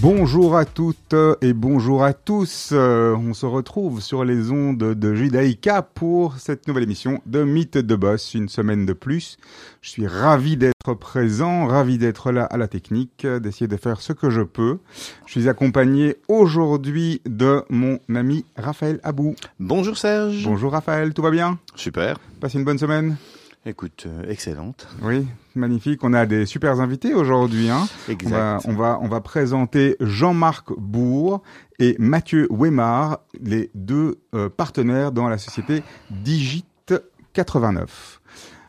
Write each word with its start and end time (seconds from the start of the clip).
Bonjour 0.00 0.56
à 0.56 0.64
toutes 0.64 1.16
et 1.42 1.52
bonjour 1.52 2.04
à 2.04 2.12
tous. 2.12 2.70
Euh, 2.72 3.16
on 3.16 3.34
se 3.34 3.46
retrouve 3.46 4.00
sur 4.00 4.24
les 4.24 4.52
ondes 4.52 4.78
de 4.78 5.14
Judaïka 5.14 5.82
pour 5.82 6.36
cette 6.36 6.68
nouvelle 6.68 6.84
émission 6.84 7.20
de 7.26 7.42
Mythe 7.42 7.78
de 7.78 7.96
Boss, 7.96 8.34
une 8.34 8.48
semaine 8.48 8.86
de 8.86 8.92
plus. 8.92 9.38
Je 9.80 9.90
suis 9.90 10.06
ravi 10.06 10.56
d'être 10.56 10.94
présent, 10.94 11.66
ravi 11.66 11.98
d'être 11.98 12.30
là 12.30 12.44
à 12.44 12.56
la 12.56 12.68
technique, 12.68 13.26
d'essayer 13.26 13.66
de 13.66 13.76
faire 13.76 14.00
ce 14.00 14.12
que 14.12 14.30
je 14.30 14.42
peux. 14.42 14.78
Je 15.26 15.32
suis 15.32 15.48
accompagné 15.48 16.16
aujourd'hui 16.28 17.22
de 17.26 17.64
mon 17.70 17.98
ami 18.14 18.44
Raphaël 18.56 19.00
Abou. 19.02 19.34
Bonjour 19.58 19.98
Serge. 19.98 20.44
Bonjour 20.44 20.70
Raphaël, 20.70 21.12
tout 21.12 21.22
va 21.22 21.32
bien? 21.32 21.58
Super. 21.74 22.18
Passez 22.40 22.58
une 22.58 22.64
bonne 22.64 22.78
semaine 22.78 23.16
Écoute, 23.68 24.04
euh, 24.06 24.30
excellente. 24.30 24.86
Oui, 25.02 25.26
magnifique. 25.56 26.04
On 26.04 26.12
a 26.12 26.24
des 26.24 26.46
super 26.46 26.80
invités 26.80 27.14
aujourd'hui. 27.14 27.68
Hein. 27.68 27.88
Exact. 28.08 28.30
On 28.30 28.30
va, 28.30 28.60
on 28.66 28.72
va, 28.74 28.98
on 29.02 29.08
va 29.08 29.20
présenter 29.20 29.96
Jean-Marc 29.98 30.72
Bourg 30.78 31.42
et 31.80 31.96
Mathieu 31.98 32.46
Wemar, 32.48 33.18
les 33.40 33.72
deux 33.74 34.20
euh, 34.36 34.48
partenaires 34.48 35.10
dans 35.10 35.28
la 35.28 35.36
société 35.36 35.82
Digit 36.12 36.64
89. 37.32 38.20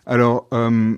Alors, 0.07 0.47
euh, 0.51 0.97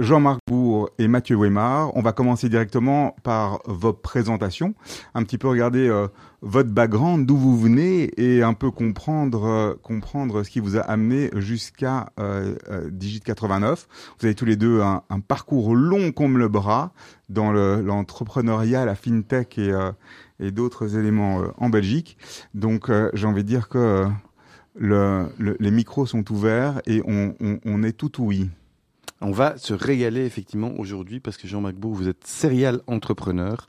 Jean-Marc 0.00 0.40
Bourg 0.46 0.88
et 0.98 1.08
Mathieu 1.08 1.36
Wemar, 1.36 1.94
on 1.94 2.00
va 2.00 2.12
commencer 2.12 2.48
directement 2.48 3.14
par 3.22 3.60
vos 3.66 3.92
présentations, 3.92 4.74
un 5.14 5.22
petit 5.24 5.36
peu 5.36 5.46
regarder 5.46 5.86
euh, 5.88 6.08
votre 6.40 6.70
background, 6.70 7.26
d'où 7.26 7.36
vous 7.36 7.58
venez 7.58 8.10
et 8.16 8.42
un 8.42 8.54
peu 8.54 8.70
comprendre 8.70 9.44
euh, 9.44 9.74
comprendre 9.82 10.42
ce 10.42 10.48
qui 10.48 10.58
vous 10.58 10.78
a 10.78 10.80
amené 10.80 11.28
jusqu'à 11.36 12.06
euh, 12.18 12.56
Digit 12.90 13.20
89. 13.20 13.88
Vous 14.18 14.24
avez 14.24 14.34
tous 14.34 14.46
les 14.46 14.56
deux 14.56 14.80
un, 14.80 15.02
un 15.10 15.20
parcours 15.20 15.76
long 15.76 16.12
comme 16.12 16.38
le 16.38 16.48
bras 16.48 16.92
dans 17.28 17.52
l'entrepreneuriat, 17.52 18.86
la 18.86 18.94
fintech 18.94 19.58
et, 19.58 19.70
et 20.40 20.50
d'autres 20.50 20.96
éléments 20.96 21.42
en 21.58 21.68
Belgique. 21.68 22.16
Donc 22.54 22.90
j'ai 23.12 23.26
envie 23.26 23.44
de 23.44 23.48
dire 23.48 23.68
que 23.68 24.06
le, 24.74 25.26
le, 25.38 25.56
les 25.60 25.70
micros 25.70 26.06
sont 26.06 26.32
ouverts 26.32 26.80
et 26.86 27.02
on, 27.06 27.34
on, 27.40 27.58
on 27.64 27.82
est 27.82 27.92
tout 27.92 28.12
oui. 28.18 28.48
On 29.20 29.32
va 29.32 29.58
se 29.58 29.74
régaler 29.74 30.24
effectivement 30.24 30.72
aujourd'hui 30.78 31.20
parce 31.20 31.36
que 31.36 31.46
Jean-Marc 31.46 31.74
Bourg, 31.74 31.94
vous 31.94 32.08
êtes 32.08 32.26
serial 32.26 32.80
entrepreneur. 32.86 33.66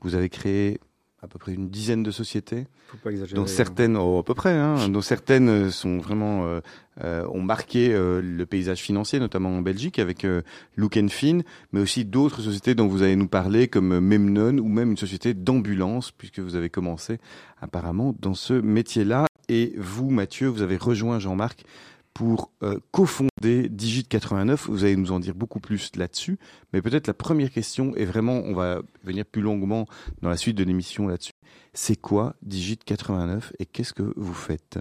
Vous 0.00 0.14
avez 0.14 0.30
créé 0.30 0.80
à 1.24 1.26
peu 1.26 1.38
près 1.38 1.54
une 1.54 1.70
dizaine 1.70 2.02
de 2.02 2.10
sociétés. 2.10 2.66
Faut 2.88 2.98
pas 2.98 3.10
exagérer. 3.10 3.40
dont 3.40 3.46
certaines, 3.46 3.96
oh, 3.96 4.18
à 4.18 4.22
peu 4.22 4.34
près, 4.34 4.52
hein, 4.52 4.88
dont 4.88 5.00
certaines 5.00 5.70
sont 5.70 5.98
vraiment 5.98 6.46
euh, 6.46 6.60
euh, 7.02 7.26
ont 7.32 7.42
marqué 7.42 7.92
euh, 7.92 8.20
le 8.22 8.46
paysage 8.46 8.80
financier, 8.80 9.18
notamment 9.18 9.48
en 9.48 9.62
Belgique 9.62 9.98
avec 9.98 10.24
euh, 10.24 10.42
Look 10.76 10.96
and 10.96 11.08
Fin, 11.08 11.40
mais 11.72 11.80
aussi 11.80 12.04
d'autres 12.04 12.42
sociétés 12.42 12.74
dont 12.74 12.86
vous 12.86 13.02
allez 13.02 13.16
nous 13.16 13.26
parler 13.26 13.68
comme 13.68 13.98
Memnon 14.00 14.58
ou 14.58 14.68
même 14.68 14.90
une 14.90 14.96
société 14.96 15.34
d'ambulance 15.34 16.12
puisque 16.12 16.40
vous 16.40 16.56
avez 16.56 16.68
commencé 16.70 17.18
apparemment 17.60 18.14
dans 18.20 18.34
ce 18.34 18.54
métier-là. 18.54 19.26
Et 19.48 19.74
vous, 19.76 20.10
Mathieu, 20.10 20.48
vous 20.48 20.62
avez 20.62 20.76
rejoint 20.76 21.18
Jean-Marc 21.18 21.64
pour 22.14 22.52
euh, 22.62 22.78
cofonder 22.92 23.68
Digit 23.68 24.04
89. 24.04 24.68
Vous 24.68 24.84
allez 24.84 24.96
nous 24.96 25.12
en 25.12 25.20
dire 25.20 25.34
beaucoup 25.34 25.60
plus 25.60 25.90
là-dessus. 25.96 26.38
Mais 26.72 26.80
peut-être 26.80 27.08
la 27.08 27.14
première 27.14 27.50
question, 27.50 27.94
et 27.96 28.04
vraiment, 28.04 28.40
on 28.44 28.54
va 28.54 28.80
venir 29.02 29.26
plus 29.26 29.42
longuement 29.42 29.86
dans 30.22 30.30
la 30.30 30.36
suite 30.36 30.56
de 30.56 30.64
l'émission 30.64 31.08
là-dessus. 31.08 31.32
C'est 31.72 31.96
quoi 31.96 32.36
Digit 32.42 32.78
89 32.78 33.52
et 33.58 33.66
qu'est-ce 33.66 33.92
que 33.92 34.14
vous 34.16 34.34
faites? 34.34 34.78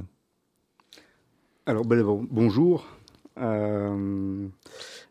Alors, 1.65 1.85
ben, 1.85 2.01
bon, 2.03 2.25
bonjour. 2.29 2.85
Euh, 3.39 4.47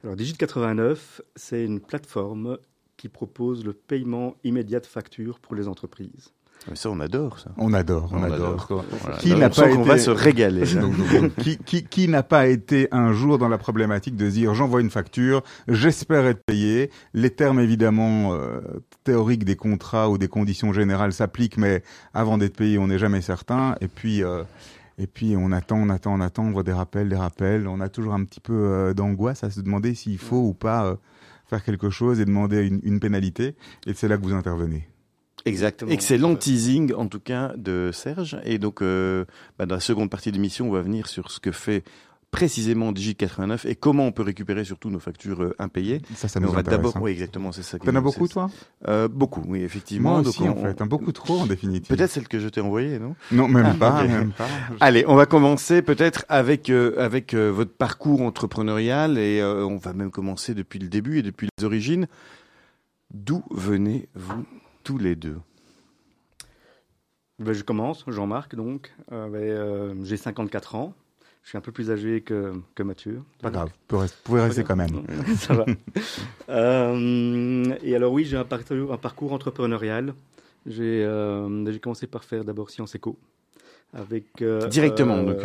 alors, 0.04 0.16
Digit 0.16 0.36
89, 0.36 1.22
c'est 1.34 1.64
une 1.64 1.80
plateforme 1.80 2.58
qui 2.96 3.08
propose 3.08 3.64
le 3.64 3.72
paiement 3.72 4.36
immédiat 4.44 4.78
de 4.78 4.86
factures 4.86 5.40
pour 5.40 5.56
les 5.56 5.66
entreprises. 5.66 6.32
Mais 6.68 6.76
ça, 6.76 6.90
on 6.90 7.00
adore 7.00 7.38
ça. 7.38 7.50
On 7.56 7.72
adore, 7.72 8.08
on, 8.12 8.18
on 8.18 8.22
adore. 8.22 8.64
adore. 8.64 8.84
Voilà. 9.02 9.16
Qui 9.18 9.34
n'a 9.34 9.50
pas 9.50 9.68
été... 9.68 9.78
On 9.78 9.82
va 9.82 9.98
se 9.98 10.10
régaler. 10.10 10.62
qui, 11.42 11.58
qui, 11.58 11.84
qui 11.84 12.08
n'a 12.08 12.22
pas 12.22 12.46
été 12.46 12.88
un 12.92 13.12
jour 13.12 13.38
dans 13.38 13.48
la 13.48 13.58
problématique 13.58 14.16
de 14.16 14.28
dire 14.28 14.54
j'envoie 14.54 14.80
une 14.80 14.90
facture, 14.90 15.42
j'espère 15.68 16.26
être 16.26 16.44
payé. 16.44 16.90
Les 17.14 17.30
termes 17.30 17.60
évidemment 17.60 18.34
euh, 18.34 18.60
théoriques 19.04 19.44
des 19.44 19.56
contrats 19.56 20.08
ou 20.10 20.18
des 20.18 20.28
conditions 20.28 20.72
générales 20.72 21.12
s'appliquent, 21.12 21.56
mais 21.58 21.82
avant 22.14 22.38
d'être 22.38 22.56
payé, 22.56 22.78
on 22.78 22.86
n'est 22.86 22.98
jamais 22.98 23.20
certain. 23.20 23.76
Et 23.80 23.88
puis. 23.88 24.22
Euh, 24.22 24.44
et 24.98 25.06
puis 25.06 25.34
on 25.36 25.52
attend, 25.52 25.78
on 25.78 25.88
attend, 25.88 26.14
on 26.14 26.20
attend, 26.20 26.44
on 26.44 26.50
voit 26.52 26.62
des 26.62 26.72
rappels, 26.72 27.08
des 27.08 27.16
rappels. 27.16 27.66
On 27.66 27.80
a 27.80 27.88
toujours 27.88 28.14
un 28.14 28.24
petit 28.24 28.40
peu 28.40 28.52
euh, 28.52 28.94
d'angoisse 28.94 29.42
à 29.42 29.50
se 29.50 29.60
demander 29.60 29.94
s'il 29.94 30.18
faut 30.18 30.42
ou 30.42 30.54
pas 30.54 30.86
euh, 30.86 30.96
faire 31.46 31.64
quelque 31.64 31.90
chose 31.90 32.20
et 32.20 32.24
demander 32.24 32.66
une, 32.66 32.80
une 32.82 33.00
pénalité. 33.00 33.56
Et 33.86 33.94
c'est 33.94 34.08
là 34.08 34.16
que 34.16 34.22
vous 34.22 34.34
intervenez. 34.34 34.86
Exactement. 35.44 35.90
Excellent 35.90 36.34
teasing 36.36 36.92
en 36.94 37.06
tout 37.08 37.20
cas 37.20 37.52
de 37.56 37.90
Serge. 37.92 38.38
Et 38.44 38.58
donc 38.58 38.82
euh, 38.82 39.24
bah, 39.58 39.66
dans 39.66 39.74
la 39.76 39.80
seconde 39.80 40.10
partie 40.10 40.30
de 40.30 40.36
l'émission, 40.36 40.68
on 40.68 40.72
va 40.72 40.82
venir 40.82 41.06
sur 41.08 41.30
ce 41.30 41.40
que 41.40 41.52
fait 41.52 41.82
précisément 42.30 42.92
Digi89 42.92 43.68
et 43.68 43.74
comment 43.74 44.06
on 44.06 44.12
peut 44.12 44.22
récupérer 44.22 44.64
surtout 44.64 44.88
nos 44.88 44.98
factures 45.00 45.42
euh, 45.42 45.54
impayées. 45.58 46.00
Ça, 46.14 46.28
ça 46.28 46.40
Mais 46.40 46.46
nous 46.46 46.52
on 46.52 46.54
va 46.56 46.62
d'abord, 46.62 46.96
hein. 46.96 47.00
oui, 47.02 47.10
exactement, 47.10 47.52
c'est 47.52 47.62
ça. 47.62 47.78
T'en 47.78 47.94
as 47.94 48.00
beaucoup, 48.00 48.26
toi? 48.26 48.48
Euh, 48.88 49.06
Beaucoup, 49.06 49.42
oui, 49.46 49.60
effectivement. 49.62 50.12
Moi 50.12 50.18
Donc, 50.22 50.28
aussi, 50.28 50.42
on- 50.44 50.52
en 50.58 50.62
fait. 50.62 50.80
Un 50.80 50.86
beaucoup 50.86 51.12
trop, 51.12 51.40
en 51.40 51.46
définitive. 51.46 51.94
Peut-être 51.94 52.10
celle 52.10 52.28
que 52.28 52.38
je 52.38 52.48
t'ai 52.48 52.62
envoyée, 52.62 52.98
non? 52.98 53.16
Non, 53.32 53.48
même 53.48 53.66
Ah, 53.72 53.74
pas, 53.74 54.04
même 54.04 54.32
pas. 54.32 54.48
Allez, 54.80 55.04
on 55.08 55.14
va 55.14 55.26
commencer 55.26 55.82
peut-être 55.82 56.24
avec 56.30 56.70
euh, 56.70 56.94
avec 56.98 57.34
euh, 57.34 57.50
votre 57.50 57.72
parcours 57.72 58.22
entrepreneurial 58.22 59.18
et 59.18 59.40
euh, 59.42 59.66
on 59.66 59.76
va 59.76 59.92
même 59.92 60.10
commencer 60.10 60.54
depuis 60.54 60.78
le 60.78 60.88
début 60.88 61.18
et 61.18 61.22
depuis 61.22 61.48
les 61.58 61.64
origines. 61.66 62.06
D'où 63.12 63.42
venez-vous? 63.50 64.44
Tous 64.82 64.98
les 64.98 65.14
deux 65.16 65.38
Ben, 67.38 67.52
je 67.52 67.62
commence, 67.64 68.04
Jean-Marc, 68.06 68.54
donc. 68.54 68.92
Euh, 69.10 69.28
ben, 69.28 69.38
euh, 69.42 69.94
J'ai 70.04 70.16
54 70.16 70.74
ans. 70.74 70.94
Je 71.42 71.48
suis 71.48 71.58
un 71.58 71.60
peu 71.60 71.72
plus 71.72 71.90
âgé 71.90 72.20
que, 72.20 72.52
que 72.76 72.84
Mathieu. 72.84 73.20
Pas 73.40 73.50
grave, 73.50 73.70
vous 73.90 74.04
pouvez 74.22 74.42
rester- 74.42 74.62
quand 74.62 74.76
même. 74.76 75.02
Ça 75.36 75.54
va. 75.54 75.66
Euh, 76.48 77.74
et 77.82 77.96
alors 77.96 78.12
oui, 78.12 78.24
j'ai 78.24 78.36
un 78.36 78.44
parcours, 78.44 78.92
un 78.92 78.96
parcours 78.96 79.32
entrepreneurial. 79.32 80.14
J'ai 80.66 81.02
euh, 81.04 81.64
j'ai 81.72 81.80
commencé 81.80 82.06
par 82.06 82.22
faire 82.22 82.44
d'abord 82.44 82.70
Sciences 82.70 82.94
Éco. 82.94 83.18
Avec, 83.94 84.40
euh, 84.40 84.68
Directement, 84.68 85.22
donc 85.22 85.44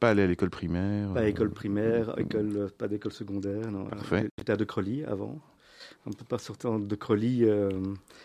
pas 0.00 0.10
aller 0.10 0.22
à 0.22 0.26
l'école 0.26 0.48
primaire. 0.50 1.12
Pas 1.12 1.28
école 1.28 1.50
primaire, 1.50 2.18
école, 2.18 2.70
pas 2.78 2.88
d'école 2.88 3.12
secondaire. 3.12 3.60
J'étais 4.38 4.52
à 4.52 4.56
De 4.56 4.64
Crolly 4.64 5.04
avant. 5.04 5.38
Un 6.06 6.12
peu 6.12 6.24
pas 6.24 6.38
sortant 6.38 6.78
de 6.78 6.94
Crolly, 6.94 7.44
euh, 7.44 7.70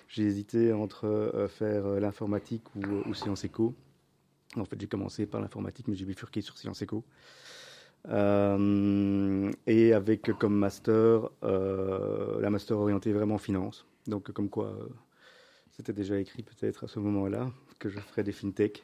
j'ai 0.08 0.24
hésité 0.24 0.72
entre 0.74 1.06
euh, 1.06 1.48
faire 1.48 1.86
euh, 1.86 2.00
l'informatique 2.00 2.64
ou, 2.76 3.14
Sciences 3.14 3.44
Éco. 3.44 3.74
En 4.56 4.66
fait, 4.66 4.80
j'ai 4.80 4.88
commencé 4.88 5.26
par 5.26 5.42
l'informatique, 5.42 5.88
mais 5.88 5.96
j'ai 5.96 6.06
bifurqué 6.06 6.42
sur 6.42 6.58
Sciences 6.58 6.82
Éco. 6.82 7.04
Et 8.06 9.94
avec 9.94 10.32
comme 10.38 10.56
master, 10.56 11.30
la 11.42 12.50
master 12.50 12.78
orientée 12.78 13.14
vraiment 13.14 13.38
finance. 13.38 13.86
Donc, 14.06 14.32
comme 14.32 14.50
quoi, 14.50 14.78
c'était 15.72 15.94
déjà 15.94 16.20
écrit 16.20 16.44
peut-être 16.44 16.84
à 16.84 16.88
ce 16.88 17.00
moment-là 17.00 17.50
que 17.80 17.90
je 17.90 18.00
ferais 18.00 18.24
des 18.24 18.34
fintech. 18.34 18.84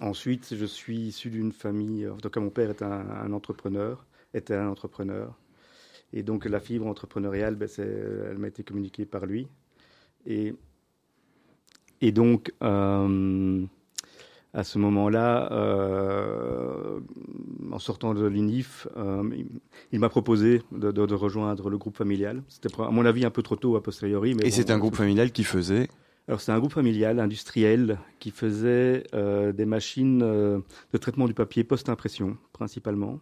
Ensuite, 0.00 0.54
je 0.54 0.64
suis 0.66 0.98
issu 0.98 1.30
d'une 1.30 1.52
famille. 1.52 2.08
En 2.08 2.18
tout 2.18 2.28
cas, 2.28 2.40
mon 2.40 2.50
père 2.50 2.70
est 2.70 2.82
un 2.82 3.32
entrepreneur, 3.32 4.04
était 4.34 4.54
un 4.54 4.68
entrepreneur. 4.68 5.38
Et 6.12 6.22
donc, 6.22 6.44
la 6.46 6.60
fibre 6.60 6.86
entrepreneuriale, 6.86 7.54
ben, 7.54 7.68
c'est- 7.68 7.82
elle 8.30 8.38
m'a 8.38 8.48
été 8.48 8.62
communiquée 8.62 9.04
par 9.04 9.26
lui. 9.26 9.46
Et, 10.26 10.54
et 12.00 12.12
donc, 12.12 12.52
euh, 12.62 13.64
à 14.54 14.64
ce 14.64 14.78
moment-là, 14.78 15.52
euh, 15.52 17.00
en 17.70 17.78
sortant 17.78 18.14
de 18.14 18.24
l'INIF, 18.26 18.88
euh, 18.96 19.22
il, 19.36 19.46
il 19.92 20.00
m'a 20.00 20.08
proposé 20.08 20.62
de, 20.72 20.90
de- 20.90 21.06
de 21.06 21.14
rejoindre 21.14 21.68
le 21.70 21.76
groupe 21.78 21.96
familial. 21.96 22.42
C'était, 22.48 22.70
à 22.80 22.90
mon 22.90 23.04
avis, 23.04 23.24
un 23.24 23.30
peu 23.30 23.42
trop 23.42 23.56
tôt 23.56 23.76
a 23.76 23.82
posteriori. 23.82 24.34
Mais 24.34 24.42
Et 24.46 24.50
bon, 24.50 24.56
c'est 24.56 24.70
un 24.70 24.78
groupe 24.78 24.96
familial 24.96 25.30
qui 25.32 25.44
faisait. 25.44 25.88
alors 26.26 26.40
c'est 26.40 26.52
un 26.52 26.58
groupe 26.58 26.72
familial 26.72 27.20
industriel 27.20 27.98
qui 28.18 28.30
faisait 28.30 29.04
euh, 29.14 29.52
des 29.52 29.66
machines 29.66 30.22
euh, 30.22 30.60
de 30.92 30.98
traitement 30.98 31.26
du 31.26 31.34
papier 31.34 31.64
post-impression 31.64 32.36
principalement. 32.52 33.20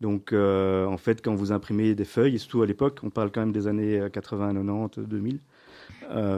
Donc, 0.00 0.32
en 0.32 0.96
fait, 0.98 1.22
quand 1.22 1.34
vous 1.34 1.52
imprimez 1.52 1.94
des 1.94 2.04
feuilles, 2.04 2.34
et 2.34 2.38
surtout 2.38 2.62
à 2.62 2.66
l'époque, 2.66 3.00
on 3.02 3.10
parle 3.10 3.30
quand 3.30 3.40
même 3.40 3.52
des 3.52 3.66
années 3.66 4.08
80, 4.12 4.54
90, 4.54 5.08
2000, 5.08 5.40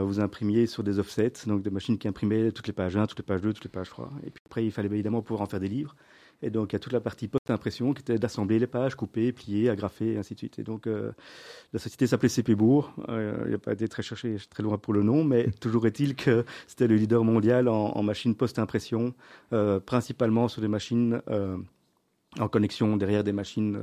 vous 0.01 0.19
imprimiez 0.19 0.65
sur 0.65 0.83
des 0.83 0.99
offsets, 0.99 1.33
donc 1.45 1.61
des 1.61 1.69
machines 1.69 1.97
qui 1.97 2.07
imprimaient 2.07 2.51
toutes 2.51 2.67
les 2.67 2.73
pages 2.73 2.95
1, 2.95 3.07
toutes 3.07 3.19
les 3.19 3.25
pages 3.25 3.41
2, 3.41 3.53
toutes 3.53 3.65
les 3.65 3.69
pages 3.69 3.89
3. 3.89 4.09
Et 4.25 4.29
puis 4.29 4.41
après, 4.45 4.65
il 4.65 4.71
fallait 4.71 4.89
évidemment 4.89 5.21
pouvoir 5.21 5.41
en 5.41 5.45
faire 5.45 5.59
des 5.59 5.67
livres. 5.67 5.95
Et 6.41 6.49
donc, 6.49 6.71
il 6.71 6.75
y 6.75 6.77
a 6.77 6.79
toute 6.79 6.93
la 6.93 7.01
partie 7.01 7.27
post-impression 7.27 7.93
qui 7.93 8.01
était 8.01 8.17
d'assembler 8.17 8.59
les 8.59 8.67
pages, 8.67 8.95
couper, 8.95 9.31
plier, 9.33 9.69
agrafer, 9.69 10.13
et 10.13 10.17
ainsi 10.17 10.35
de 10.35 10.39
suite. 10.39 10.59
Et 10.59 10.63
donc, 10.63 10.87
euh, 10.87 11.11
la 11.73 11.79
société 11.79 12.07
s'appelait 12.07 12.29
CP 12.29 12.55
Bourg. 12.55 12.93
Euh, 13.09 13.43
il 13.45 13.51
n'a 13.51 13.57
pas 13.57 13.73
été 13.73 13.87
très 13.87 14.03
cherché, 14.03 14.37
très 14.49 14.63
loin 14.63 14.77
pour 14.77 14.93
le 14.93 15.03
nom, 15.03 15.23
mais 15.23 15.49
toujours 15.59 15.85
est-il 15.85 16.15
que 16.15 16.45
c'était 16.67 16.87
le 16.87 16.95
leader 16.95 17.23
mondial 17.23 17.67
en, 17.67 17.91
en 17.91 18.03
machines 18.03 18.35
post-impression, 18.35 19.13
euh, 19.51 19.79
principalement 19.79 20.47
sur 20.47 20.61
des 20.61 20.69
machines 20.69 21.21
en 22.39 22.47
connexion 22.47 22.95
derrière 22.97 23.23
des 23.23 23.31
machines 23.31 23.77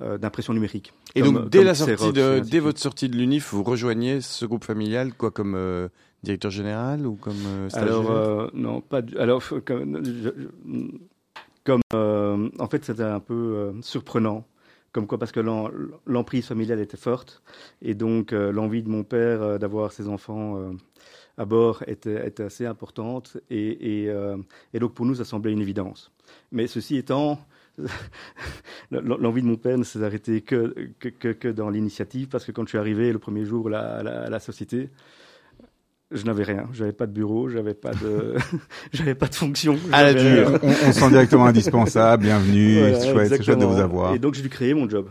d'impression 0.00 0.52
numérique. 0.54 0.92
Et 1.14 1.22
donc, 1.22 1.48
dès, 1.50 1.62
la 1.62 1.74
sortie 1.74 2.12
de, 2.12 2.40
dès 2.40 2.58
votre 2.58 2.80
sortie 2.80 3.08
de 3.08 3.16
l'UNIF, 3.16 3.52
vous 3.52 3.62
rejoignez 3.62 4.20
ce 4.20 4.44
groupe 4.44 4.64
familial, 4.64 5.14
quoi, 5.14 5.30
comme 5.30 5.88
directeur 6.22 6.50
général 6.50 7.06
ou 7.06 7.14
comme 7.14 7.68
stagiaire 7.68 8.00
Alors, 8.00 8.50
non, 8.54 8.80
pas 8.80 9.02
du, 9.02 9.16
Alors, 9.18 9.42
comme, 9.64 10.02
comme 11.64 11.82
euh, 11.94 12.48
en 12.58 12.66
fait 12.66 12.84
c'était 12.84 13.02
un 13.02 13.20
peu 13.20 13.34
euh, 13.34 13.72
surprenant. 13.82 14.44
Comme 14.92 15.06
quoi 15.06 15.18
parce 15.18 15.30
que 15.30 15.38
l'emprise 16.04 16.46
familiale 16.46 16.80
était 16.80 16.96
forte 16.96 17.44
et 17.80 17.94
donc 17.94 18.32
euh, 18.32 18.50
l'envie 18.50 18.82
de 18.82 18.88
mon 18.88 19.04
père 19.04 19.60
d'avoir 19.60 19.92
ses 19.92 20.08
enfants 20.08 20.58
à 21.38 21.44
bord 21.44 21.84
était, 21.86 22.26
était, 22.26 22.42
assez 22.42 22.66
importante 22.66 23.36
et, 23.50 24.06
et, 24.06 24.12
et, 24.74 24.78
donc 24.80 24.94
pour 24.94 25.06
nous 25.06 25.14
ça 25.14 25.24
semblait 25.24 25.52
une 25.52 25.60
évidence. 25.60 26.10
Mais 26.50 26.66
ceci 26.66 26.96
étant 26.96 27.38
l'envie 28.90 29.42
de 29.42 29.46
mon 29.46 29.56
père 29.56 29.78
ne 29.78 29.84
s'est 29.84 30.02
arrêtée 30.02 30.40
que, 30.40 30.74
que, 30.98 31.32
que, 31.32 31.48
dans 31.48 31.70
l'initiative 31.70 32.28
parce 32.28 32.44
que 32.44 32.52
quand 32.52 32.64
je 32.64 32.70
suis 32.70 32.78
arrivé 32.78 33.12
le 33.12 33.18
premier 33.18 33.44
jour 33.44 33.68
à 33.68 34.02
la, 34.02 34.22
à 34.22 34.30
la 34.30 34.40
société 34.40 34.90
je 36.10 36.24
n'avais 36.24 36.42
rien. 36.42 36.68
J'avais 36.72 36.92
pas 36.92 37.06
de 37.06 37.12
bureau, 37.12 37.48
j'avais 37.48 37.74
pas 37.74 37.92
de, 37.92 38.34
j'avais 38.92 39.14
pas 39.14 39.28
de 39.28 39.34
fonction. 39.34 39.78
À 39.92 40.12
la 40.12 40.20
On, 40.62 40.68
on, 40.88 40.92
sent 40.92 41.08
directement 41.10 41.46
indispensable. 41.46 42.24
Bienvenue. 42.24 42.94
c'est 42.94 43.12
chouette, 43.12 43.28
c'est 43.28 43.42
chouette 43.42 43.58
de 43.58 43.64
vous 43.64 43.80
avoir. 43.80 44.14
Et 44.14 44.18
donc 44.18 44.34
j'ai 44.34 44.42
dû 44.42 44.48
créer 44.48 44.74
mon 44.74 44.88
job. 44.88 45.08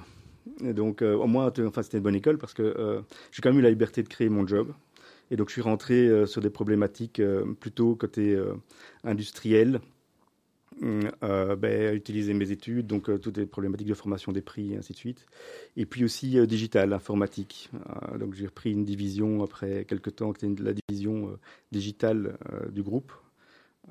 Et 0.64 0.74
donc 0.74 1.02
euh, 1.02 1.16
au 1.16 1.28
moins, 1.28 1.52
enfin 1.66 1.84
c'était 1.84 1.98
une 1.98 2.04
bonne 2.04 2.16
école 2.16 2.38
parce 2.38 2.54
que 2.54 2.64
euh, 2.64 3.02
j'ai 3.32 3.42
quand 3.42 3.50
même 3.50 3.60
eu 3.60 3.64
la 3.64 3.70
liberté 3.70 4.04
de 4.04 4.10
créer 4.10 4.30
mon 4.30 4.46
job. 4.46 4.74
Et 5.32 5.38
donc 5.38 5.50
je 5.50 5.54
suis 5.54 5.62
rentré 5.62 6.08
euh, 6.08 6.26
sur 6.26 6.42
des 6.42 6.50
problématiques 6.50 7.20
euh, 7.20 7.46
plutôt 7.60 7.96
côté 7.96 8.38
industriel 9.04 9.80
euh, 10.82 11.56
ben, 11.56 11.94
utiliser 11.94 12.34
mes 12.34 12.52
études, 12.52 12.88
donc 12.88 13.10
euh, 13.10 13.18
toutes 13.18 13.38
les 13.38 13.46
problématiques 13.46 13.88
de 13.88 13.94
formation 13.94 14.32
des 14.32 14.42
prix 14.42 14.74
et 14.74 14.78
ainsi 14.78 14.94
de 14.94 14.98
suite. 14.98 15.26
Et 15.76 15.86
puis 15.86 16.06
aussi 16.06 16.40
euh, 16.40 16.46
digital, 16.46 16.94
informatique. 16.94 17.70
Donc 18.18 18.34
j'ai 18.34 18.46
repris 18.46 18.72
une 18.72 18.86
division 18.86 19.44
après 19.44 19.86
quelques 19.86 20.16
temps, 20.16 20.32
qui 20.32 20.46
était 20.46 20.64
la 20.64 20.74
division 20.74 21.38
digitale 21.72 22.38
du 22.72 22.82
groupe. 22.82 23.12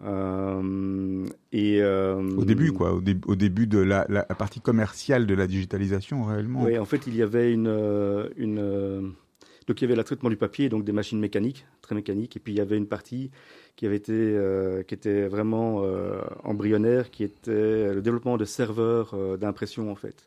et 0.01 1.83
au 1.83 2.45
début, 2.45 2.73
quoi, 2.73 2.95
au, 2.95 3.01
dé 3.01 3.17
au 3.27 3.37
début 3.37 3.67
de 3.67 3.79
la, 3.79 4.07
la, 4.09 4.23
partie 4.25 4.61
commerciale 4.61 5.27
de 5.27 5.35
la 5.35 5.47
digitalisation, 5.47 6.25
réellement. 6.25 6.65
Oui, 6.65 6.79
en 6.79 6.85
fait, 6.85 7.07
il 7.07 7.17
y 7.17 7.23
avait 7.23 7.53
une, 7.53 7.69
une 8.37 9.15
donc 9.69 9.83
il 9.83 9.85
y 9.85 9.87
avait 9.87 9.97
le 9.97 10.03
traitement 10.03 10.31
du 10.31 10.37
papier, 10.37 10.71
donc 10.71 10.85
des 10.85 10.93
machines 10.93 11.21
mécaniques, 11.21 11.67
très 11.83 11.95
mécaniques, 11.95 12.37
et 12.37 12.41
puis 12.41 12.55
il 12.55 12.57
y 12.57 12.61
avait 12.61 12.79
une 12.79 12.89
partie 12.89 13.31
qui 13.77 13.85
avait 13.85 13.97
été, 13.97 14.13
euh, 14.15 14.83
qui 14.83 14.95
était 14.95 15.29
vraiment 15.29 15.85
euh, 15.85 16.21
embryonnaire, 16.43 17.11
qui 17.11 17.23
était 17.23 17.93
le 17.93 18.01
développement 18.01 18.39
de 18.39 18.47
serveurs 18.47 19.13
euh, 19.13 19.37
d'impression 19.37 19.93
en 19.93 19.95
fait, 19.95 20.27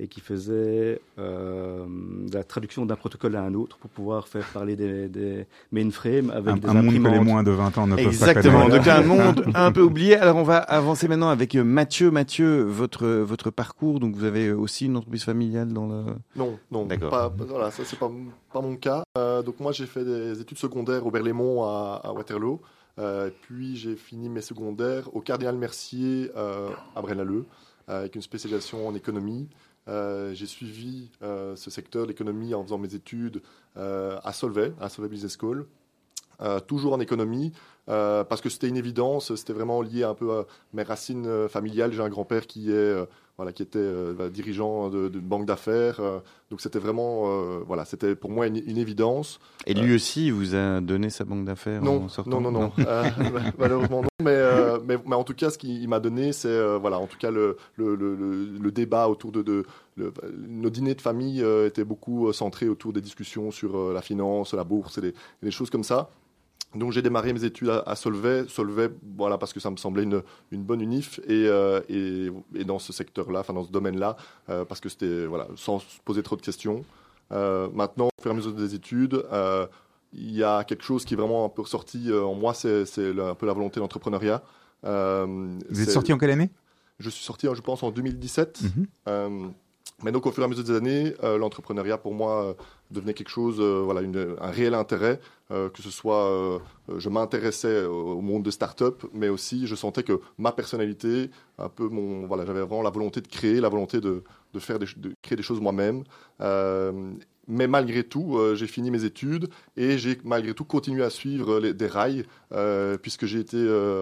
et 0.00 0.08
qui 0.08 0.20
faisait 0.20 1.00
euh, 1.18 1.84
la 2.32 2.42
traduction 2.42 2.86
d'un 2.86 2.96
protocole 2.96 3.36
à 3.36 3.42
un 3.42 3.54
autre 3.54 3.76
pour 3.76 3.90
pouvoir 3.90 4.28
faire 4.28 4.46
parler 4.46 4.74
des, 4.74 5.08
des 5.08 5.46
mainframes 5.72 6.30
avec 6.30 6.54
un, 6.54 6.56
des 6.56 6.66
un 6.66 6.76
imprimantes. 6.76 6.84
monde 6.84 7.04
que 7.04 7.08
les 7.10 7.20
moins 7.20 7.42
de 7.42 7.50
20 7.50 7.78
ans 7.78 7.86
ne 7.86 7.96
peuvent 7.96 8.06
Exactement, 8.06 8.68
pas 8.68 8.78
donc 8.78 8.86
un 8.88 9.02
monde 9.02 9.44
un 9.54 9.72
peu 9.72 9.82
oublié. 9.82 10.16
Alors 10.16 10.36
on 10.36 10.42
va 10.42 10.58
avancer 10.58 11.06
maintenant 11.06 11.28
avec 11.28 11.54
Mathieu. 11.54 12.10
Mathieu, 12.10 12.62
votre 12.62 13.06
votre 13.06 13.50
parcours, 13.50 14.00
donc 14.00 14.14
vous 14.14 14.24
avez 14.24 14.52
aussi 14.52 14.86
une 14.86 14.96
entreprise 14.96 15.24
familiale 15.24 15.72
dans 15.72 15.86
le. 15.86 16.04
Non, 16.36 16.58
non, 16.70 16.86
pas, 16.86 17.32
voilà, 17.36 17.70
ça 17.70 17.82
c'est 17.84 17.98
pas 17.98 18.10
pas 18.52 18.60
mon 18.60 18.76
cas. 18.76 19.02
Euh, 19.18 19.42
donc 19.42 19.60
moi 19.60 19.72
j'ai 19.72 19.86
fait 19.86 20.04
des 20.04 20.40
études 20.40 20.58
secondaires 20.58 21.06
au 21.06 21.10
Berlaymont 21.10 21.64
à, 21.64 22.00
à 22.02 22.12
Waterloo. 22.12 22.60
Euh, 22.98 23.30
puis 23.42 23.76
j'ai 23.76 23.96
fini 23.96 24.28
mes 24.28 24.40
secondaires 24.40 25.14
au 25.14 25.20
Cardinal 25.20 25.56
Mercier 25.56 26.30
euh, 26.36 26.68
à 26.94 27.02
Braine-l'Alleud 27.02 27.44
avec 27.88 28.14
une 28.14 28.22
spécialisation 28.22 28.86
en 28.86 28.94
économie. 28.94 29.48
Euh, 29.88 30.34
j'ai 30.34 30.46
suivi 30.46 31.10
euh, 31.22 31.56
ce 31.56 31.70
secteur, 31.70 32.06
l'économie, 32.06 32.54
en 32.54 32.62
faisant 32.62 32.78
mes 32.78 32.94
études 32.94 33.42
euh, 33.76 34.18
à 34.24 34.32
Solvay, 34.32 34.72
à 34.80 34.88
Solvay 34.88 35.10
Business 35.10 35.36
School, 35.38 35.66
toujours 36.66 36.94
en 36.94 37.00
économie, 37.00 37.52
parce 37.84 38.40
que 38.40 38.48
c'était 38.48 38.68
une 38.68 38.78
évidence, 38.78 39.34
c'était 39.34 39.52
vraiment 39.52 39.82
lié 39.82 40.04
un 40.04 40.14
peu 40.14 40.32
à 40.32 40.46
mes 40.72 40.82
racines 40.82 41.48
familiales. 41.50 41.92
J'ai 41.92 42.00
un 42.00 42.08
grand-père 42.08 42.46
qui 42.46 42.72
est 42.72 42.96
voilà, 43.40 43.52
qui 43.54 43.62
était 43.62 43.78
euh, 43.78 44.28
dirigeant 44.28 44.90
de, 44.90 45.08
de 45.08 45.18
banque 45.18 45.46
d'affaires, 45.46 45.98
euh, 46.00 46.18
donc 46.50 46.60
c'était 46.60 46.78
vraiment 46.78 47.22
euh, 47.24 47.60
voilà, 47.66 47.86
c'était 47.86 48.14
pour 48.14 48.30
moi 48.30 48.46
une, 48.46 48.58
une 48.66 48.76
évidence. 48.76 49.40
Et 49.66 49.72
lui 49.72 49.94
aussi 49.94 50.26
il 50.26 50.34
vous 50.34 50.54
a 50.54 50.82
donné 50.82 51.08
sa 51.08 51.24
banque 51.24 51.46
d'affaires 51.46 51.80
Non, 51.80 52.04
en 52.04 52.08
sortant 52.08 52.38
non, 52.38 52.50
non, 52.50 52.60
non, 52.60 52.72
Euh, 52.86 53.04
malheureusement 53.58 54.02
non. 54.02 54.08
Mais, 54.22 54.38
mais, 54.86 54.98
mais 55.06 55.14
en 55.16 55.24
tout 55.24 55.32
cas, 55.32 55.48
ce 55.48 55.56
qu'il 55.56 55.88
m'a 55.88 56.00
donné, 56.00 56.32
c'est 56.34 56.76
voilà, 56.76 56.98
en 56.98 57.06
tout 57.06 57.16
cas 57.16 57.30
le, 57.30 57.56
le, 57.76 57.94
le, 57.96 58.70
débat 58.70 59.08
autour 59.08 59.32
de, 59.32 59.40
de 59.40 59.64
le- 59.96 60.12
nos 60.46 60.68
dîners 60.68 60.94
de 60.94 61.00
famille 61.00 61.42
étaient 61.66 61.84
beaucoup 61.84 62.30
centrés 62.34 62.68
autour 62.68 62.92
des 62.92 63.00
discussions 63.00 63.50
sur 63.50 63.92
la 63.94 64.02
finance, 64.02 64.52
la 64.52 64.64
bourse 64.64 64.98
et 64.98 65.00
des, 65.00 65.08
et 65.08 65.14
des 65.44 65.50
choses 65.50 65.70
comme 65.70 65.84
ça. 65.84 66.10
Donc 66.74 66.92
j'ai 66.92 67.02
démarré 67.02 67.32
mes 67.32 67.44
études 67.44 67.68
à, 67.70 67.80
à 67.80 67.96
Solvay, 67.96 68.44
Solvay, 68.48 68.90
voilà 69.16 69.38
parce 69.38 69.52
que 69.52 69.58
ça 69.58 69.70
me 69.70 69.76
semblait 69.76 70.04
une, 70.04 70.22
une 70.52 70.62
bonne 70.62 70.80
unif 70.80 71.18
et, 71.26 71.46
euh, 71.48 71.80
et, 71.88 72.30
et 72.54 72.64
dans 72.64 72.78
ce 72.78 72.92
secteur-là, 72.92 73.40
enfin 73.40 73.52
dans 73.52 73.64
ce 73.64 73.72
domaine-là, 73.72 74.16
euh, 74.48 74.64
parce 74.64 74.80
que 74.80 74.88
c'était 74.88 75.26
voilà 75.26 75.48
sans 75.56 75.80
se 75.80 76.00
poser 76.04 76.22
trop 76.22 76.36
de 76.36 76.42
questions. 76.42 76.84
Euh, 77.32 77.68
maintenant, 77.74 78.06
au 78.06 78.22
fur 78.22 78.30
et 78.30 78.34
à 78.34 78.36
mesure 78.36 78.52
des 78.52 78.74
études, 78.74 79.24
il 80.12 80.30
y 80.32 80.42
a 80.42 80.64
quelque 80.64 80.84
chose 80.84 81.04
qui 81.04 81.14
est 81.14 81.16
vraiment 81.16 81.44
un 81.44 81.48
peu 81.48 81.62
ressorti 81.62 82.12
en 82.12 82.34
moi, 82.34 82.54
c'est 82.54 82.84
un 82.98 83.34
peu 83.34 83.46
la 83.46 83.52
volonté 83.52 83.80
d'entrepreneuriat. 83.80 84.42
Vous 84.82 85.80
êtes 85.82 85.90
sorti 85.90 86.12
en 86.12 86.18
quelle 86.18 86.30
année? 86.30 86.50
Je 87.00 87.08
suis 87.08 87.24
sorti, 87.24 87.48
je 87.52 87.60
pense, 87.62 87.82
en 87.82 87.90
2017. 87.90 88.60
Mhm. 88.62 88.86
Euh, 89.08 89.48
mais 90.02 90.12
donc, 90.12 90.26
au 90.26 90.30
fur 90.30 90.42
et 90.42 90.46
à 90.46 90.48
mesure 90.48 90.64
des 90.64 90.74
années, 90.74 91.14
euh, 91.22 91.36
l'entrepreneuriat, 91.36 91.98
pour 91.98 92.14
moi, 92.14 92.44
euh, 92.44 92.54
devenait 92.90 93.14
quelque 93.14 93.28
chose, 93.28 93.56
euh, 93.60 93.82
voilà, 93.84 94.00
un 94.40 94.50
réel 94.50 94.74
intérêt, 94.74 95.20
euh, 95.50 95.68
que 95.68 95.82
ce 95.82 95.90
soit, 95.90 96.60
je 96.96 97.08
m'intéressais 97.08 97.84
au, 97.84 98.20
monde 98.20 98.42
de 98.42 98.50
start-up, 98.50 99.04
mais 99.12 99.28
aussi, 99.28 99.66
je 99.66 99.74
sentais 99.74 100.02
que 100.02 100.20
ma 100.38 100.52
personnalité, 100.52 101.30
un 101.58 101.68
peu 101.68 101.84
voilà, 102.26 102.46
j'avais 102.46 102.60
vraiment 102.60 102.82
la 102.82 102.90
volonté 102.90 103.20
de 103.20 103.28
créer, 103.28 103.60
la 103.60 103.68
volonté 103.68 104.00
de, 104.00 104.22
faire, 104.58 104.78
de 104.78 104.86
créer 105.22 105.36
des 105.36 105.42
choses 105.42 105.60
moi-même. 105.60 106.04
Mais 107.48 107.66
malgré 107.66 108.04
tout, 108.04 108.38
j'ai 108.54 108.68
fini 108.68 108.92
mes 108.92 109.04
études 109.04 109.48
et 109.76 109.98
j'ai 109.98 110.18
malgré 110.24 110.54
tout 110.54 110.64
continué 110.64 111.02
à 111.02 111.10
suivre 111.10 111.60
des 111.60 111.86
rails, 111.86 112.24
puisque 113.02 113.26
j'ai 113.26 113.40
été 113.40 113.58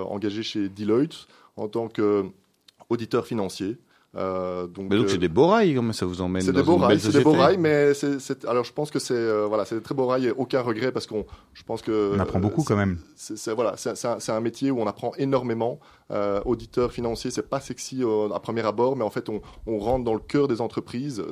engagé 0.07 0.43
chez 0.43 0.69
Deloitte 0.69 1.29
en 1.57 1.69
tant 1.69 1.89
qu'auditeur 1.89 3.27
financier. 3.27 3.79
Euh, 4.19 4.67
donc, 4.67 4.87
Mais 4.91 4.97
donc 4.97 5.07
euh, 5.07 5.09
c'est 5.11 5.19
des 5.19 5.29
beaux 5.29 5.47
rails, 5.47 5.79
ça 5.93 6.05
vous 6.05 6.21
emmène 6.21 6.43
c'est 6.43 6.53
des 6.53 6.63
beaux 6.63 6.77
rails, 6.77 6.99
c'est 6.99 7.13
des 7.13 7.23
beaux 7.23 7.33
rails, 7.33 7.57
mais 7.57 7.95
c'est, 7.95 8.45
alors 8.47 8.65
je 8.65 8.73
pense 8.73 8.91
que 8.91 8.99
c'est 8.99 9.15
euh, 9.15 9.47
voilà, 9.47 9.65
c'est 9.65 9.77
des 9.77 9.83
très 9.83 9.95
beaux 9.95 10.07
rails, 10.07 10.27
et 10.27 10.31
aucun 10.33 10.61
regret 10.61 10.91
parce 10.91 11.07
qu'on, 11.07 11.25
je 11.55 11.63
pense 11.63 11.83
que 11.83 12.13
On 12.15 12.19
apprend 12.19 12.41
beaucoup 12.41 12.65
quand 12.65 12.77
même. 12.77 12.99
c'est, 13.15 13.55
voilà, 13.55 13.77
c'est, 13.77 14.31
un, 14.31 14.41
métier 14.41 14.71
où 14.71 14.81
on 14.81 14.87
apprend 14.87 15.13
énormément. 15.19 15.79
Euh, 16.11 16.41
auditeur 16.47 16.91
financier, 16.91 17.31
c'est 17.31 17.49
pas 17.49 17.61
sexy 17.61 18.03
à 18.35 18.41
premier 18.41 18.65
abord, 18.67 18.97
mais 18.97 19.05
en 19.05 19.11
fait 19.11 19.29
on, 19.29 19.41
on 19.67 19.79
rentre 19.79 20.05
dans 20.05 20.15
le 20.15 20.21
cœur 20.21 20.49
des 20.49 20.61
entreprises. 20.61 21.23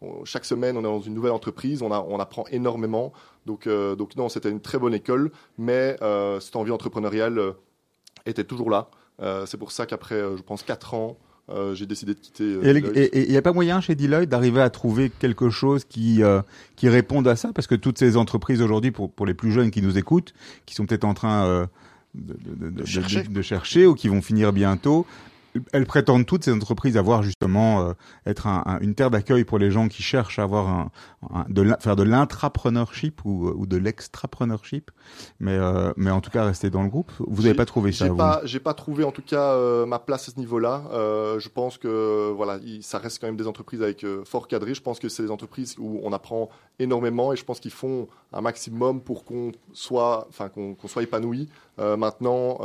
On- 0.00 0.24
chaque 0.24 0.44
semaine, 0.44 0.76
on 0.76 0.80
est 0.80 0.84
dans 0.84 1.00
une 1.00 1.14
nouvelle 1.14 1.32
entreprise, 1.32 1.82
on, 1.82 1.92
a, 1.92 2.00
on 2.00 2.18
apprend 2.18 2.44
énormément. 2.50 3.12
Donc, 3.46 3.68
donc 3.68 4.16
non, 4.16 4.28
c'était 4.28 4.50
une 4.50 4.60
très 4.60 4.78
bonne 4.78 4.94
école, 4.94 5.32
mais 5.58 5.96
cette 6.40 6.56
envie 6.56 6.70
entrepreneuriale 6.70 7.54
était 8.24 8.44
toujours 8.44 8.70
là. 8.70 8.88
C'est 9.46 9.58
pour 9.58 9.70
ça 9.70 9.86
qu'après, 9.86 10.20
je 10.36 10.42
pense, 10.42 10.62
quatre 10.62 10.94
ans, 10.94 11.18
euh, 11.50 11.74
j'ai 11.74 11.86
décidé 11.86 12.14
de 12.14 12.18
quitter. 12.20 12.44
euh, 12.44 12.92
Et 12.94 13.24
il 13.24 13.30
n'y 13.30 13.36
a 13.36 13.42
pas 13.42 13.52
moyen 13.52 13.80
chez 13.80 13.94
Deloitte 13.94 14.28
d'arriver 14.28 14.60
à 14.60 14.70
trouver 14.70 15.10
quelque 15.10 15.50
chose 15.50 15.84
qui, 15.84 16.22
euh, 16.22 16.40
qui 16.76 16.88
réponde 16.88 17.26
à 17.28 17.36
ça? 17.36 17.52
Parce 17.54 17.66
que 17.66 17.74
toutes 17.74 17.98
ces 17.98 18.16
entreprises 18.16 18.62
aujourd'hui, 18.62 18.90
pour, 18.90 19.10
pour 19.10 19.26
les 19.26 19.34
plus 19.34 19.50
jeunes 19.52 19.70
qui 19.70 19.82
nous 19.82 19.98
écoutent, 19.98 20.34
qui 20.66 20.74
sont 20.74 20.86
peut-être 20.86 21.04
en 21.04 21.14
train 21.14 21.68
de, 22.14 22.36
de- 22.70 22.84
chercher. 22.86 23.22
de 23.24 23.42
chercher 23.42 23.86
ou 23.86 23.94
qui 23.94 24.08
vont 24.08 24.22
finir 24.22 24.52
bientôt, 24.52 25.06
elles 25.72 25.86
prétendent 25.86 26.26
toutes 26.26 26.44
ces 26.44 26.52
entreprises 26.52 26.96
avoir 26.96 27.22
justement 27.22 27.88
euh, 27.88 27.92
être 28.26 28.46
un, 28.46 28.78
une 28.80 28.94
terre 28.94 29.10
d'accueil 29.10 29.44
pour 29.44 29.58
les 29.58 29.70
gens 29.70 29.88
qui 29.88 30.02
cherchent 30.02 30.38
à 30.38 30.42
avoir 30.42 30.68
un, 30.68 30.90
de 31.48 31.74
faire 31.80 31.96
de 31.96 32.02
l'intrapreneurship 32.02 33.24
ou, 33.24 33.48
ou 33.48 33.66
de 33.66 33.76
l'extrapreneurship, 33.76 34.90
mais 35.40 35.56
euh, 35.56 35.92
mais 35.96 36.10
en 36.10 36.20
tout 36.20 36.30
cas 36.30 36.44
rester 36.44 36.70
dans 36.70 36.82
le 36.82 36.88
groupe. 36.88 37.12
Vous 37.18 37.42
n'avez 37.42 37.54
pas 37.54 37.66
trouvé 37.66 37.92
ça 37.92 38.06
J'ai 38.06 38.14
pas 38.14 38.40
j'ai 38.44 38.60
pas 38.60 38.74
trouvé 38.74 39.04
en 39.04 39.12
tout 39.12 39.22
cas 39.22 39.52
euh, 39.52 39.86
ma 39.86 39.98
place 39.98 40.28
à 40.28 40.32
ce 40.32 40.38
niveau-là. 40.38 40.82
je 41.38 41.48
pense 41.48 41.78
que 41.78 42.30
voilà, 42.34 42.58
ça 42.80 42.98
reste 42.98 43.20
quand 43.20 43.26
même 43.26 43.36
des 43.36 43.46
entreprises 43.46 43.82
avec 43.82 44.06
fort 44.24 44.48
cadré. 44.48 44.74
Je 44.74 44.82
pense 44.82 44.98
que 44.98 45.08
c'est 45.08 45.22
des 45.22 45.30
entreprises 45.30 45.76
où 45.78 46.00
on 46.02 46.12
apprend 46.12 46.48
énormément 46.78 47.32
et 47.32 47.36
je 47.36 47.44
pense 47.44 47.60
qu'ils 47.60 47.70
font 47.72 48.08
un 48.32 48.40
maximum 48.40 49.00
pour 49.00 49.24
qu'on 49.24 49.52
soit 49.72 50.26
enfin 50.28 50.48
qu'on 50.48 50.76
soit 50.86 51.02
épanoui. 51.02 51.48
Maintenant, 51.78 52.58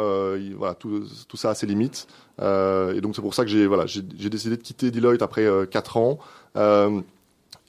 voilà, 0.57 0.75
tout, 0.75 1.03
tout 1.27 1.37
ça 1.37 1.51
a 1.51 1.55
ses 1.55 1.65
limites. 1.65 2.07
Euh, 2.41 2.93
et 2.93 3.01
donc 3.01 3.15
c'est 3.15 3.21
pour 3.21 3.33
ça 3.33 3.43
que 3.43 3.49
j'ai 3.49 3.65
voilà, 3.65 3.85
j'ai 3.87 4.01
décidé 4.01 4.57
de 4.57 4.61
quitter 4.61 4.91
Deloitte 4.91 5.21
après 5.21 5.45
euh, 5.45 5.65
quatre 5.65 5.97
ans. 5.97 6.19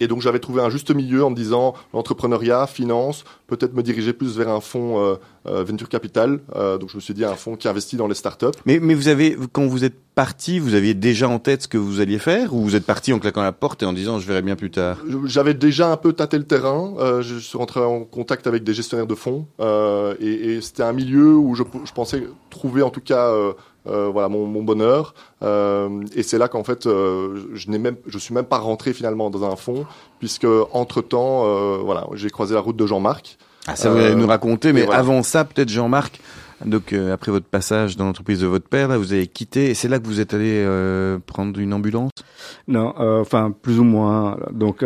Euh, 0.01 0.05
et 0.05 0.09
donc 0.09 0.23
j'avais 0.23 0.39
trouvé 0.39 0.63
un 0.63 0.71
juste 0.71 0.95
milieu 0.95 1.25
en 1.25 1.31
me 1.31 1.37
disant 1.37 1.75
l'entrepreneuriat, 1.93 2.67
finance, 2.67 3.25
peut-être 3.47 3.75
me 3.75 3.83
diriger 3.83 4.13
plus 4.13 4.37
vers 4.37 4.49
un 4.49 4.61
fonds 4.61 5.19
euh, 5.49 5.65
venture 5.65 5.89
capital. 5.89 6.41
Euh, 6.57 6.79
donc 6.79 6.91
je 6.91 6.97
me 6.97 7.01
suis 7.01 7.15
dit 7.15 7.25
un 7.25 7.35
fonds 7.35 7.57
qui 7.57 7.69
investit 7.69 7.97
dans 7.97 8.07
les 8.07 8.15
startups. 8.15 8.47
Mais, 8.67 8.81
mais 8.81 8.95
vous 8.95 9.09
avez, 9.09 9.37
quand 9.53 9.67
vous 9.67 9.85
êtes 9.85 9.97
parti, 10.15 10.59
vous 10.59 10.75
aviez 10.75 10.95
déjà 10.95 11.29
en 11.29 11.39
tête 11.39 11.63
ce 11.63 11.69
que 11.69 11.79
vous 11.79 12.01
alliez 12.01 12.19
faire 12.19 12.53
ou 12.53 12.63
vous 12.63 12.75
êtes 12.75 12.85
parti 12.85 13.13
en 13.13 13.19
claquant 13.19 13.43
la 13.43 13.53
porte 13.53 13.83
et 13.83 13.87
en 13.87 13.93
disant 13.93 14.19
je 14.19 14.27
verrai 14.27 14.43
bien 14.43 14.57
plus 14.57 14.71
tard? 14.71 14.99
J'avais 15.25 15.55
déjà 15.55 15.91
un 15.91 15.97
peu 15.97 16.13
tâté 16.13 16.39
le 16.39 16.45
terrain. 16.45 16.95
Euh, 16.99 17.23
je 17.23 17.37
suis 17.37 17.57
rentré 17.57 17.81
en 17.81 18.05
contact 18.05 18.47
avec 18.47 18.65
des 18.65 18.75
gestionnaires 18.75 19.07
de 19.07 19.15
fonds 19.15 19.47
et, 20.21 20.27
et 20.27 20.61
c'était 20.61 20.83
un 20.83 20.93
milieu 20.93 21.37
où 21.37 21.55
je, 21.55 21.63
je, 21.85 21.93
pensais 21.93 22.23
trouver 22.51 22.83
en 22.83 22.91
tout 22.91 23.01
cas 23.01 23.29
euh, 23.29 23.53
voilà 24.13 24.29
mon, 24.29 24.47
mon 24.47 24.63
bonheur. 24.63 25.15
Euh, 25.43 26.03
et 26.15 26.23
c'est 26.23 26.39
là 26.39 26.49
qu'en 26.49 26.65
fait, 26.65 26.87
euh, 26.87 27.49
je 27.55 27.71
n'ai 27.71 27.79
même, 27.79 27.97
je 28.07 28.19
suis 28.19 28.35
même 28.35 28.45
pas 28.45 28.59
rentré 28.59 28.93
finalement 28.93 29.31
dans 29.31 29.45
un 29.45 29.57
fond, 29.57 29.87
puisque 30.19 30.47
entre 30.73 31.01
temps, 31.01 31.45
voilà, 31.85 32.07
j'ai 32.15 32.31
croisé 32.31 32.55
la 32.55 32.61
route 32.61 32.77
de 32.77 32.87
Jean-Marc. 32.87 33.39
Ah, 33.67 33.77
ça 33.77 33.91
vous 33.91 33.99
allez 33.99 34.15
nous 34.15 34.27
raconter, 34.27 34.73
mais 34.73 34.87
avant 34.91 35.23
ça, 35.23 35.45
peut-être 35.45 35.69
Jean-Marc. 35.69 36.21
Donc 36.65 36.93
après 36.93 37.31
votre 37.31 37.47
passage 37.47 37.97
dans 37.97 38.05
l'entreprise 38.05 38.41
de 38.41 38.47
votre 38.47 38.69
père, 38.69 38.89
là, 38.89 38.99
vous 38.99 39.13
avez 39.13 39.29
quitté 39.29 39.71
et 39.71 39.75
c'est 39.75 39.89
là 39.89 39.99
que 40.01 40.07
vous 40.07 40.21
êtes 40.21 40.35
allé 40.35 40.67
prendre 41.27 41.59
une 41.61 41.73
ambulance? 41.73 42.11
Non, 42.67 42.95
enfin 42.97 43.53
plus 43.63 43.79
ou 43.79 43.85
moins. 43.85 44.39
Donc 44.51 44.85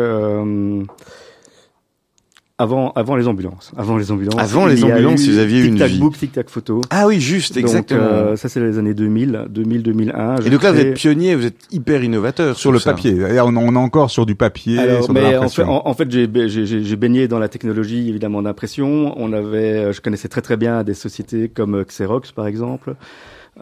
avant, 2.63 2.91
avant 2.93 3.15
les 3.15 3.27
ambulances. 3.27 3.71
Avant 3.77 3.97
les 3.97 4.11
ambulances. 4.11 4.35
Avant 4.37 4.65
les 4.65 4.83
ambulances, 4.83 5.27
vous 5.27 5.37
aviez 5.37 5.63
une 5.65 5.83
vie. 5.83 5.99
book, 5.99 6.17
tic 6.17 6.31
tac 6.31 6.49
photo. 6.49 6.81
Ah 6.89 7.07
oui, 7.07 7.19
juste, 7.19 7.57
exactement. 7.57 8.01
Euh, 8.01 8.35
ça 8.35 8.49
c'est 8.49 8.59
les 8.59 8.77
années 8.77 8.93
2000, 8.93 9.47
2000, 9.49 9.83
2001. 9.83 10.37
Et 10.37 10.49
donc 10.49 10.63
là, 10.63 10.71
vous 10.71 10.79
êtes 10.79 10.95
pionnier, 10.95 11.35
vous 11.35 11.45
êtes 11.45 11.67
hyper 11.71 12.03
innovateur 12.03 12.57
sur 12.57 12.71
le 12.71 12.79
papier. 12.79 13.15
On, 13.41 13.55
on 13.55 13.75
est 13.75 13.77
encore 13.77 14.09
sur 14.09 14.25
du 14.25 14.35
papier, 14.35 14.79
Alors, 14.79 15.03
sur 15.03 15.13
mais 15.13 15.37
en 15.37 15.49
fait, 15.49 15.63
en, 15.63 15.93
fait 15.93 16.09
j'ai 16.09 16.95
baigné 16.95 17.27
dans 17.27 17.39
la 17.39 17.49
technologie 17.49 18.09
évidemment 18.09 18.41
d'impression. 18.41 19.13
On 19.17 19.33
avait, 19.33 19.93
je 19.93 20.01
connaissais 20.01 20.29
très 20.29 20.41
très 20.41 20.57
bien 20.57 20.83
des 20.83 20.93
sociétés 20.93 21.49
comme 21.49 21.83
Xerox 21.83 22.31
par 22.31 22.47
exemple. 22.47 22.95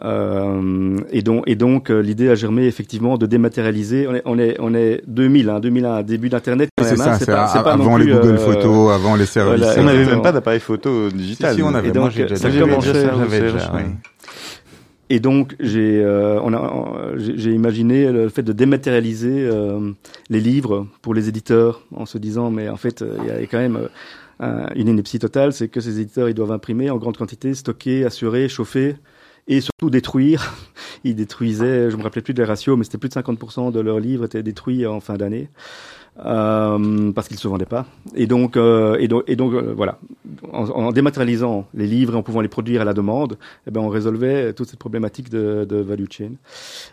Euh, 0.00 0.96
et 1.10 1.22
donc, 1.22 1.44
et 1.46 1.54
donc 1.54 1.90
euh, 1.90 2.00
l'idée 2.00 2.30
a 2.30 2.34
germé 2.34 2.64
effectivement 2.66 3.18
de 3.18 3.26
dématérialiser. 3.26 4.06
On 4.08 4.14
est, 4.14 4.22
on 4.24 4.38
est, 4.38 4.56
on 4.58 4.74
est 4.74 5.02
2000, 5.06 5.50
hein, 5.50 5.60
2001, 5.60 6.02
début 6.02 6.28
d'internet. 6.30 6.70
C'est 6.80 6.96
ça, 6.96 7.18
c'est 7.18 7.26
pas, 7.26 7.46
pas, 7.62 7.72
avant 7.72 7.98
les 7.98 8.06
Google 8.06 8.34
euh, 8.34 8.38
Photos, 8.38 8.92
avant 8.92 9.16
les 9.16 9.26
services. 9.26 9.60
Voilà, 9.60 9.80
on 9.80 9.84
n'avait 9.84 10.06
même 10.06 10.22
pas 10.22 10.32
d'appareil 10.32 10.60
photo 10.60 11.10
digital. 11.10 11.50
Si, 11.50 11.56
si 11.56 11.62
on 11.62 11.74
avait. 11.74 11.88
Et 11.88 11.92
donc, 11.92 12.14
déjà, 12.14 12.36
ça 12.36 12.50
commençait. 12.50 12.92
Déjà, 12.92 13.72
oui. 13.74 13.82
Et 15.10 15.20
donc 15.20 15.56
j'ai 15.60 16.00
euh, 16.02 16.40
imaginé 17.44 18.10
le 18.10 18.30
fait 18.30 18.42
de 18.42 18.54
dématérialiser 18.54 19.46
euh, 19.46 19.92
les 20.30 20.40
livres 20.40 20.86
pour 21.02 21.12
les 21.12 21.28
éditeurs 21.28 21.82
en 21.94 22.06
se 22.06 22.16
disant 22.16 22.50
mais 22.50 22.70
en 22.70 22.78
fait 22.78 23.04
il 23.20 23.26
y 23.26 23.30
a 23.30 23.40
quand 23.42 23.58
même 23.58 23.90
une 24.74 24.88
ineptie 24.88 25.18
totale, 25.18 25.52
c'est 25.52 25.68
que 25.68 25.80
ces 25.80 26.00
éditeurs 26.00 26.30
ils 26.30 26.34
doivent 26.34 26.52
imprimer 26.52 26.88
en 26.88 26.96
grande 26.96 27.18
quantité, 27.18 27.52
stocker, 27.52 28.06
assurer, 28.06 28.48
chauffer 28.48 28.96
et 29.48 29.60
surtout 29.60 29.90
détruire. 29.90 30.54
Ils 31.04 31.16
détruisaient, 31.16 31.90
je 31.90 31.96
me 31.96 32.02
rappelais 32.02 32.22
plus 32.22 32.34
des 32.34 32.44
ratios, 32.44 32.76
mais 32.78 32.84
c'était 32.84 32.98
plus 32.98 33.08
de 33.08 33.14
50% 33.14 33.72
de 33.72 33.80
leurs 33.80 34.00
livres 34.00 34.24
étaient 34.24 34.42
détruits 34.42 34.86
en 34.86 35.00
fin 35.00 35.16
d'année. 35.16 35.48
Euh, 36.18 37.10
parce 37.12 37.26
qu'ils 37.26 37.38
se 37.38 37.48
vendaient 37.48 37.64
pas. 37.64 37.86
Et 38.14 38.26
donc, 38.26 38.58
euh, 38.58 38.96
et 38.98 39.08
donc, 39.08 39.24
et 39.28 39.34
donc 39.34 39.54
euh, 39.54 39.72
voilà, 39.74 39.98
en, 40.52 40.92
dématérialisant 40.92 41.66
les 41.72 41.86
livres 41.86 42.14
et 42.14 42.16
en 42.16 42.22
pouvant 42.22 42.42
les 42.42 42.48
produire 42.48 42.82
à 42.82 42.84
la 42.84 42.92
demande, 42.92 43.38
eh 43.66 43.70
ben, 43.70 43.80
on 43.80 43.88
résolvait 43.88 44.52
toute 44.52 44.68
cette 44.68 44.78
problématique 44.78 45.30
de, 45.30 45.64
de 45.64 45.76
value 45.76 46.04
chain 46.10 46.32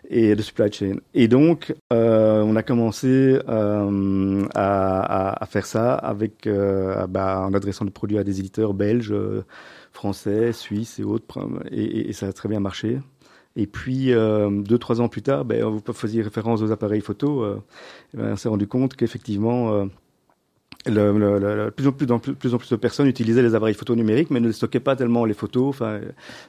et 0.10 0.36
de 0.36 0.42
supply 0.42 0.72
chain. 0.72 0.96
Et 1.14 1.28
donc, 1.28 1.76
euh, 1.92 2.42
on 2.44 2.56
a 2.56 2.64
commencé 2.64 3.40
euh, 3.50 4.46
à, 4.56 5.00
à, 5.02 5.44
à, 5.44 5.46
faire 5.48 5.66
ça 5.66 5.96
avec, 5.96 6.48
bah, 7.10 7.42
en 7.42 7.54
adressant 7.54 7.84
des 7.84 7.92
produits 7.92 8.20
à 8.20 8.24
des 8.24 8.40
éditeurs 8.40 8.74
belges 8.74 9.14
français, 9.92 10.54
suisse 10.54 11.00
et 11.00 11.04
autres, 11.04 11.26
et, 11.72 12.14
ça 12.14 12.28
a 12.28 12.34
très 12.34 12.50
bien 12.50 12.60
marché. 12.60 13.00
Et 13.56 13.68
puis, 13.68 14.14
euh, 14.14 14.50
deux, 14.50 14.78
trois 14.78 15.02
ans 15.02 15.10
plus 15.10 15.22
tard, 15.22 15.44
ben, 15.46 15.64
vous 15.66 15.82
faisiez 15.94 16.22
référence 16.22 16.62
aux 16.62 16.72
appareils 16.72 17.02
photo, 17.02 17.44
euh, 17.44 17.62
ben, 18.14 18.34
on 18.34 18.36
s'est 18.36 18.50
rendu 18.50 18.68
compte 18.68 18.96
qu'effectivement, 18.96 19.74
euh, 19.74 19.86
plus, 21.72 21.88
en 21.88 21.92
plus, 21.92 22.54
en 22.54 22.58
plus 22.58 22.70
de 22.70 22.76
personnes 22.78 23.08
utilisaient 23.08 23.42
les 23.42 23.56
appareils 23.56 23.74
photo 23.74 23.96
numériques, 23.96 24.30
mais 24.30 24.40
ne 24.40 24.52
stockaient 24.52 24.80
pas 24.80 24.96
tellement 24.96 25.26
les 25.26 25.34
photos. 25.34 25.70
Enfin, 25.70 26.00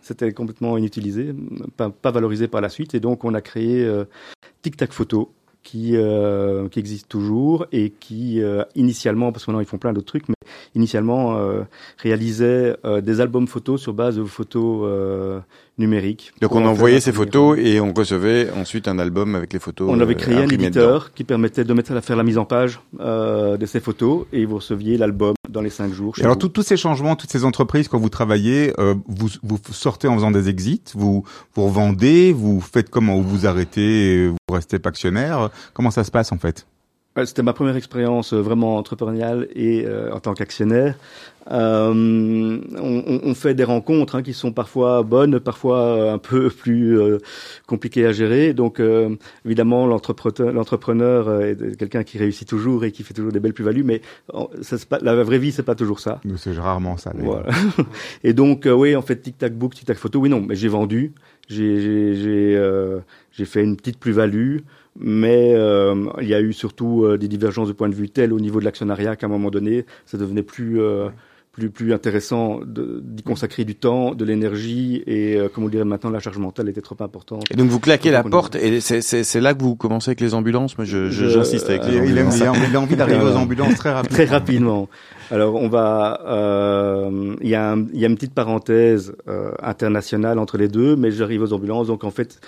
c'était 0.03 0.33
complètement 0.33 0.77
inutilisé, 0.77 1.35
pas, 1.77 1.91
pas, 1.91 2.11
valorisé 2.11 2.47
par 2.47 2.61
la 2.61 2.69
suite. 2.69 2.95
Et 2.95 3.01
donc, 3.01 3.25
on 3.25 3.35
a 3.35 3.41
créé 3.41 3.91
Tic 4.63 4.77
Tac 4.77 4.93
Photo, 4.93 5.33
qui, 5.63 5.93
euh, 5.95 6.69
qui 6.69 6.79
existe 6.79 7.09
toujours 7.09 7.67
et 7.73 7.91
qui 7.91 8.43
euh, 8.43 8.65
initialement, 8.75 9.33
parce 9.33 9.45
que 9.45 9.51
maintenant 9.51 9.61
ils 9.61 9.67
font 9.67 9.79
plein 9.79 9.93
d'autres 9.93 10.07
trucs, 10.07 10.29
mais 10.29 10.35
initialement 10.75 11.37
euh, 11.37 11.63
réalisait 11.99 12.77
euh, 12.85 13.01
des 13.01 13.21
albums 13.21 13.47
photos 13.47 13.81
sur 13.81 13.93
base 13.93 14.17
de 14.17 14.25
photos 14.25 14.83
euh, 14.85 15.41
numériques. 15.79 16.33
Donc 16.41 16.55
on 16.55 16.65
envoyait 16.65 17.01
ces 17.01 17.13
photos 17.13 17.59
et 17.59 17.81
on 17.81 17.93
recevait 17.93 18.51
ensuite 18.51 18.89
un 18.89 18.99
album 18.99 19.35
avec 19.35 19.53
les 19.53 19.59
photos. 19.59 19.89
On 19.91 20.01
avait 20.01 20.15
créé 20.15 20.37
un 20.37 20.49
éditeur 20.49 21.13
qui 21.13 21.25
permettait 21.25 21.65
de 21.65 21.73
mettre 21.73 21.93
à 21.93 22.01
faire 22.01 22.17
la 22.17 22.23
mise 22.23 22.39
en 22.39 22.45
page 22.45 22.81
de 22.99 23.67
ces 23.67 23.81
photos 23.81 24.27
et 24.33 24.45
vous 24.45 24.57
receviez 24.57 24.97
l'album 24.99 25.35
dans 25.49 25.63
les 25.63 25.71
cinq 25.71 25.93
jours. 25.93 26.15
alors 26.21 26.39
tous 26.39 26.63
ces 26.63 26.77
changements, 26.77 27.17
toutes 27.17 27.31
ces 27.31 27.45
entreprises, 27.45 27.89
quand 27.89 27.99
vous 27.99 28.09
travaillez, 28.09 28.73
vous, 29.07 29.29
vous 29.43 29.59
sortez 29.73 30.07
en 30.07 30.15
faisant 30.15 30.31
des 30.31 30.49
exits, 30.49 30.83
vous 30.95 31.25
vous 31.55 31.65
revendez, 31.65 32.33
vous 32.33 32.61
faites 32.61 32.91
comment, 32.91 33.21
vous 33.21 33.47
arrêtez, 33.47 34.31
vous 34.51 34.57
restez 34.57 34.79
pas 34.79 34.91
actionnaire. 34.91 35.51
Comment 35.73 35.91
ça 35.91 36.05
se 36.05 36.11
passe 36.11 36.33
en 36.33 36.39
fait 36.39 36.67
c'était 37.25 37.43
ma 37.43 37.53
première 37.53 37.77
expérience 37.77 38.33
euh, 38.33 38.41
vraiment 38.41 38.77
entrepreneuriale 38.77 39.49
et 39.55 39.85
euh, 39.85 40.13
en 40.13 40.21
tant 40.21 40.35
qu'actionnaire. 40.35 40.95
Euh, 41.51 42.61
on, 42.79 43.21
on, 43.25 43.35
fait 43.35 43.55
des 43.55 43.65
rencontres 43.65 44.15
hein, 44.15 44.23
qui 44.23 44.35
sont 44.35 44.53
parfois 44.53 45.03
bonnes, 45.03 45.41
parfois 45.41 46.13
un 46.13 46.19
peu 46.19 46.51
plus 46.57 47.01
euh, 47.01 47.19
compliquées 47.67 48.07
à 48.07 48.13
gérer. 48.13 48.53
Donc 48.53 48.81
évidemment, 49.45 49.87
l'entrepreneur 49.87 51.43
est 51.43 51.77
quelqu'un 51.77 52.05
qui 52.05 52.19
réussit 52.19 52.47
toujours 52.47 52.85
et 52.85 52.93
qui 52.93 53.03
fait 53.03 53.15
toujours 53.15 53.33
des 53.33 53.41
belles 53.41 53.55
plus-values, 53.55 53.83
mais 53.83 54.03
ça, 54.61 54.77
pas, 54.89 54.99
la 55.01 55.25
vraie 55.25 55.39
vie, 55.39 55.51
c'est 55.51 55.65
pas 55.65 55.75
toujours 55.75 55.99
ça. 55.99 56.21
C'est 56.37 56.57
rarement 56.57 56.97
ça. 56.97 57.13
Voilà. 57.17 57.47
et 58.23 58.33
donc 58.33 58.69
oui, 58.71 58.95
en 58.95 59.03
fait, 59.03 59.17
tic 59.17 59.39
tac 59.39 59.55
book, 59.55 59.75
tic 59.75 59.87
tac 59.87 59.97
photo. 59.97 60.21
Oui, 60.21 60.29
non, 60.29 60.41
mais 60.41 60.55
j'ai 60.55 60.69
vendu, 60.69 61.13
j'ai 61.51 63.03
j'ai 63.33 63.45
fait 63.45 63.63
une 63.63 63.77
petite 63.77 63.99
plus-value 63.99 64.59
mais 64.99 65.55
euh, 65.55 66.11
il 66.21 66.29
y 66.29 66.35
a 66.35 66.41
eu 66.41 66.53
surtout 66.53 67.05
euh, 67.05 67.17
des 67.17 67.29
divergences 67.29 67.69
de 67.69 67.73
point 67.73 67.89
de 67.89 67.95
vue 67.95 68.09
telles 68.11 68.33
au 68.33 68.41
niveau 68.41 68.61
de 68.61 68.65
l'actionnariat 68.65 69.17
qu'à 69.17 69.27
un 69.27 69.29
moment 69.31 69.51
donné, 69.51 69.87
ça 70.05 70.19
devenait 70.19 70.43
plus 70.43 70.81
euh, 70.81 71.09
plus 71.53 71.71
plus 71.71 71.93
intéressant 71.93 72.61
d'y 72.65 73.23
consacrer 73.23 73.65
du 73.65 73.75
temps, 73.75 74.15
de 74.15 74.25
l'énergie 74.25 75.03
et 75.07 75.39
comme 75.53 75.65
on 75.65 75.69
dirait 75.69 75.85
maintenant 75.85 76.11
la 76.11 76.21
charge 76.21 76.39
mentale 76.39 76.69
était 76.69 76.81
trop 76.81 76.97
importante. 77.01 77.45
Et 77.51 77.57
donc 77.57 77.69
vous 77.69 77.81
claquez 77.81 78.11
la 78.11 78.23
porte 78.23 78.55
et 78.57 78.81
c'est 78.81 79.41
là 79.41 79.55
que 79.55 79.63
vous 79.63 79.75
commencez 79.75 80.11
avec 80.11 80.21
les 80.21 80.35
ambulances. 80.35 80.79
Moi 80.79 80.85
j'insiste 80.85 81.69
avec 81.69 81.85
les 81.87 81.97
il, 81.97 82.13
il, 82.13 82.19
a 82.19 82.81
envie 82.81 82.97
d'arriver 82.97 83.23
aux 83.23 83.37
ambulances 83.37 83.75
très 83.75 83.93
rapidement. 83.93 84.15
Très 84.15 84.25
rapidement. 84.27 84.89
Alors 85.31 85.55
on 85.57 85.69
va, 85.69 86.21
il 87.41 87.49
y, 87.49 87.55
a 87.55 87.77
y 87.93 88.05
a 88.05 88.09
une 88.09 88.15
petite 88.15 88.35
parenthèse 88.35 89.15
internationale 89.63 90.39
entre 90.39 90.57
les 90.57 90.69
deux, 90.69 90.97
mais 90.97 91.11
j'arrive 91.11 91.43
aux 91.43 91.53
ambulances 91.53 91.89
donc 91.89 92.05
en 92.05 92.11
fait 92.11 92.41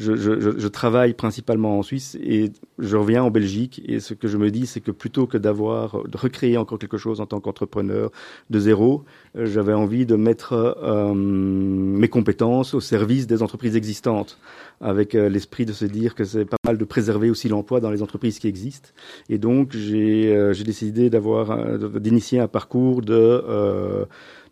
je, 0.00 0.16
je, 0.16 0.58
je, 0.58 0.68
travaille 0.68 1.12
principalement 1.12 1.78
en 1.78 1.82
Suisse 1.82 2.16
et 2.22 2.50
je 2.78 2.96
reviens 2.96 3.22
en 3.22 3.30
Belgique. 3.30 3.82
Et 3.86 4.00
ce 4.00 4.14
que 4.14 4.28
je 4.28 4.38
me 4.38 4.50
dis, 4.50 4.66
c'est 4.66 4.80
que 4.80 4.90
plutôt 4.90 5.26
que 5.26 5.36
d'avoir 5.36 6.08
de 6.08 6.16
recréer 6.16 6.56
encore 6.56 6.78
quelque 6.78 6.96
chose 6.96 7.20
en 7.20 7.26
tant 7.26 7.40
qu'entrepreneur 7.40 8.10
de 8.48 8.58
zéro, 8.58 9.04
euh, 9.36 9.44
j'avais 9.46 9.74
envie 9.74 10.06
de 10.06 10.16
mettre 10.16 10.54
euh, 10.54 11.12
mes 11.14 12.08
compétences 12.08 12.72
au 12.72 12.80
service 12.80 13.26
des 13.26 13.42
entreprises 13.42 13.76
existantes, 13.76 14.38
avec 14.80 15.14
euh, 15.14 15.28
l'esprit 15.28 15.66
de 15.66 15.72
se 15.72 15.84
dire 15.84 16.14
que 16.14 16.24
c'est 16.24 16.46
pas 16.46 16.56
mal 16.64 16.78
de 16.78 16.84
préserver 16.84 17.28
aussi 17.28 17.48
l'emploi 17.48 17.80
dans 17.80 17.90
les 17.90 18.02
entreprises 18.02 18.38
qui 18.38 18.48
existent. 18.48 18.90
Et 19.28 19.36
donc 19.36 19.72
j'ai 19.72 20.34
euh, 20.34 20.54
décidé 20.64 21.10
d'avoir 21.10 21.78
d'initier 21.78 22.38
un 22.38 22.48
parcours 22.48 23.02
de, 23.02 23.44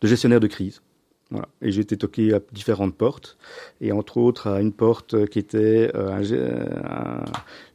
de 0.00 0.07
gestionnaire 0.07 0.40
de 0.40 0.47
crise. 0.47 0.83
Et 1.61 1.70
j'ai 1.70 1.82
été 1.82 1.97
toqué 1.99 2.32
à 2.32 2.40
différentes 2.52 2.97
portes, 2.97 3.37
et 3.82 3.92
entre 3.92 4.16
autres 4.16 4.47
à 4.47 4.61
une 4.62 4.73
porte 4.73 5.26
qui 5.26 5.38
était 5.38 5.90
euh, 5.94 6.11
un, 6.11 6.23
un, 6.23 7.25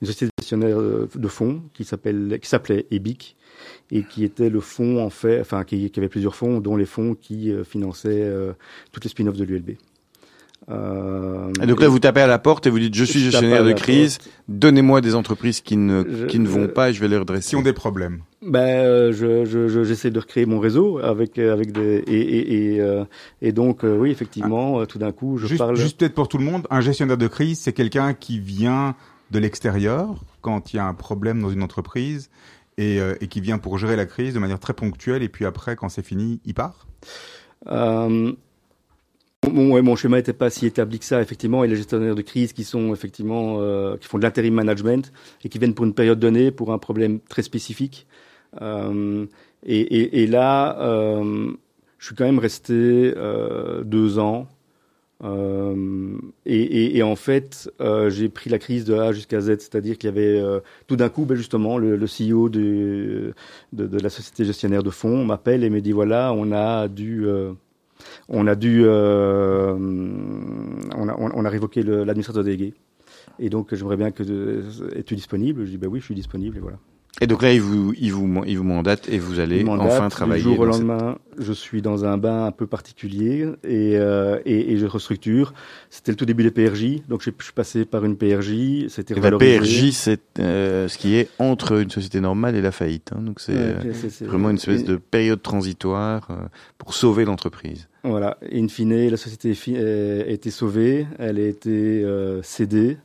une 0.01 0.07
société 0.07 0.31
gestionnaire 0.39 0.79
de 0.79 1.27
fonds 1.27 1.61
qui 1.73 1.83
s'appelait 1.83 2.87
EBIC 2.89 3.35
et 3.91 4.03
qui 4.03 4.23
était 4.23 4.49
le 4.49 4.59
fonds 4.59 5.03
en 5.03 5.09
fait, 5.09 5.39
enfin 5.39 5.63
qui, 5.63 5.91
avait 5.97 6.09
plusieurs 6.09 6.35
fonds, 6.35 6.59
dont 6.59 6.75
les 6.75 6.85
fonds 6.85 7.15
qui 7.15 7.51
euh, 7.51 7.63
finançaient 7.63 8.23
euh, 8.23 8.53
toutes 8.91 9.03
les 9.03 9.09
spin-offs 9.09 9.37
de 9.37 9.43
l'ULB. 9.43 9.71
Euh, 10.69 11.51
et 11.61 11.67
donc 11.67 11.81
là, 11.81 11.87
vous 11.87 11.99
tapez 11.99 12.21
à 12.21 12.27
la 12.27 12.39
porte 12.39 12.67
et 12.67 12.69
vous 12.69 12.79
dites, 12.79 12.95
je 12.95 13.03
suis 13.03 13.19
gestionnaire 13.19 13.63
de 13.63 13.73
crise, 13.73 14.19
donnez-moi 14.47 15.01
des 15.01 15.15
entreprises 15.15 15.61
qui 15.61 15.75
ne, 15.75 16.03
je, 16.07 16.25
qui 16.25 16.39
ne 16.39 16.47
vont 16.47 16.67
pas 16.67 16.89
et 16.89 16.93
je 16.93 17.01
vais 17.01 17.07
les 17.07 17.17
redresser. 17.17 17.49
Qui 17.49 17.55
ont 17.57 17.61
des 17.61 17.73
problèmes. 17.73 18.21
Ben, 18.41 19.11
je, 19.11 19.45
je, 19.45 19.83
j'essaie 19.83 20.11
de 20.11 20.19
recréer 20.19 20.45
mon 20.45 20.59
réseau 20.59 20.99
avec, 20.99 21.37
avec 21.37 21.71
des, 21.71 22.03
et, 22.07 22.19
et, 22.19 22.75
et, 22.75 22.81
euh, 22.81 23.03
et 23.41 23.51
donc, 23.51 23.83
euh, 23.83 23.97
oui, 23.97 24.11
effectivement, 24.11 24.79
ah. 24.79 24.85
tout 24.85 24.99
d'un 24.99 25.11
coup, 25.11 25.37
je 25.37 25.47
juste, 25.47 25.59
parle. 25.59 25.75
Juste 25.75 25.99
peut-être 25.99 26.15
pour 26.15 26.27
tout 26.27 26.37
le 26.37 26.45
monde, 26.45 26.67
un 26.69 26.81
gestionnaire 26.81 27.17
de 27.17 27.27
crise, 27.27 27.59
c'est 27.59 27.73
quelqu'un 27.73 28.13
qui 28.13 28.39
vient 28.39 28.95
de 29.31 29.39
l'extérieur 29.39 30.23
quand 30.41 30.73
il 30.73 30.77
y 30.77 30.79
a 30.79 30.85
un 30.85 30.93
problème 30.93 31.41
dans 31.41 31.49
une 31.49 31.63
entreprise 31.63 32.29
et, 32.77 32.99
euh, 32.99 33.15
et 33.21 33.27
qui 33.27 33.41
vient 33.41 33.57
pour 33.57 33.77
gérer 33.77 33.95
la 33.95 34.05
crise 34.05 34.33
de 34.33 34.39
manière 34.39 34.59
très 34.59 34.73
ponctuelle 34.73 35.23
et 35.23 35.29
puis 35.29 35.45
après, 35.45 35.75
quand 35.75 35.89
c'est 35.89 36.05
fini, 36.05 36.39
il 36.45 36.53
part? 36.53 36.87
Euh, 37.67 38.33
Mon, 39.51 39.71
ouais, 39.71 39.81
mon 39.81 39.95
schéma 39.95 40.17
n'était 40.17 40.33
pas 40.33 40.49
si 40.49 40.65
établi 40.65 40.99
que 40.99 41.05
ça, 41.05 41.21
effectivement, 41.21 41.63
et 41.63 41.67
les 41.67 41.75
gestionnaires 41.75 42.15
de 42.15 42.21
crise 42.21 42.53
qui 42.53 42.63
sont 42.63 42.93
effectivement 42.93 43.57
euh, 43.59 43.97
qui 43.97 44.07
font 44.07 44.17
de 44.17 44.23
l'intérim 44.23 44.53
management 44.53 45.11
et 45.43 45.49
qui 45.49 45.59
viennent 45.59 45.73
pour 45.73 45.85
une 45.85 45.93
période 45.93 46.19
donnée 46.19 46.51
pour 46.51 46.71
un 46.71 46.77
problème 46.77 47.19
très 47.19 47.41
spécifique. 47.43 48.07
Euh, 48.61 49.25
et, 49.65 49.79
et, 49.79 50.23
et, 50.23 50.27
là, 50.27 50.79
euh, 50.81 51.51
je 51.97 52.05
suis 52.05 52.15
quand 52.15 52.25
même 52.25 52.39
resté 52.39 52.73
euh, 52.73 53.83
deux 53.83 54.19
ans. 54.19 54.47
Et, 56.45 56.97
et, 56.97 57.03
en 57.03 57.15
fait, 57.15 57.71
j'ai 58.09 58.27
pris 58.27 58.49
la 58.49 58.59
crise 58.59 58.83
de 58.83 58.93
A 58.93 59.13
jusqu'à 59.13 59.39
Z, 59.39 59.59
c'est-à-dire 59.59 59.97
qu'il 59.97 60.09
y 60.09 60.11
avait 60.11 60.43
tout 60.87 60.97
d'un 60.97 61.07
coup, 61.07 61.23
ben 61.23 61.35
justement, 61.35 61.77
le, 61.77 61.95
le 61.95 62.05
CEO 62.07 62.49
de, 62.49 63.33
de, 63.71 63.87
de, 63.87 63.99
la 63.99 64.09
société 64.09 64.43
gestionnaire 64.43 64.83
de 64.83 64.89
fonds 64.89 65.23
m'appelle 65.23 65.63
et 65.63 65.69
me 65.69 65.79
dit 65.79 65.93
voilà, 65.93 66.33
on 66.33 66.51
a 66.51 66.89
dû 66.89 67.25
on 68.29 68.47
a 68.47 68.55
dû, 68.55 68.83
euh, 68.85 69.73
on, 69.75 71.09
a, 71.09 71.15
on, 71.17 71.45
a, 71.45 71.49
révoqué 71.49 71.83
l'administrateur 71.83 72.43
délégué. 72.43 72.73
Et 73.39 73.49
donc, 73.49 73.73
j'aimerais 73.73 73.97
bien 73.97 74.11
que 74.11 74.23
es-tu 74.95 75.15
disponible? 75.15 75.65
Je 75.65 75.71
dis 75.71 75.77
bah 75.77 75.87
oui, 75.87 75.99
je 75.99 76.05
suis 76.05 76.15
disponible 76.15 76.57
et 76.57 76.59
voilà. 76.59 76.77
Et 77.21 77.27
donc 77.27 77.43
là, 77.43 77.53
il 77.53 77.61
vous, 77.61 77.93
il 77.95 78.11
vous, 78.11 78.43
il 78.47 78.57
vous 78.57 78.63
mandate 78.63 79.07
et 79.07 79.19
vous 79.19 79.39
allez 79.39 79.63
mandate, 79.63 79.91
enfin 79.91 80.09
travailler. 80.09 80.41
Du 80.41 80.49
jour 80.49 80.59
au 80.59 80.65
lendemain, 80.65 81.17
cette... 81.37 81.45
je 81.45 81.53
suis 81.53 81.83
dans 81.83 82.05
un 82.05 82.17
bain 82.17 82.45
un 82.45 82.51
peu 82.51 82.65
particulier 82.65 83.47
et, 83.63 83.97
euh, 83.97 84.39
et, 84.45 84.73
et, 84.73 84.77
je 84.77 84.87
restructure. 84.87 85.53
C'était 85.91 86.11
le 86.11 86.15
tout 86.15 86.25
début 86.25 86.41
des 86.41 86.49
PRJ, 86.49 87.03
donc 87.07 87.21
je 87.21 87.29
suis 87.29 87.53
passé 87.53 87.85
par 87.85 88.03
une 88.03 88.17
PRJ. 88.17 88.87
C'était 88.89 89.13
La 89.13 89.31
PRJ, 89.31 89.91
c'est 89.91 90.21
euh, 90.39 90.87
ce 90.87 90.97
qui 90.97 91.15
est 91.15 91.29
entre 91.37 91.79
une 91.79 91.91
société 91.91 92.19
normale 92.19 92.55
et 92.55 92.61
la 92.61 92.71
faillite. 92.71 93.11
Hein, 93.15 93.21
donc 93.21 93.39
c'est 93.39 93.53
ouais, 93.53 93.75
euh, 93.85 93.93
vraiment 94.21 94.49
une 94.49 94.57
espèce 94.57 94.83
de 94.83 94.95
période 94.95 95.41
transitoire 95.41 96.27
pour 96.79 96.95
sauver 96.95 97.25
l'entreprise. 97.25 97.87
Voilà. 98.03 98.37
In 98.51 98.67
fine, 98.67 99.07
la 99.09 99.17
société 99.17 99.55
a 99.77 100.29
été 100.29 100.49
sauvée, 100.49 101.05
elle 101.19 101.37
a 101.37 101.47
été 101.47 102.03
cédée. 102.41 102.97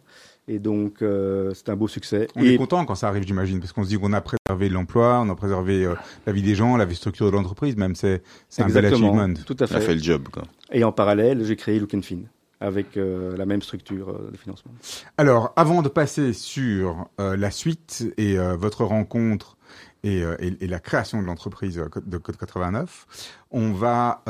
Et 0.49 0.59
donc, 0.59 1.03
euh, 1.03 1.53
c'est 1.55 1.69
un 1.69 1.77
beau 1.77 1.89
succès. 1.89 2.27
On 2.35 2.43
et... 2.43 2.55
est 2.55 2.57
content 2.57 2.85
quand 2.85 2.95
ça 2.95 3.09
arrive, 3.09 3.27
j'imagine, 3.27 3.61
parce 3.61 3.73
qu'on 3.73 3.85
se 3.85 3.89
dit 3.89 3.99
qu'on 3.99 4.13
a 4.13 4.21
préservé 4.21 4.69
l'emploi, 4.69 5.21
on 5.23 5.29
a 5.29 5.35
préservé 5.35 5.85
euh, 5.85 5.95
la 6.27 6.33
vie 6.33 6.43
des 6.43 6.55
gens, 6.55 6.77
la 6.77 6.87
vie 6.87 6.97
structure 6.97 7.27
de 7.27 7.33
l'entreprise, 7.33 7.77
même 7.77 7.95
c'est 7.95 8.23
c'est 8.49 8.63
un 8.63 8.69
bel 8.69 8.87
achievement. 8.87 9.35
Tout 9.47 9.57
à 9.61 9.67
fait. 9.67 9.75
On 9.75 9.79
a 9.79 9.81
fait 9.81 9.95
le 9.95 10.03
job. 10.03 10.29
Quoi. 10.33 10.45
Et 10.73 10.85
en 10.85 10.93
parallèle, 10.93 11.45
j'ai 11.45 11.57
créé 11.57 11.79
Look 11.79 11.91
Fin 12.03 12.23
avec 12.61 12.97
euh, 12.97 13.37
la 13.37 13.47
même 13.47 13.63
structure 13.63 14.11
euh, 14.11 14.31
de 14.33 14.37
financement. 14.37 14.73
Alors, 15.17 15.53
avant 15.57 15.83
de 15.83 15.89
passer 15.89 16.33
sur 16.33 17.09
euh, 17.21 17.37
la 17.37 17.51
suite 17.51 18.13
et 18.17 18.37
votre 18.37 18.85
rencontre 18.85 19.57
et, 20.03 20.19
et, 20.19 20.57
et, 20.61 20.67
la 20.67 20.79
création 20.79 21.21
de 21.21 21.27
l'entreprise 21.27 21.83
de 22.07 22.19
Code 22.19 22.37
89, 22.37 23.35
on 23.51 23.73
va 23.73 24.23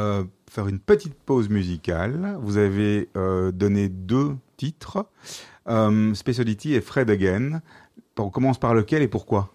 faire 0.51 0.67
une 0.67 0.79
petite 0.79 1.15
pause 1.15 1.49
musicale. 1.51 2.37
Vous 2.41 2.57
avez 2.57 3.09
donné 3.53 3.89
deux 3.89 4.35
titres. 4.57 5.07
Euh, 5.69 6.15
Speciality 6.15 6.75
et 6.75 6.81
Fred 6.81 7.11
Again. 7.11 7.61
On 8.19 8.31
commence 8.31 8.59
par 8.59 8.75
lequel 8.75 9.03
et 9.03 9.09
pourquoi? 9.09 9.51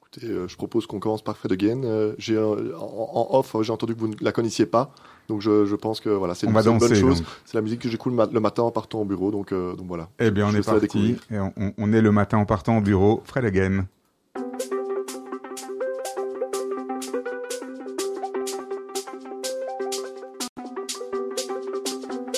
Écoutez, 0.00 0.26
euh, 0.26 0.48
je 0.48 0.56
propose 0.56 0.86
qu'on 0.86 1.00
commence 1.00 1.22
par 1.22 1.36
Fred 1.36 1.52
Again. 1.52 1.84
Euh, 1.84 2.14
j'ai 2.18 2.38
en, 2.38 2.56
en, 2.76 3.28
off, 3.30 3.54
j'ai 3.62 3.72
entendu 3.72 3.94
que 3.94 4.00
vous 4.00 4.08
ne 4.08 4.14
la 4.20 4.32
connaissiez 4.32 4.66
pas, 4.66 4.92
donc 5.28 5.40
je, 5.40 5.66
je 5.66 5.76
pense 5.76 6.00
que 6.00 6.08
voilà, 6.08 6.34
c'est 6.34 6.46
une, 6.46 6.56
une, 6.56 6.78
bonne 6.78 6.94
chose. 6.94 7.22
C'est 7.44 7.56
la 7.56 7.62
musique 7.62 7.80
que 7.80 7.88
j'écoute 7.88 8.14
le 8.14 8.40
matin 8.40 8.62
en 8.62 8.70
partant 8.70 9.00
au 9.00 9.04
bureau, 9.04 9.30
donc, 9.30 9.52
euh, 9.52 9.74
donc 9.74 9.86
voilà. 9.86 10.08
Eh 10.18 10.30
bien, 10.30 10.46
on 10.46 10.54
est 10.54 10.64
parti. 10.64 11.16
Et 11.30 11.38
on, 11.38 11.52
on, 11.76 11.92
est 11.92 12.00
le 12.00 12.12
matin 12.12 12.38
en 12.38 12.46
partant 12.46 12.78
au 12.78 12.80
bureau. 12.80 13.22
Fred 13.24 13.44
Again. 13.44 13.86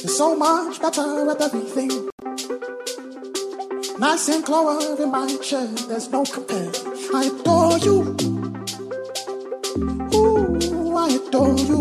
so 0.07 0.37
much 0.37 0.81
better 0.81 1.29
at 1.29 1.41
everything. 1.41 2.09
Nice 4.05 4.29
and 4.29 4.45
clover 4.45 5.03
in 5.03 5.11
my 5.11 5.35
chair, 5.39 5.67
there's 5.89 6.11
no 6.11 6.25
compare. 6.25 6.71
I 7.15 7.25
adore 7.25 7.79
you. 7.79 8.15
Ooh, 10.15 10.95
I 10.95 11.09
adore 11.09 11.57
you. 11.71 11.81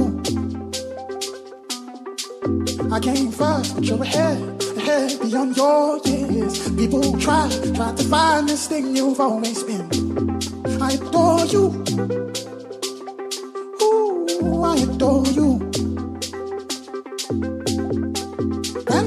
I 2.89 2.99
came 3.01 3.29
first, 3.29 3.75
but 3.75 3.83
you're 3.83 4.01
ahead, 4.01 4.39
ahead 4.77 5.19
beyond 5.19 5.57
your 5.57 5.97
years. 6.07 6.69
People 6.77 7.19
try, 7.19 7.49
try 7.75 7.93
to 7.93 8.03
find 8.05 8.47
this 8.47 8.69
thing 8.69 8.95
you've 8.95 9.19
always 9.19 9.61
been. 9.61 9.89
I 10.81 10.93
adore 10.93 11.45
you. 11.47 11.83
Ooh, 13.83 14.63
I 14.63 14.77
adore 14.77 15.27
you. 15.27 15.59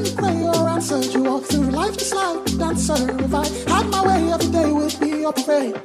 You 0.04 0.12
pray 0.14 0.38
your 0.38 0.68
answers, 0.68 1.14
you 1.14 1.22
walk 1.22 1.44
through 1.44 1.70
life 1.70 1.96
just 1.96 2.14
like 2.14 2.45
a 2.76 2.96
dancer. 2.96 3.24
If 3.24 3.34
I 3.34 3.46
had 3.70 3.90
my 3.90 4.06
way, 4.06 4.32
every 4.32 4.50
day 4.50 4.72
would 4.72 5.00
be 5.00 5.24
a 5.24 5.32
parade. 5.32 5.76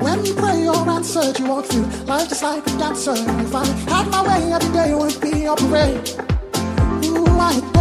When 0.00 0.24
you 0.24 0.34
pray 0.34 0.62
your 0.62 0.88
answers, 0.88 1.38
you 1.38 1.46
walk 1.46 1.66
through 1.66 1.86
life 2.06 2.28
just 2.28 2.42
like 2.42 2.66
a 2.66 2.78
dancer. 2.78 3.14
If 3.14 3.54
I 3.54 3.64
had 3.64 4.08
my 4.10 4.22
way, 4.26 4.52
every 4.52 4.72
day 4.72 4.94
would 4.94 5.20
be 5.20 5.44
a 5.44 5.54
parade. 5.54 6.10
Ooh, 7.04 7.26
I 7.26 7.71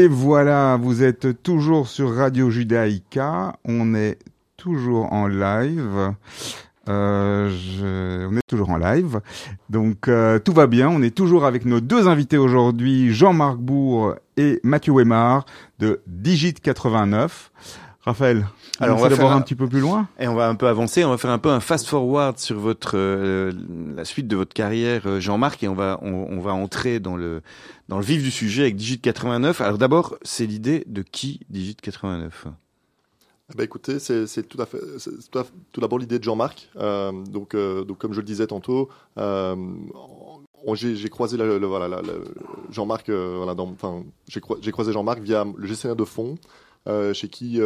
Et 0.00 0.08
voilà, 0.08 0.78
vous 0.80 1.02
êtes 1.02 1.42
toujours 1.42 1.86
sur 1.86 2.14
Radio 2.14 2.48
Judaïka. 2.48 3.52
On 3.66 3.94
est 3.94 4.18
toujours 4.56 5.12
en 5.12 5.26
live. 5.26 6.14
Euh, 6.88 7.50
je- 7.50 8.26
On 8.26 8.34
est 8.36 8.46
toujours 8.46 8.70
en 8.70 8.78
live. 8.78 9.20
Donc 9.68 10.08
euh, 10.08 10.38
tout 10.38 10.54
va 10.54 10.66
bien. 10.66 10.88
On 10.88 11.02
est 11.02 11.14
toujours 11.14 11.44
avec 11.44 11.66
nos 11.66 11.80
deux 11.80 12.08
invités 12.08 12.38
aujourd'hui, 12.38 13.12
Jean-Marc 13.12 13.58
Bourg 13.58 14.14
et 14.38 14.58
Mathieu 14.64 14.94
Weimar 14.94 15.44
de 15.80 16.00
Digit 16.06 16.54
89. 16.54 17.50
Raphaël, 18.02 18.46
Alors, 18.80 18.96
on 18.96 19.00
on 19.00 19.02
va 19.02 19.08
d'abord 19.10 19.30
un- 19.32 19.36
un 19.36 19.40
petit 19.42 19.54
peu 19.54 19.68
plus 19.68 19.80
loin. 19.80 20.08
Et 20.18 20.26
on 20.26 20.34
va 20.34 20.48
un 20.48 20.54
peu 20.54 20.68
avancer, 20.68 21.04
on 21.04 21.10
va 21.10 21.18
faire 21.18 21.30
un 21.30 21.38
peu 21.38 21.50
un 21.50 21.60
fast 21.60 21.86
forward 21.86 22.38
sur 22.38 22.58
votre 22.58 22.92
euh, 22.94 23.52
la 23.94 24.06
suite 24.06 24.26
de 24.26 24.36
votre 24.36 24.54
carrière, 24.54 25.20
Jean-Marc, 25.20 25.62
et 25.62 25.68
on 25.68 25.74
va 25.74 25.98
on, 26.00 26.26
on 26.30 26.40
va 26.40 26.52
entrer 26.54 26.98
dans 26.98 27.14
le 27.16 27.42
dans 27.90 27.98
le 27.98 28.04
vif 28.04 28.22
du 28.22 28.30
sujet 28.30 28.62
avec 28.62 28.76
Digit 28.76 29.00
89. 29.00 29.60
Alors 29.60 29.76
d'abord, 29.76 30.16
c'est 30.22 30.46
l'idée 30.46 30.84
de 30.86 31.02
qui 31.02 31.40
Digit 31.50 31.74
89 31.74 32.46
Eh 33.52 33.56
ben, 33.56 33.64
écoutez, 33.64 33.98
c'est 33.98 34.48
tout 34.48 34.62
à 34.62 34.64
fait, 34.66 34.78
tout, 35.72 35.80
d'abord 35.80 35.98
l'idée 35.98 36.20
de 36.20 36.24
Jean-Marc. 36.24 36.70
Euh, 36.76 37.10
donc, 37.24 37.54
euh, 37.56 37.82
donc, 37.84 37.98
comme 37.98 38.12
je 38.12 38.20
le 38.20 38.24
disais 38.24 38.46
tantôt, 38.46 38.88
euh, 39.18 39.56
j'ai 40.74 41.08
croisé 41.08 41.36
le- 41.36 41.56
voilà, 41.66 42.00
Jean-Marc. 42.70 43.10
j'ai 44.28 44.40
croi- 44.40 44.58
j'ai 44.62 44.70
croisé 44.70 44.92
Jean-Marc 44.92 45.18
via 45.18 45.44
le 45.56 45.66
gestionnaire 45.66 45.96
de 45.96 46.04
fonds, 46.04 46.38
chez 47.12 47.28
qui 47.28 47.60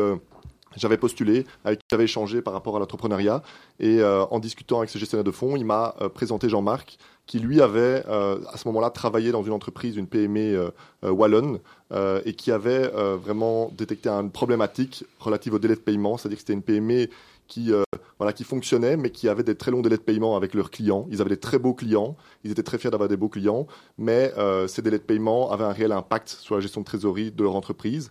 j'avais 0.77 0.97
postulé, 0.97 1.47
j'avais 1.91 2.05
échangé 2.05 2.43
par 2.43 2.53
rapport 2.53 2.77
à 2.77 2.79
l'entrepreneuriat. 2.79 3.43
Et 3.81 4.01
euh, 4.01 4.25
en 4.27 4.39
discutant 4.39 4.79
avec 4.79 4.91
ce 4.91 4.99
gestionnaire 4.99 5.25
de 5.25 5.31
fonds, 5.31 5.57
il 5.57 5.65
m'a 5.65 5.95
euh, 6.01 6.09
présenté 6.09 6.49
Jean-Marc, 6.49 6.99
qui 7.27 7.39
lui 7.39 7.61
avait 7.61 8.05
euh, 8.09 8.39
à 8.53 8.59
ce 8.59 8.69
moment-là 8.69 8.91
travaillé 8.91 9.33
dans 9.33 9.43
une 9.43 9.53
entreprise, 9.53 9.97
une 9.97 10.07
PME 10.07 10.41
euh, 10.41 10.71
euh, 11.05 11.11
wallonne, 11.11 11.59
euh, 11.93 12.21
et 12.25 12.35
qui 12.35 12.51
avait 12.51 12.89
vraiment 13.17 13.71
détecté 13.77 14.09
une 14.09 14.31
problématique 14.31 15.05
relative 15.21 15.55
au 15.55 15.59
délai 15.59 15.75
de 15.75 15.81
paiement, 15.81 16.17
c'est-à-dire 16.17 16.37
que 16.37 16.41
c'était 16.41 16.53
une 16.53 16.63
PME 16.63 17.09
qui, 17.47 17.73
voilà, 18.19 18.33
qui 18.33 18.43
fonctionnait, 18.43 18.97
mais 18.97 19.11
qui 19.11 19.29
avait 19.29 19.43
des 19.43 19.55
très 19.55 19.71
longs 19.71 19.83
délais 19.83 19.99
de 19.99 20.03
paiement 20.03 20.35
avec 20.35 20.55
leurs 20.55 20.71
clients. 20.71 21.07
Ils 21.11 21.21
avaient 21.21 21.31
des 21.31 21.37
très 21.37 21.59
beaux 21.59 21.75
clients, 21.75 22.17
ils 22.43 22.51
étaient 22.51 22.63
très 22.63 22.79
fiers 22.79 22.91
d'avoir 22.91 23.09
des 23.09 23.17
beaux 23.17 23.29
clients, 23.29 23.67
mais 23.99 24.33
ces 24.67 24.83
délais 24.83 24.99
de 24.99 25.05
paiement 25.05 25.53
avaient 25.53 25.65
un 25.65 25.73
réel 25.73 25.93
impact 25.93 26.29
sur 26.29 26.57
la 26.57 26.61
gestion 26.61 26.81
de 26.81 26.87
trésorerie 26.87 27.31
de 27.31 27.45
leur 27.45 27.55
entreprise. 27.55 28.11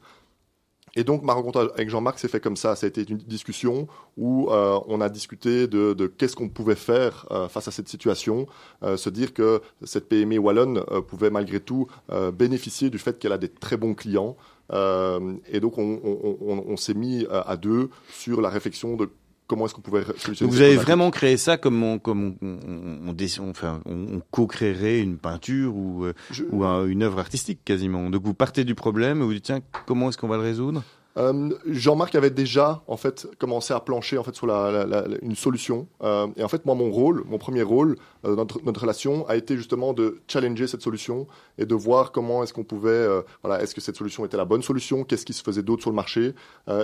Et 0.96 1.04
donc, 1.04 1.24
ma 1.24 1.34
rencontre 1.34 1.72
avec 1.74 1.90
Jean-Marc 1.90 2.20
s'est 2.20 2.28
fait 2.28 2.40
comme 2.40 2.56
ça. 2.56 2.76
Ça 2.76 2.86
a 2.86 2.90
été 2.90 3.04
une 3.10 3.18
discussion 3.18 3.88
où 4.16 4.50
euh, 4.50 4.80
on 4.88 5.02
a 5.02 5.10
discuté 5.10 5.68
de, 5.68 6.08
qu'est-ce 6.18 6.36
qu'on 6.36 6.50
pouvait 6.50 6.76
faire 6.76 7.26
euh, 7.32 7.48
face 7.48 7.68
à 7.68 7.72
cette 7.72 7.90
situation, 7.90 8.46
euh, 8.84 8.96
se 8.96 9.10
dire 9.10 9.34
que 9.34 9.62
cette 9.84 10.08
PME 10.08 10.38
wallonne 10.38 10.84
pouvait 11.08 11.30
malgré 11.30 11.60
tout 11.60 11.88
bénéficier 12.34 12.90
du 12.90 13.00
fait 13.00 13.18
qu'elle 13.18 13.32
a 13.32 13.38
des 13.38 13.50
très 13.50 13.78
bons 13.78 13.94
clients. 13.94 14.36
Et 14.72 15.60
donc, 15.60 15.78
on, 15.78 16.78
s'est 16.78 16.94
mis 16.94 17.26
à 17.30 17.58
deux 17.58 17.90
sur 18.10 18.42
la 18.42 18.50
réflexion 18.50 18.96
de 18.96 19.10
comment 19.48 19.66
est-ce 19.66 19.74
qu'on 19.74 19.82
pouvait 19.82 20.04
solutionner. 20.18 20.50
Donc 20.50 20.52
vous 20.52 20.62
avez 20.62 20.76
vraiment 20.78 21.12
créé 21.12 21.38
ça 21.38 21.58
comme 21.58 21.82
on 21.84 22.00
comme 22.00 22.36
on, 22.42 22.48
on, 22.48 23.10
on, 23.10 23.14
dess- 23.14 23.40
enfin, 23.40 23.82
on, 23.86 24.16
on 24.16 24.22
co-créerait 24.32 25.00
une 25.00 25.18
peinture 25.18 25.76
ou 25.76 26.06
euh, 26.06 26.14
Je- 26.32 26.44
ou 26.52 26.64
un- 26.64 26.86
une 26.86 27.04
œuvre 27.04 27.20
artistique 27.20 27.60
quasiment. 27.66 28.10
Donc 28.10 28.24
vous 28.24 28.34
partez 28.34 28.64
du 28.64 28.76
problème 28.76 29.22
et 29.22 29.26
vous 29.26 29.34
dites 29.34 29.44
tiens 29.46 29.62
comment 29.86 30.10
est-ce 30.10 30.18
qu'on 30.18 30.28
va 30.28 30.38
le 30.38 30.44
résoudre? 30.44 30.84
Euh, 31.16 31.52
Jean-Marc 31.68 32.16
avait 32.16 32.32
déjà 32.32 32.82
en 32.88 32.98
fait 32.98 33.28
commencé 33.38 33.72
à 33.72 33.80
plancher 33.80 34.18
en 34.18 34.24
fait 34.24 34.34
sur 34.34 34.48
la, 34.48 34.72
la- 34.72 34.86
la- 34.88 35.06
une 35.22 35.36
solution. 35.36 35.88
Euh, 36.02 36.26
et 36.38 36.44
en 36.44 36.48
fait, 36.48 36.66
moi, 36.66 36.74
mon 36.74 36.90
rôle, 36.90 37.24
mon 37.28 37.38
premier 37.38 37.62
rôle 37.62 37.98
euh, 38.26 38.30
dans 38.32 38.38
notre, 38.42 38.64
notre 38.66 38.82
relation 38.82 39.24
a 39.28 39.36
été 39.36 39.56
justement 39.56 39.94
de 39.94 40.22
challenger 40.28 40.66
cette 40.66 40.82
solution 40.82 41.28
et 41.60 41.68
de 41.68 41.76
voir 41.76 42.12
comment 42.14 42.42
est-ce 42.42 42.52
qu'on 42.52 42.64
pouvait, 42.64 43.08
voilà, 43.44 43.62
est-ce 43.62 43.76
que 43.76 43.82
cette 43.82 43.96
solution 43.96 44.26
était 44.26 44.38
la 44.38 44.46
bonne 44.46 44.64
solution, 44.64 45.04
qu'est-ce 45.04 45.24
qui 45.26 45.34
se 45.34 45.44
faisait 45.44 45.62
d'autre 45.62 45.84
sur 45.84 45.92
le 45.92 45.96
marché. 45.96 46.34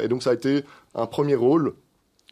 Et 0.03 0.07
donc, 0.07 0.21
ça 0.21 0.29
a 0.29 0.33
été 0.35 0.63
un 0.93 1.07
premier 1.07 1.33
rôle. 1.33 1.73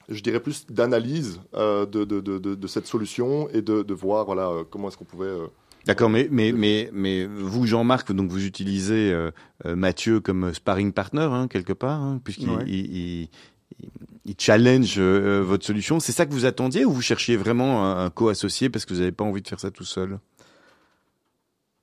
Je 0.10 0.22
dirais 0.22 0.39
plus 0.39 0.65
d'analyse 0.67 1.41
euh, 1.54 1.86
de, 1.86 2.04
de, 2.06 2.22
de, 2.22 2.38
de- 2.38 2.56
de 2.56 2.67
cette 2.67 2.88
solution 2.88 3.50
et 3.50 3.62
de, 3.62 3.84
de 3.84 3.93
voir 3.93 4.26
voilà 4.26 4.48
euh, 4.50 4.63
comment 4.70 4.88
est-ce 4.88 4.98
qu'on 4.98 5.06
pouvait 5.06 5.26
euh, 5.26 5.48
D'accord, 5.86 6.10
mais 6.10 6.28
mais 6.32 6.52
mais 6.52 6.89
mais 6.93 7.26
vous 7.26 7.65
Jean-Marc, 7.65 8.12
donc 8.12 8.30
vous 8.30 8.46
utilisez 8.46 9.12
euh, 9.13 9.32
Mathieu 9.65 10.20
comme 10.20 10.54
sparring 10.54 10.91
partner 10.91 11.22
hein, 11.32 11.48
quelque 11.48 11.72
part, 11.74 12.02
hein, 12.02 12.20
puisqu'il 12.24 12.50
Ouais. 12.50 12.63
il, 12.67 12.74
il- 12.76 13.30
il- 13.80 13.89
il 14.26 14.36
challenge 14.38 14.96
euh, 14.98 15.41
votre 15.46 15.65
solution. 15.65 16.00
C'est 16.02 16.12
ça 16.12 16.26
que 16.26 16.34
vous 16.34 16.46
attendiez 16.46 16.84
ou 16.84 16.91
vous 16.91 17.02
cherchiez 17.02 17.38
vraiment 17.38 17.86
un, 17.86 18.06
un 18.06 18.10
co-associé 18.10 18.70
parce 18.70 18.86
que 18.86 18.93
vous 18.93 19.00
n'avez 19.00 19.13
pas 19.13 19.24
envie 19.24 19.41
de 19.41 19.48
faire 19.48 19.60
ça 19.62 19.72
tout 19.72 19.86
seul? 19.86 20.20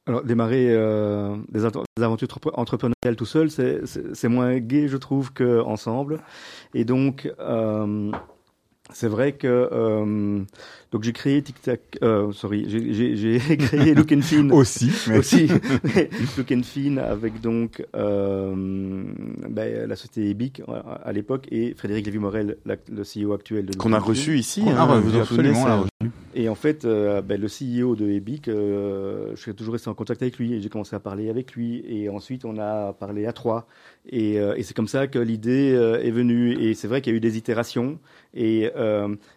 Alors, 0.07 0.23
démarrer 0.23 0.67
euh, 0.71 1.35
des, 1.51 1.65
aventures 1.65 2.29
entre- 2.31 2.53
entrepreneuriales 2.59 3.17
tout 3.17 3.25
seul, 3.25 3.51
c'est- 3.51 3.87
moins 4.29 4.59
gai, 4.59 4.87
je 4.89 4.99
trouve, 4.99 5.33
qu'ensemble. 5.33 6.19
Et 6.75 6.85
donc, 6.85 7.31
euh, 7.41 8.11
c'est 8.93 9.09
vrai 9.09 9.33
que 9.33 9.47
euh, 9.73 10.43
donc 10.93 11.03
j'ai 11.05 11.15
créé 11.15 11.41
Tic 11.41 11.59
Tac, 11.63 11.81
euh, 12.03 12.33
sorry, 12.33 12.67
j'ai- 12.69 13.39
créé 13.57 13.95
Look 13.95 14.13
and 14.13 14.21
Fin 14.21 14.51
Aussi, 14.51 14.91
mais 15.09 15.17
aussi 15.19 15.47
Look 16.37 16.53
and 16.53 16.63
Fin 16.65 16.99
avec 16.99 17.41
donc 17.41 17.83
euh, 17.97 18.55
ben, 19.49 19.89
la 19.89 19.97
société 19.97 20.29
EBIC 20.29 20.61
à, 20.69 20.97
à 21.03 21.13
l'époque 21.13 21.47
et 21.51 21.73
Frédéric 21.75 22.05
Lévy-Morel, 22.05 22.59
la- 22.67 22.77
le 22.93 23.03
CEO 23.05 23.33
actuel 23.33 23.65
de 23.65 23.73
Look 23.73 23.79
qu'on 23.79 23.95
a 23.95 23.99
reçu 23.99 24.37
ici. 24.39 24.63
Hein, 24.69 24.75
reçu, 24.77 25.01
vous 25.01 25.17
en 25.17 25.25
souvenez, 25.25 25.53
on 25.57 25.65
l'a 25.67 25.77
reçu. 25.77 25.89
Et 26.37 26.49
en 26.49 26.57
fait, 26.57 26.85
euh, 26.85 27.23
ben, 27.23 27.41
le 27.41 27.47
CEO 27.47 27.95
de 27.95 28.09
EBIC, 28.11 28.49
euh, 28.49 29.31
je 29.37 29.41
suis 29.41 29.55
toujours 29.55 29.75
resté 29.75 29.89
en 29.89 29.95
contact 29.95 30.21
avec 30.21 30.37
lui 30.39 30.53
et 30.53 30.61
j'ai 30.61 30.69
commencé 30.69 30.97
à 30.97 31.01
parler 31.01 31.31
avec 31.31 31.53
lui. 31.53 31.85
Et 31.87 32.09
ensuite, 32.09 32.45
on 32.45 32.59
a 32.59 32.93
parlé 32.93 33.25
à 33.27 33.33
trois. 33.33 33.69
Et, 34.09 34.41
euh, 34.41 34.61
c'est 34.63 34.75
comme 34.75 34.89
ça 34.89 35.07
que 35.07 35.21
l'idée 35.21 35.71
est 36.03 36.11
venue. 36.11 36.53
Et 36.61 36.75
c'est 36.75 36.89
vrai 36.89 37.03
qu'il 37.03 37.13
y 37.13 37.15
a 37.15 37.19
eu 37.19 37.21
des 37.21 37.39
itérations. 37.39 38.01
Et, 38.35 38.69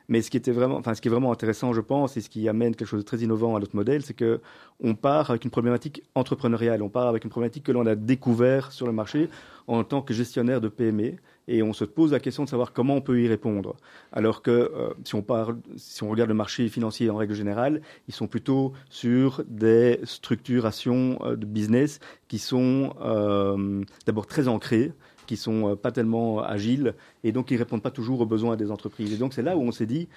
mais 0.08 0.22
ce 0.22 0.32
qui, 0.32 0.38
était 0.38 0.52
vraiment, 0.52 0.78
enfin, 0.78 0.96
ce 0.96 1.02
qui 1.02 1.08
est 1.08 1.12
vraiment 1.12 1.32
intéressant, 1.32 1.72
je 1.72 1.82
pense, 1.82 2.18
et 2.18 2.22
ce 2.22 2.30
qui 2.30 2.50
amène 2.50 2.76
quelque 2.76 2.88
chose 2.88 3.02
de 3.02 3.06
très 3.06 3.18
innovant 3.18 3.56
à 3.56 3.60
notre 3.60 3.76
modèle, 3.76 4.02
c'est 4.02 4.16
que 4.16 4.42
on 4.80 4.96
part 4.96 5.30
avec 5.30 5.44
une 5.46 5.52
problématique 5.52 6.04
entrepreneuriale. 6.16 6.82
On 6.82 6.90
part 6.90 7.08
avec 7.08 7.24
une 7.24 7.30
problématique 7.30 7.64
que 7.64 7.72
l'on 7.72 7.86
a 7.86 7.96
découvert 7.96 8.72
sur 8.72 8.88
le 8.88 8.94
marché 8.94 9.30
en 9.68 9.84
tant 9.84 10.02
que 10.02 10.14
gestionnaire 10.14 10.62
de 10.62 10.70
PME. 10.70 11.16
Et 11.48 11.64
on 11.64 11.74
se 11.74 11.86
pose 11.86 12.12
la 12.12 12.20
question 12.20 12.44
de 12.44 12.50
savoir 12.50 12.74
comment 12.74 12.96
on 12.96 13.02
peut 13.02 13.22
y 13.22 13.28
répondre. 13.28 13.78
Alors 14.12 14.42
que 14.42 14.52
euh, 14.52 14.94
si, 15.04 15.16
on 15.16 15.22
parle, 15.22 15.58
si 15.78 16.04
on 16.04 16.10
regarde 16.10 16.30
le 16.30 16.36
marché 16.36 16.68
financier 16.68 17.10
en 17.10 17.16
règle 17.16 17.34
générale, 17.34 17.82
ils 18.08 18.14
sont 18.14 18.28
plutôt 18.28 18.74
sur 18.90 19.44
des 19.48 20.00
structurations 20.04 21.20
euh, 21.24 21.36
de 21.36 21.46
business 21.46 22.00
qui 22.28 22.40
sont 22.40 22.94
euh, 23.02 23.84
d'abord 24.06 24.28
très 24.28 24.48
ancrées, 24.48 24.92
qui 25.26 25.38
sont 25.38 25.76
pas 25.76 25.92
tellement 25.92 26.42
agiles 26.42 26.94
et 27.26 27.34
donc 27.34 27.48
qui 27.48 27.58
répondent 27.58 27.82
pas 27.82 27.92
toujours 27.92 28.22
aux 28.22 28.26
besoins 28.26 28.56
des 28.56 28.72
entreprises. 28.72 29.14
Et 29.14 29.18
donc 29.18 29.34
c'est 29.34 29.42
là 29.42 29.58
où 29.58 29.62
on 29.62 29.74
s'est 29.74 29.86
dit 29.86 30.08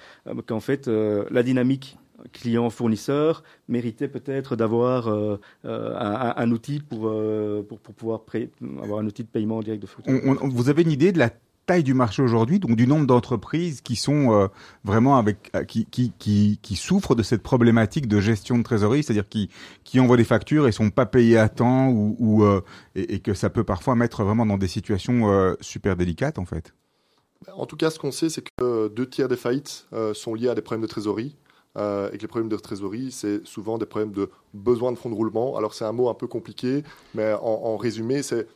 qu'en 0.46 0.60
fait 0.60 0.86
la 0.86 1.42
dynamique 1.42 1.98
client-fournisseur 2.32 3.42
méritait 3.68 4.08
peut-être 4.08 4.56
d'avoir 4.56 5.08
euh, 5.08 5.38
euh, 5.64 5.96
un, 5.98 6.34
un 6.36 6.50
outil 6.50 6.80
pour, 6.80 7.08
euh, 7.08 7.62
pour, 7.62 7.78
pour 7.80 7.94
pouvoir 7.94 8.22
avoir 8.82 9.00
un 9.00 9.06
outil 9.06 9.22
de 9.22 9.28
paiement 9.28 9.60
direct 9.60 9.82
de 9.82 9.86
foot. 9.86 10.04
on- 10.08 10.36
on- 10.40 10.48
vous 10.48 10.68
avez 10.68 10.82
une 10.82 10.90
idée 10.90 11.12
de 11.12 11.18
la 11.18 11.30
taille 11.66 11.84
du 11.84 11.94
marché 11.94 12.20
aujourd'hui, 12.22 12.58
donc 12.58 12.74
du 12.74 12.86
nombre 12.86 13.06
d'entreprises 13.06 13.80
qui 13.80 13.94
sont 13.94 14.32
euh, 14.32 14.48
vraiment 14.82 15.16
avec 15.18 15.52
qui, 15.68 15.84
qui, 15.86 16.12
qui, 16.18 16.58
qui 16.62 16.74
souffrent 16.76 17.14
de 17.14 17.22
cette 17.22 17.42
problématique 17.42 18.08
de 18.08 18.18
gestion 18.18 18.58
de 18.58 18.64
trésorerie, 18.64 19.02
c'est-à-dire 19.04 19.28
qui, 19.28 19.50
qui 19.84 20.00
envoient 20.00 20.16
des 20.16 20.24
factures 20.24 20.66
et 20.66 20.72
sont 20.72 20.90
pas 20.90 21.06
payées 21.06 21.38
à 21.38 21.48
temps 21.48 21.88
ou, 21.88 22.16
ou 22.18 22.44
euh, 22.44 22.62
et, 22.96 23.14
et 23.14 23.20
que 23.20 23.34
ça 23.34 23.50
peut 23.50 23.62
parfois 23.64 23.94
mettre 23.94 24.24
vraiment 24.24 24.46
dans 24.46 24.58
des 24.58 24.66
situations 24.68 25.30
euh, 25.30 25.54
super 25.60 25.94
délicates 25.96 26.38
en 26.38 26.44
fait? 26.44 26.74
En 27.54 27.64
tout 27.66 27.76
cas, 27.76 27.90
ce 27.90 27.98
qu'on 27.98 28.10
sait, 28.12 28.28
c'est 28.28 28.42
que 28.58 28.88
deux 28.88 29.08
tiers 29.08 29.28
des 29.28 29.36
faillites 29.36 29.86
euh, 29.92 30.12
sont 30.12 30.34
liés 30.34 30.48
à 30.48 30.54
des 30.54 30.60
problèmes 30.62 30.82
de 30.82 30.86
trésorerie. 30.88 31.36
Euh, 31.76 32.10
et 32.12 32.16
que 32.16 32.22
les 32.22 32.28
problèmes 32.28 32.48
de 32.48 32.56
trésorerie, 32.56 33.12
c'est 33.12 33.46
souvent 33.46 33.78
des 33.78 33.86
problèmes 33.86 34.12
de 34.12 34.30
besoin 34.54 34.92
de 34.92 34.98
fonds 34.98 35.10
de 35.10 35.14
roulement. 35.14 35.56
Alors, 35.56 35.74
c'est 35.74 35.84
un 35.84 35.92
mot 35.92 36.08
un 36.08 36.14
peu 36.14 36.26
compliqué, 36.26 36.82
mais 37.14 37.32
en, 37.34 37.40
en 37.40 37.76
résumé, 37.76 38.22
c'est 38.22 38.46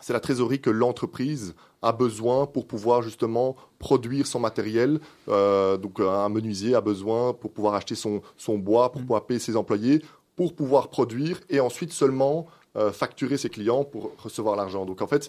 c'est 0.00 0.12
la 0.12 0.20
trésorerie 0.20 0.60
que 0.60 0.70
l'entreprise 0.70 1.54
a 1.80 1.92
besoin 1.92 2.46
pour 2.46 2.66
pouvoir 2.66 3.02
justement 3.02 3.54
produire 3.78 4.26
son 4.26 4.40
matériel. 4.40 4.98
Euh, 5.28 5.76
donc, 5.76 6.00
un 6.00 6.28
menuisier 6.28 6.74
a 6.74 6.80
besoin 6.80 7.32
pour 7.32 7.52
pouvoir 7.52 7.74
acheter 7.74 7.94
son, 7.94 8.20
son 8.36 8.58
bois, 8.58 8.90
pour 8.90 9.00
pouvoir 9.02 9.26
payer 9.26 9.38
ses 9.38 9.56
employés, 9.56 10.02
pour 10.34 10.54
pouvoir 10.54 10.88
produire 10.88 11.40
et 11.48 11.60
ensuite 11.60 11.92
seulement 11.92 12.46
euh, 12.74 12.90
facturer 12.90 13.36
ses 13.36 13.50
clients 13.50 13.84
pour 13.84 14.12
recevoir 14.18 14.56
l'argent. 14.56 14.86
Donc 14.86 15.02
en 15.02 15.06
fait, 15.06 15.28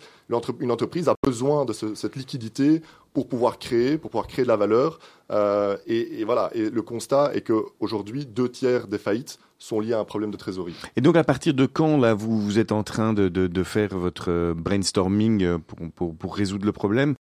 une 0.59 0.71
entreprise 0.71 1.07
a 1.09 1.15
besoin 1.23 1.65
de 1.65 1.73
ce- 1.73 1.93
cette 1.93 2.15
liquidité 2.15 2.81
pour 3.13 3.27
pouvoir 3.27 3.59
créer, 3.59 3.97
pour 3.97 4.09
pouvoir 4.11 4.27
créer 4.27 4.43
de 4.43 4.49
la 4.49 4.55
valeur. 4.55 4.99
Euh, 5.31 5.77
et, 5.87 6.19
et 6.19 6.23
voilà. 6.25 6.49
Et 6.53 6.69
le 6.69 6.81
constat 6.81 7.31
est 7.35 7.41
que 7.41 7.53
aujourd'hui, 7.79 8.25
deux 8.25 8.49
tiers 8.49 8.87
des 8.87 8.97
faillites 8.97 9.39
sont 9.59 9.79
liés 9.79 9.93
à 9.93 9.99
un 9.99 10.03
problème 10.05 10.31
de 10.31 10.37
trésorerie. 10.37 10.75
Et 10.97 11.01
donc 11.01 11.15
à 11.15 11.23
partir 11.23 11.53
de 11.53 11.65
quand 11.65 11.97
là 11.97 12.13
vous, 12.13 12.41
vous 12.41 12.59
êtes 12.59 12.71
en 12.71 12.83
train 12.83 13.13
de, 13.13 13.29
de, 13.29 13.47
de 13.47 13.63
faire 13.63 13.97
votre 13.97 14.29
euh, 14.29 14.53
brainstorming 14.53 15.43
euh, 15.43 15.57
pour, 15.57 15.77
pour, 15.95 16.15
pour 16.15 16.35
résoudre 16.35 16.65
le 16.65 16.73
problème? 16.73 17.15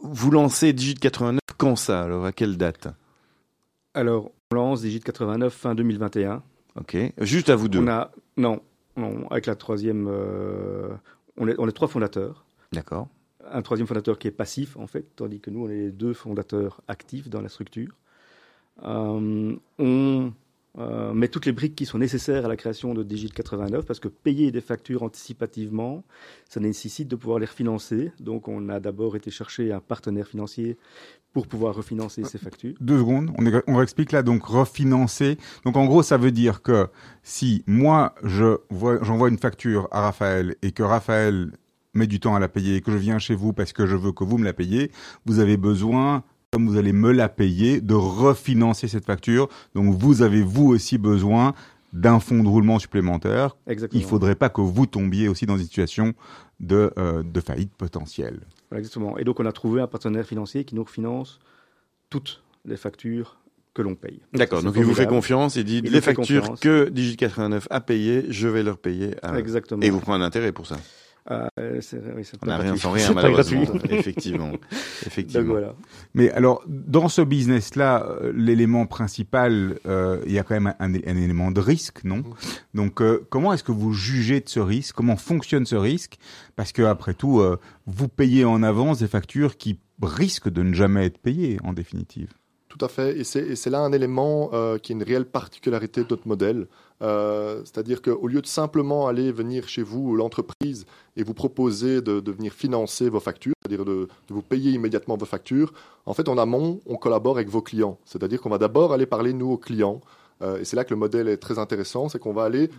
Vous 0.00 0.30
lancez 0.30 0.72
Digit 0.72 0.94
89 0.94 1.40
quand 1.58 1.76
ça 1.76 2.02
alors? 2.02 2.24
À 2.24 2.32
quelle 2.32 2.56
date? 2.56 2.88
Alors, 3.94 4.30
on 4.50 4.56
lance 4.56 4.80
Digit 4.82 5.00
89 5.00 5.52
fin 5.52 5.74
2021. 5.74 6.42
Ok, 6.78 6.96
juste 7.18 7.48
à 7.48 7.56
vous 7.56 7.68
deux. 7.68 7.78
On 7.78 7.88
a 7.88 8.10
non, 8.36 8.60
non, 8.96 9.26
avec 9.30 9.46
la 9.46 9.54
troisième, 9.54 10.08
euh, 10.10 10.88
on 11.38 11.48
est, 11.48 11.54
on 11.58 11.68
est 11.68 11.72
trois 11.72 11.88
fondateurs. 11.88 12.44
D'accord. 12.72 13.08
Un 13.52 13.62
troisième 13.62 13.86
fondateur 13.86 14.18
qui 14.18 14.28
est 14.28 14.32
passif, 14.32 14.76
en 14.76 14.86
fait, 14.86 15.06
tandis 15.16 15.40
que 15.40 15.50
nous, 15.50 15.64
on 15.66 15.68
est 15.68 15.76
les 15.76 15.90
deux 15.90 16.12
fondateurs 16.12 16.80
actifs 16.88 17.28
dans 17.28 17.40
la 17.40 17.48
structure. 17.48 17.96
Euh, 18.84 19.56
on 19.78 20.32
euh, 20.78 21.14
met 21.14 21.28
toutes 21.28 21.46
les 21.46 21.52
briques 21.52 21.74
qui 21.74 21.86
sont 21.86 21.98
nécessaires 21.98 22.44
à 22.44 22.48
la 22.48 22.56
création 22.56 22.92
de 22.92 23.02
Digit 23.02 23.30
89 23.30 23.86
parce 23.86 23.98
que 23.98 24.08
payer 24.08 24.50
des 24.50 24.60
factures 24.60 25.02
anticipativement, 25.02 26.04
ça 26.48 26.60
nécessite 26.60 27.08
de 27.08 27.16
pouvoir 27.16 27.38
les 27.38 27.46
refinancer. 27.46 28.12
Donc, 28.20 28.48
on 28.48 28.68
a 28.68 28.80
d'abord 28.80 29.16
été 29.16 29.30
chercher 29.30 29.72
un 29.72 29.80
partenaire 29.80 30.26
financier 30.26 30.76
pour 31.36 31.46
pouvoir 31.48 31.74
refinancer 31.74 32.24
ces 32.24 32.38
factures. 32.38 32.74
Deux 32.80 32.96
secondes, 32.96 33.30
on, 33.66 33.82
explique 33.82 34.12
là 34.12 34.22
donc 34.22 34.44
refinancer. 34.46 35.36
Donc 35.66 35.76
en 35.76 35.84
gros, 35.84 36.02
ça 36.02 36.16
veut 36.16 36.30
dire 36.30 36.62
que 36.62 36.88
si 37.22 37.62
moi 37.66 38.14
j'envoie 38.22 39.28
une 39.28 39.36
facture 39.36 39.86
à 39.90 40.00
Raphaël 40.00 40.56
et 40.62 40.72
que 40.72 40.82
Raphaël 40.82 41.52
met 41.96 42.06
du 42.06 42.20
temps 42.20 42.34
à 42.34 42.40
la 42.40 42.48
payer, 42.48 42.76
et 42.76 42.80
que 42.80 42.92
je 42.92 42.96
viens 42.98 43.18
chez 43.18 43.34
vous 43.34 43.52
parce 43.52 43.72
que 43.72 43.86
je 43.86 43.96
veux 43.96 44.12
que 44.12 44.24
vous 44.24 44.38
me 44.38 44.44
la 44.44 44.52
payiez, 44.52 44.90
vous 45.24 45.38
avez 45.40 45.56
besoin, 45.56 46.22
comme 46.52 46.68
vous 46.68 46.76
allez 46.76 46.92
me 46.92 47.10
la 47.12 47.28
payer, 47.28 47.80
de 47.80 47.94
refinancer 47.94 48.88
cette 48.88 49.04
facture. 49.04 49.48
Donc 49.74 49.94
vous 49.94 50.22
avez 50.22 50.42
vous 50.42 50.66
aussi 50.68 50.98
besoin 50.98 51.54
d'un 51.92 52.20
fonds 52.20 52.42
de 52.42 52.48
roulement 52.48 52.78
supplémentaire. 52.78 53.56
Exactement. 53.66 54.00
Il 54.00 54.06
faudrait 54.06 54.34
pas 54.34 54.48
que 54.50 54.60
vous 54.60 54.86
tombiez 54.86 55.28
aussi 55.28 55.46
dans 55.46 55.56
une 55.56 55.64
situation 55.64 56.14
de, 56.60 56.92
euh, 56.98 57.22
de 57.22 57.40
faillite 57.40 57.72
potentielle. 57.74 58.40
Voilà, 58.70 58.80
Exactement. 58.80 59.16
Et 59.18 59.24
donc, 59.24 59.40
on 59.40 59.46
a 59.46 59.52
trouvé 59.52 59.80
un 59.80 59.86
partenaire 59.86 60.26
financier 60.26 60.64
qui 60.64 60.74
nous 60.74 60.84
refinance 60.84 61.38
toutes 62.10 62.42
les 62.66 62.76
factures 62.76 63.38
que 63.72 63.82
l'on 63.82 63.94
paye. 63.94 64.20
D'accord, 64.32 64.62
donc 64.62 64.74
il 64.76 64.84
vous 64.84 64.94
fait 64.94 65.06
confiance 65.06 65.56
et 65.56 65.64
dit 65.64 65.80
Il 65.84 65.92
les 65.92 66.00
factures 66.00 66.40
confiance. 66.42 66.60
que 66.60 66.88
Digit89 66.90 67.64
a 67.70 67.80
payées, 67.80 68.24
je 68.30 68.48
vais 68.48 68.62
leur 68.62 68.78
payer. 68.78 69.14
à- 69.22 69.38
Exactement. 69.38 69.82
Et 69.82 69.90
vous 69.90 70.00
prenez 70.00 70.22
un 70.22 70.26
intérêt 70.26 70.52
pour 70.52 70.66
ça. 70.66 70.76
Euh, 71.30 71.48
c'est- 71.80 72.00
oui, 72.14 72.22
c'est 72.24 72.36
On 72.42 72.46
n'a 72.46 72.58
rien 72.58 72.76
sans 72.76 72.92
rien, 72.92 73.12
malheureusement. 73.12 73.62
Effectivement. 73.90 74.50
Donc 74.52 74.60
Effectivement. 75.06 75.44
voilà. 75.52 75.74
Mais 76.14 76.30
alors, 76.30 76.62
dans 76.68 77.08
ce 77.08 77.22
business-là, 77.22 78.06
euh, 78.08 78.32
l'élément 78.34 78.86
principal, 78.86 79.78
euh, 79.86 80.20
il 80.26 80.32
y 80.32 80.38
a 80.38 80.44
quand 80.44 80.54
même 80.54 80.74
un, 80.78 80.94
un 80.94 81.16
élément 81.16 81.50
de 81.50 81.60
risque, 81.60 82.04
non? 82.04 82.22
Donc, 82.74 83.00
euh, 83.02 83.26
comment 83.30 83.52
est-ce 83.52 83.64
que 83.64 83.72
vous 83.72 83.92
jugez 83.92 84.40
de 84.40 84.48
ce 84.48 84.60
risque? 84.60 84.94
Comment 84.94 85.16
fonctionne 85.16 85.66
ce 85.66 85.76
risque? 85.76 86.18
Parce 86.54 86.72
que 86.72 86.82
après 86.82 87.14
tout, 87.14 87.40
euh, 87.40 87.58
vous 87.86 88.08
payez 88.08 88.44
en 88.44 88.62
avance 88.62 89.00
des 89.00 89.08
factures 89.08 89.56
qui 89.56 89.80
risquent 90.02 90.48
de 90.50 90.62
ne 90.62 90.74
jamais 90.74 91.06
être 91.06 91.18
payées, 91.18 91.58
en 91.64 91.72
définitive. 91.72 92.32
Tout 92.68 92.84
à 92.84 92.88
fait, 92.88 93.18
et 93.18 93.24
c'est 93.24 93.70
là 93.70 93.78
un 93.80 93.90
élément 93.92 94.50
euh, 94.52 94.76
qui 94.76 94.92
est 94.92 94.96
une 94.96 95.02
réelle 95.02 95.24
particularité 95.24 96.02
de 96.02 96.06
notre 96.10 96.28
modèle. 96.28 96.66
Euh, 97.02 97.60
C'est-à-dire 97.64 98.00
qu'au 98.02 98.26
lieu 98.26 98.40
de 98.40 98.46
simplement 98.46 99.06
aller 99.06 99.32
venir 99.32 99.68
chez 99.68 99.82
vous, 99.82 100.16
l'entreprise, 100.16 100.86
et 101.16 101.22
vous 101.22 101.34
proposer 101.34 102.00
de, 102.00 102.30
venir 102.30 102.52
financer 102.52 103.08
vos 103.08 103.20
factures, 103.20 103.54
c'est-à-dire 103.62 103.84
de, 103.84 104.08
vous 104.28 104.42
payer 104.42 104.72
immédiatement 104.72 105.16
vos 105.16 105.26
factures, 105.26 105.72
en 106.06 106.14
fait, 106.14 106.28
en 106.28 106.38
amont, 106.38 106.80
on 106.86 106.96
collabore 106.96 107.36
avec 107.36 107.48
vos 107.48 107.62
clients. 107.62 107.98
C'est-à-dire 108.04 108.40
qu'on 108.40 108.50
va 108.50 108.58
d'abord 108.58 108.92
aller 108.92 109.06
parler, 109.06 109.32
nous, 109.32 109.50
aux 109.50 109.58
clients. 109.58 110.00
Euh, 110.42 110.58
et 110.58 110.64
c'est 110.64 110.76
là 110.76 110.84
que 110.84 110.90
le 110.90 110.96
modèle 110.96 111.28
est 111.28 111.38
très 111.38 111.58
intéressant, 111.58 112.08
c'est 112.08 112.18
qu'on 112.18 112.32
va 112.32 112.44
aller 112.44 112.70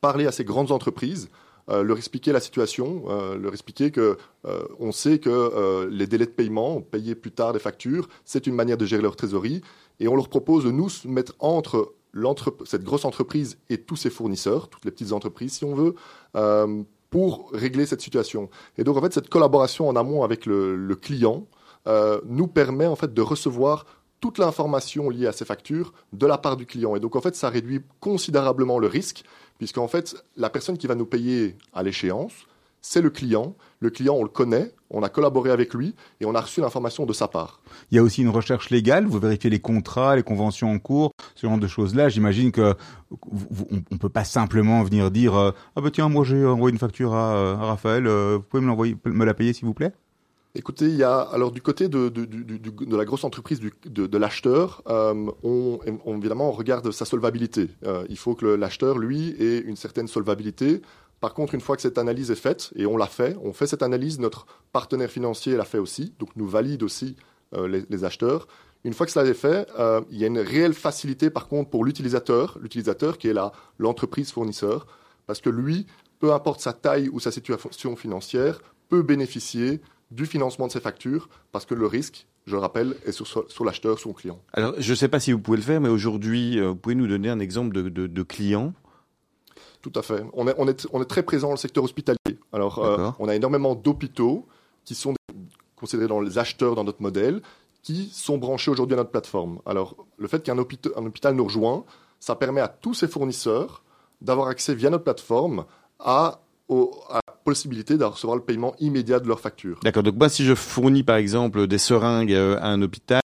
parler 0.00 0.26
à 0.26 0.32
ces 0.32 0.44
grandes 0.44 0.70
entreprises, 0.70 1.28
euh, 1.68 1.82
leur 1.82 1.96
expliquer 1.96 2.30
la 2.30 2.38
situation, 2.38 3.04
leur 3.40 3.52
expliquer 3.52 3.90
que 3.90 4.16
on 4.78 4.92
sait 4.92 5.18
que 5.18 5.88
les 5.90 6.06
délais 6.06 6.26
de 6.26 6.30
paiement, 6.30 6.80
payer 6.80 7.16
plus 7.16 7.32
tard 7.32 7.52
des 7.52 7.58
factures, 7.58 8.08
c'est 8.24 8.46
une 8.46 8.54
manière 8.54 8.76
de 8.76 8.86
gérer 8.86 9.02
leur 9.02 9.16
trésorerie, 9.16 9.62
et 9.98 10.06
on 10.06 10.14
leur 10.14 10.28
propose 10.28 10.64
de 10.64 10.70
nous 10.70 10.88
mettre 11.06 11.34
entre 11.40 11.94
cette 12.64 12.84
grosse 12.84 13.04
entreprise 13.04 13.58
et 13.70 13.78
tous 13.78 13.96
ses 13.96 14.10
fournisseurs, 14.10 14.68
toutes 14.68 14.84
les 14.84 14.90
petites 14.90 15.12
entreprises 15.12 15.54
si 15.54 15.64
on 15.64 15.74
veut, 15.74 15.94
euh, 16.36 16.82
pour 17.10 17.50
régler 17.52 17.86
cette 17.86 18.00
situation. 18.00 18.50
Et 18.78 18.84
donc 18.84 18.96
en 18.96 19.00
fait 19.00 19.12
cette 19.12 19.28
collaboration 19.28 19.88
en 19.88 19.96
amont 19.96 20.22
avec 20.22 20.46
le, 20.46 20.94
client 21.00 21.46
euh, 21.86 22.20
nous 22.24 22.46
permet 22.46 22.86
en 22.86 22.96
fait 22.96 23.14
de 23.14 23.22
recevoir 23.22 23.86
toute 24.20 24.38
l'information 24.38 25.10
liée 25.10 25.26
à 25.26 25.32
ces 25.32 25.44
factures 25.44 25.92
de 26.12 26.26
la 26.26 26.38
part 26.38 26.56
du 26.56 26.66
client. 26.66 26.96
Et 26.96 27.00
donc 27.00 27.16
en 27.16 27.20
fait 27.20 27.36
ça 27.36 27.48
réduit 27.48 27.82
considérablement 28.00 28.78
le 28.78 28.86
risque 28.86 29.24
puisqu'en 29.58 29.88
fait, 29.88 30.16
la 30.36 30.50
personne 30.50 30.78
qui 30.78 30.86
va 30.86 30.94
nous 30.94 31.06
payer 31.06 31.56
à 31.72 31.82
l'échéance, 31.82 32.32
c'est 32.88 33.02
le 33.02 33.10
client. 33.10 33.56
Le 33.80 33.90
client, 33.90 34.14
on 34.14 34.22
le 34.22 34.28
connaît, 34.28 34.72
on 34.90 35.02
a 35.02 35.08
collaboré 35.08 35.50
avec 35.50 35.74
lui 35.74 35.94
et 36.20 36.24
on 36.24 36.34
a 36.34 36.40
reçu 36.40 36.60
l'information 36.60 37.04
de 37.04 37.12
sa 37.12 37.26
part. 37.26 37.60
Il 37.90 37.96
y 37.96 37.98
a 37.98 38.02
aussi 38.02 38.22
une 38.22 38.28
recherche 38.28 38.70
légale, 38.70 39.06
vous 39.06 39.18
vérifiez 39.18 39.50
les 39.50 39.58
contrats, 39.58 40.14
les 40.14 40.22
conventions 40.22 40.70
en 40.70 40.78
cours, 40.78 41.10
ce 41.34 41.46
genre 41.46 41.58
de 41.58 41.66
choses-là. 41.66 42.08
J'imagine 42.08 42.52
que 42.52 42.74
on 43.10 43.76
ne 43.90 43.98
peut 43.98 44.08
pas 44.08 44.24
simplement 44.24 44.82
venir 44.84 45.10
dire 45.10 45.34
euh, 45.34 45.50
Ah 45.74 45.80
bah 45.80 45.90
tiens, 45.92 46.08
moi 46.08 46.24
j'ai 46.24 46.44
envoyé 46.46 46.72
une 46.72 46.78
facture 46.78 47.14
à, 47.14 47.34
euh, 47.36 47.54
à 47.56 47.64
Raphaël, 47.66 48.06
euh, 48.06 48.36
vous 48.36 48.42
pouvez 48.44 48.62
me, 48.62 48.68
l'envoyer, 48.68 48.96
me 49.04 49.24
la 49.24 49.34
payer 49.34 49.52
s'il 49.52 49.66
vous 49.66 49.74
plaît? 49.74 49.92
Écoutez, 50.54 50.86
il 50.86 50.96
y 50.96 51.02
a 51.02 51.18
alors 51.20 51.52
du 51.52 51.60
côté 51.60 51.88
de, 51.88 52.10
la 52.96 53.04
grosse 53.04 53.24
entreprise 53.24 53.60
du- 53.60 53.74
de, 53.84 54.06
de 54.06 54.18
l'acheteur, 54.18 54.82
euh, 54.88 55.26
on, 55.42 55.78
on- 56.06 56.16
évidemment 56.16 56.48
on 56.48 56.52
regarde 56.52 56.90
sa 56.92 57.04
solvabilité. 57.04 57.68
Euh, 57.84 58.06
il 58.08 58.16
faut 58.16 58.34
que 58.34 58.46
le- 58.46 58.56
l'acheteur, 58.56 58.96
lui, 58.96 59.34
ait 59.38 59.58
une 59.58 59.76
certaine 59.76 60.08
solvabilité. 60.08 60.80
Par 61.20 61.32
contre, 61.34 61.54
une 61.54 61.60
fois 61.60 61.76
que 61.76 61.82
cette 61.82 61.98
analyse 61.98 62.30
est 62.30 62.34
faite, 62.36 62.70
et 62.76 62.86
on 62.86 62.96
l'a 62.96 63.06
fait, 63.06 63.36
on 63.42 63.52
fait 63.52 63.66
cette 63.66 63.82
analyse, 63.82 64.18
notre 64.18 64.46
partenaire 64.72 65.10
financier 65.10 65.56
l'a 65.56 65.64
fait 65.64 65.78
aussi, 65.78 66.12
donc 66.18 66.30
nous 66.36 66.46
valide 66.46 66.82
aussi 66.82 67.16
euh, 67.54 67.82
les, 67.88 68.04
acheteurs. 68.04 68.46
Une 68.84 68.92
fois 68.92 69.06
que 69.06 69.12
cela 69.12 69.26
est 69.28 69.34
fait, 69.34 69.66
euh, 69.78 70.02
il 70.10 70.18
y 70.18 70.24
a 70.24 70.26
une 70.26 70.38
réelle 70.38 70.74
facilité 70.74 71.30
par 71.30 71.48
contre 71.48 71.70
pour 71.70 71.84
l'utilisateur, 71.84 72.58
l'utilisateur 72.60 73.16
qui 73.18 73.28
est 73.28 73.32
la- 73.32 73.52
l'entreprise 73.78 74.30
fournisseur, 74.30 74.86
parce 75.26 75.40
que 75.40 75.48
lui, 75.50 75.86
peu 76.18 76.32
importe 76.34 76.60
sa 76.60 76.72
taille 76.72 77.08
ou 77.08 77.18
sa 77.18 77.32
situation 77.32 77.96
financière, 77.96 78.60
peut 78.88 79.02
bénéficier 79.02 79.80
du 80.10 80.26
financement 80.26 80.66
de 80.66 80.72
ses 80.72 80.80
factures, 80.80 81.28
parce 81.50 81.64
que 81.66 81.74
le 81.74 81.86
risque, 81.86 82.26
je 82.46 82.52
le 82.52 82.58
rappelle, 82.58 82.94
est 83.06 83.12
sur, 83.12 83.26
sur 83.26 83.64
l'acheteur, 83.64 83.98
son 83.98 84.12
client. 84.12 84.40
Alors, 84.52 84.74
je 84.78 84.90
ne 84.90 84.94
sais 84.96 85.08
pas 85.08 85.18
si 85.18 85.32
vous 85.32 85.40
pouvez 85.40 85.56
le 85.56 85.64
faire, 85.64 85.80
mais 85.80 85.88
aujourd'hui, 85.88 86.60
euh, 86.60 86.68
vous 86.68 86.76
pouvez 86.76 86.94
nous 86.94 87.08
donner 87.08 87.28
un 87.30 87.40
exemple 87.40 87.72
de 87.90 88.22
client 88.22 88.72
Tout 89.82 89.92
à 89.94 90.02
fait. 90.02 90.22
On 90.32 90.46
est, 90.48 90.54
on 90.58 90.68
est, 90.68 90.86
on 90.92 91.00
est 91.02 91.06
très 91.06 91.22
présent 91.22 91.48
dans 91.48 91.54
le 91.54 91.58
secteur 91.58 91.84
hospitalier. 91.84 92.16
Alors, 92.52 92.78
euh, 92.78 93.10
on 93.18 93.28
a 93.28 93.34
énormément 93.34 93.74
d'hôpitaux 93.74 94.46
qui 94.84 94.94
sont 94.94 95.14
considérés 95.76 96.08
dans 96.08 96.20
les 96.20 96.38
acheteurs 96.38 96.74
dans 96.74 96.84
notre 96.84 97.02
modèle, 97.02 97.42
qui 97.82 98.10
sont 98.12 98.38
branchés 98.38 98.70
aujourd'hui 98.70 98.94
à 98.94 98.96
notre 98.98 99.10
plateforme. 99.10 99.60
Alors, 99.66 99.94
le 100.16 100.26
fait 100.28 100.42
qu'un 100.42 100.58
hôpital, 100.58 100.92
un 100.96 101.04
hôpital 101.06 101.34
nous 101.34 101.44
rejoint, 101.44 101.84
ça 102.18 102.34
permet 102.34 102.60
à 102.60 102.68
tous 102.68 102.94
ses 102.94 103.08
fournisseurs 103.08 103.82
d'avoir 104.22 104.48
accès 104.48 104.74
via 104.74 104.90
notre 104.90 105.04
plateforme 105.04 105.66
à, 106.00 106.40
au- 106.68 106.92
à 107.10 107.20
la 107.26 107.34
possibilité 107.44 107.96
de 107.98 108.04
recevoir 108.04 108.36
le 108.36 108.42
paiement 108.42 108.74
immédiat 108.80 109.20
de 109.20 109.28
leur 109.28 109.38
facture. 109.38 109.78
D'accord. 109.84 110.02
Donc 110.02 110.16
moi, 110.16 110.28
si 110.28 110.44
je 110.44 110.54
fournis 110.54 111.02
par 111.04 111.16
exemple 111.16 111.66
des 111.68 111.78
seringues 111.78 112.32
euh, 112.32 112.56
à 112.60 112.68
un 112.68 112.82
hôpital, 112.82 113.20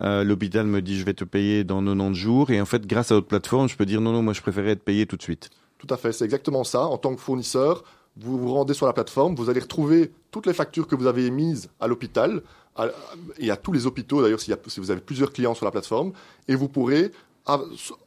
euh, 0.00 0.24
l'hôpital 0.24 0.64
me 0.66 0.80
dit 0.80 0.98
je 0.98 1.04
vais 1.04 1.12
te 1.12 1.24
payer 1.24 1.64
dans 1.64 1.82
90 1.84 2.14
jours, 2.14 2.50
et 2.50 2.60
en 2.60 2.64
fait, 2.64 2.86
grâce 2.86 3.10
à 3.10 3.16
votre 3.16 3.26
plateforme, 3.26 3.68
je 3.68 3.76
peux 3.76 3.84
dire 3.84 4.00
non, 4.00 4.12
non, 4.12 4.22
moi 4.22 4.32
je 4.32 4.40
préférais 4.40 4.70
être 4.70 4.84
payé 4.84 5.04
tout 5.06 5.16
de 5.16 5.22
suite. 5.22 5.50
Tout 5.80 5.92
à 5.92 5.96
fait, 5.96 6.12
c'est 6.12 6.24
exactement 6.24 6.62
ça. 6.62 6.82
En 6.82 6.98
tant 6.98 7.14
que 7.14 7.20
fournisseur, 7.20 7.84
vous 8.16 8.38
vous 8.38 8.52
rendez 8.52 8.74
sur 8.74 8.86
la 8.86 8.92
plateforme, 8.92 9.34
vous 9.34 9.48
allez 9.48 9.60
retrouver 9.60 10.12
toutes 10.30 10.46
les 10.46 10.52
factures 10.52 10.86
que 10.86 10.94
vous 10.94 11.06
avez 11.06 11.24
émises 11.26 11.70
à 11.80 11.86
l'hôpital 11.88 12.42
à- 12.76 12.88
et 13.38 13.50
à 13.50 13.56
tous 13.56 13.72
les 13.72 13.86
hôpitaux 13.86 14.20
d'ailleurs 14.22 14.40
si 14.40 14.52
vous 14.78 14.90
avez 14.90 15.00
plusieurs 15.00 15.32
clients 15.32 15.54
sur 15.54 15.64
la 15.64 15.70
plateforme 15.72 16.12
et 16.48 16.54
vous 16.54 16.68
pourrez 16.68 17.10
à, 17.46 17.58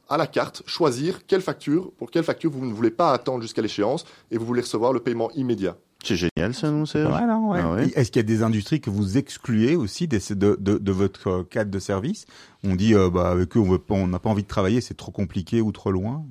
à 0.08 0.16
la 0.16 0.26
carte 0.26 0.62
choisir 0.66 1.26
quelle 1.26 1.40
facture 1.42 1.90
pour 1.98 2.10
quelle 2.10 2.22
facture 2.24 2.50
vous 2.50 2.64
ne 2.64 2.72
voulez 2.72 2.90
pas 2.90 3.12
attendre 3.12 3.42
jusqu'à 3.42 3.60
l'échéance 3.60 4.04
et 4.30 4.38
vous 4.38 4.46
voulez 4.46 4.60
recevoir 4.62 4.92
le 4.92 5.00
paiement 5.00 5.30
immédiat. 5.32 5.76
C'est 6.04 6.16
génial 6.16 6.54
ça, 6.54 6.70
non 6.70 6.86
Serge 6.86 7.08
Voilà, 7.10 7.38
ouais. 7.38 7.60
Ah 7.62 7.72
ouais. 7.72 7.88
Est-ce 7.96 8.10
qu'il 8.12 8.20
y 8.20 8.24
a 8.24 8.28
des 8.28 8.42
industries 8.42 8.80
que 8.80 8.90
vous 8.90 9.16
excluez 9.18 9.74
aussi 9.74 10.06
des- 10.06 10.18
de, 10.34 10.56
de, 10.60 10.78
de 10.78 10.92
votre 10.92 11.42
cadre 11.44 11.70
de 11.70 11.78
service? 11.78 12.26
On 12.62 12.74
dit 12.76 12.94
euh, 12.94 13.10
bah, 13.10 13.30
avec 13.30 13.56
eux 13.56 13.62
on 13.90 14.06
n'a 14.06 14.18
pas 14.18 14.28
envie 14.30 14.42
de 14.42 14.48
travailler, 14.48 14.80
c'est 14.82 14.94
trop 14.94 15.12
compliqué 15.12 15.60
ou 15.62 15.72
trop 15.72 15.90
loin. 15.90 16.24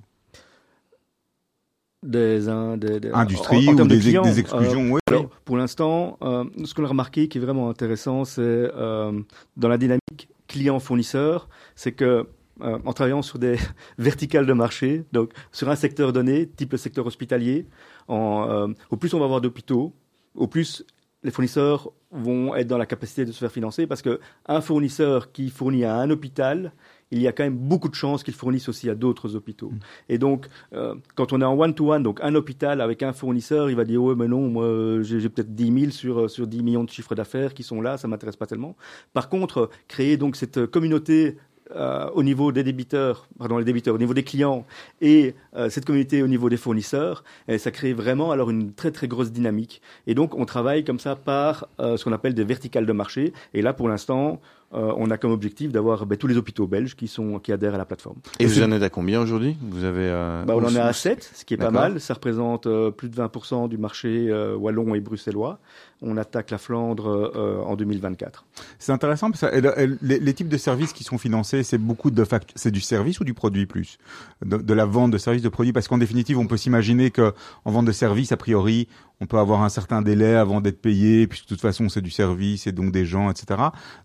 Des, 2.04 2.50
un- 2.50 2.76
des- 2.78 3.00
des- 3.00 3.12
Industrie 3.12 3.68
en- 3.68 3.72
en 3.72 3.74
ou 3.74 3.76
termes 3.78 3.88
de 3.88 3.96
des, 3.96 4.02
clients, 4.02 4.24
des 4.24 4.38
euh, 4.38 4.40
exclusions, 4.42 4.92
oui. 4.92 5.00
Alors, 5.10 5.30
pour 5.46 5.58
l'instant, 5.58 6.18
euh, 6.22 6.44
ce 6.66 6.74
qu'on 6.74 6.84
a 6.84 6.88
remarqué 6.90 7.28
qui 7.30 7.38
est 7.38 7.42
vraiment 7.42 7.70
intéressant, 7.70 8.26
c'est 8.26 8.42
euh, 8.42 9.14
dans 9.58 9.68
la 9.70 9.78
dynamique 9.78 10.28
client-fournisseur, 10.48 11.50
c'est 11.76 11.92
que 11.94 12.28
euh, 12.62 12.78
en 12.86 12.94
travaillant 12.94 13.22
sur 13.22 13.40
des 13.40 13.56
verticales 13.98 14.46
de 14.46 14.54
marché, 14.54 15.04
donc 15.12 15.32
sur 15.52 15.70
un 15.70 15.76
secteur 15.76 16.14
donné, 16.14 16.48
type 16.48 16.72
le 16.74 16.78
secteur 16.78 17.06
hospitalier, 17.06 17.66
en, 18.08 18.46
euh, 18.50 18.68
au 18.90 18.98
plus 18.98 19.14
on 19.14 19.20
va 19.20 19.26
avoir 19.26 19.42
d'hôpitaux, 19.42 19.94
au 20.36 20.48
plus 20.48 20.86
les 21.24 21.32
fournisseurs 21.32 21.90
vont 22.12 22.54
être 22.54 22.68
dans 22.68 22.78
la 22.78 22.86
capacité 22.86 23.24
de 23.26 23.32
se 23.32 23.40
faire 23.40 23.52
financer 23.52 23.88
parce 23.88 24.02
que 24.02 24.20
un 24.46 24.60
fournisseur 24.62 25.32
qui 25.32 25.50
fournit 25.50 25.86
à 25.86 25.96
un 25.96 26.10
hôpital, 26.10 26.74
il 27.14 27.22
y 27.22 27.28
a 27.28 27.32
quand 27.32 27.44
même 27.44 27.58
beaucoup 27.58 27.90
de 27.90 27.96
chances 27.96 28.24
qu'il 28.24 28.34
fournisse 28.34 28.68
aussi 28.70 28.90
à 28.90 28.96
d'autres 28.96 29.36
hôpitaux. 29.36 29.72
Et 30.10 30.18
donc, 30.18 30.48
euh, 30.74 30.96
quand 31.16 31.32
on 31.32 31.42
est 31.42 31.46
en 31.46 31.58
one-to-one, 31.58 32.04
donc 32.04 32.20
un 32.22 32.34
hôpital 32.36 32.82
avec 32.82 33.04
un 33.04 33.14
fournisseur, 33.14 33.70
il 33.70 33.76
va 33.76 33.86
dire 33.86 34.02
Ouais, 34.04 34.16
mais 34.16 34.28
non, 34.28 34.50
moi 34.50 35.02
j'ai 35.04 35.30
peut-être 35.30 35.54
10 35.54 35.80
000 35.80 35.92
sur, 35.92 36.22
euh, 36.22 36.28
sur 36.28 36.48
10 36.48 36.64
millions 36.64 36.84
de 36.84 36.90
chiffres 36.90 37.16
d'affaires 37.16 37.54
qui 37.54 37.64
sont 37.64 37.82
là, 37.82 37.98
ça 37.98 38.08
m'intéresse 38.08 38.36
pas 38.36 38.48
tellement. 38.48 38.76
Par 39.14 39.30
contre, 39.30 39.70
créer 39.88 40.18
donc 40.18 40.36
cette 40.36 40.66
communauté 40.66 41.38
euh, 41.76 42.10
au 42.14 42.24
niveau 42.24 42.52
des 42.52 42.64
débiteurs, 42.64 43.28
pardon, 43.40 43.58
les 43.58 43.64
débiteurs, 43.64 43.96
au 43.96 43.98
niveau 43.98 44.14
des 44.14 44.24
clients 44.24 44.66
et 45.02 45.34
euh, 45.56 45.70
cette 45.70 45.86
communauté 45.86 46.22
au 46.22 46.28
niveau 46.28 46.50
des 46.50 46.58
fournisseurs, 46.58 47.24
et 47.48 47.58
ça 47.58 47.72
crée 47.72 47.94
vraiment 47.94 48.32
alors 48.32 48.50
une 48.50 48.74
très 48.74 48.92
très 48.92 49.08
grosse 49.08 49.32
dynamique. 49.32 49.82
Et 50.06 50.14
donc 50.14 50.36
on 50.36 50.46
travaille 50.46 50.84
comme 50.84 51.00
ça 51.00 51.16
par 51.16 51.68
euh, 51.80 51.98
ce 51.98 52.04
qu'on 52.04 52.12
appelle 52.12 52.34
des 52.34 52.44
verticales 52.44 52.86
de 52.86 52.92
marché. 52.92 53.34
Et 53.54 53.62
là 53.62 53.74
pour 53.74 53.88
l'instant, 53.88 54.42
euh, 54.74 54.94
on 54.98 55.10
a 55.12 55.18
comme 55.18 55.32
objectif 55.32 55.72
d'avoir 55.72 56.06
ben, 56.06 56.18
tous 56.18 56.28
les 56.28 56.38
hôpitaux 56.38 56.68
belges 56.68 56.96
qui 56.96 57.08
sont 57.08 57.40
qui 57.40 57.52
adhèrent 57.52 57.76
à 57.76 57.78
la 57.78 57.86
plateforme. 57.86 58.18
Et 58.40 58.46
vous 58.46 58.62
en 58.64 58.72
êtes 58.72 58.84
à 58.84 58.90
combien 58.90 59.22
aujourd'hui? 59.22 59.56
Vous 59.62 59.84
avez 59.84 60.08
euh, 60.08 60.44
Bah, 60.46 60.56
on 60.58 60.64
en 60.64 60.76
est 60.76 60.80
à 60.80 60.90
où- 60.90 60.94
7, 60.94 61.32
ce 61.34 61.46
qui 61.46 61.54
est 61.54 61.58
pas 61.58 61.72
mal. 61.72 62.00
Ça 62.00 62.14
représente 62.16 62.66
euh, 62.68 62.92
plus 62.92 63.10
de 63.10 63.16
20% 63.16 63.70
du 63.70 63.78
marché 63.78 64.28
euh, 64.30 64.56
wallon 64.56 64.96
et 64.96 65.00
bruxellois. 65.00 65.60
On 66.06 66.18
attaque 66.18 66.52
la 66.52 66.58
Flandre 66.58 67.08
euh, 67.36 67.62
en 67.64 67.76
2024. 67.78 68.46
C'est 68.78 68.92
intéressant 68.92 69.32
parce 69.32 69.42
que 69.42 69.46
elle- 69.56 69.72
elle- 69.78 69.98
les, 70.02 70.20
les 70.20 70.34
types 70.34 70.50
de 70.50 70.58
services 70.58 70.92
qui 70.92 71.04
sont 71.06 71.18
financés, 71.18 71.64
c'est 71.64 71.78
beaucoup 71.78 72.12
de 72.12 72.24
fact- 72.26 72.52
c'est 72.56 72.72
du 72.72 72.82
service 72.82 73.22
ou 73.22 73.24
du 73.24 73.34
produit 73.34 73.66
plus? 73.66 73.98
De, 74.46 74.58
de 74.58 74.74
la 74.74 74.86
vente 74.86 75.12
de 75.12 75.18
services 75.18 75.42
de 75.42 75.50
produits 75.50 75.72
parce 75.72 75.88
qu'en 75.88 75.98
définitive, 75.98 76.38
on 76.38 76.46
peut 76.48 76.58
s'imaginer 76.58 77.10
que 77.10 77.34
en 77.64 77.72
vente 77.72 77.86
de 77.86 77.92
services, 77.94 78.32
a 78.34 78.38
priori, 78.38 78.88
on 79.22 79.26
peut 79.28 79.38
avoir 79.38 79.64
un 79.64 79.70
certain 79.70 80.02
délai 80.02 80.36
avant 80.36 80.60
d'être 80.60 80.82
payé 80.82 81.26
puisque 81.28 81.46
de 81.46 81.50
toute 81.50 81.62
façon, 81.62 81.88
c'est 81.88 82.02
du 82.02 82.12
service 82.12 82.68
et 82.68 82.74
donc 82.74 82.92
des 82.92 83.06
gens, 83.06 83.32
etc. 83.32 83.62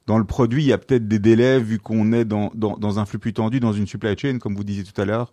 Dans 0.07 0.19
le 0.19 0.25
produit, 0.25 0.63
il 0.63 0.69
y 0.69 0.73
a 0.73 0.79
peut-être 0.79 1.09
des 1.09 1.19
délais 1.19 1.59
vu 1.59 1.81
qu'on 1.81 2.13
est 2.13 2.25
dans, 2.25 2.53
dans, 2.55 2.77
dans 2.77 3.01
un 3.01 3.07
flux 3.07 3.19
plus 3.19 3.33
tendu, 3.33 3.59
dans 3.59 3.73
une 3.73 3.89
supply 3.89 4.17
chain, 4.17 4.39
comme 4.39 4.55
vous 4.55 4.63
disiez 4.65 4.85
tout 4.85 5.01
à 5.01 5.05
l'heure. 5.05 5.33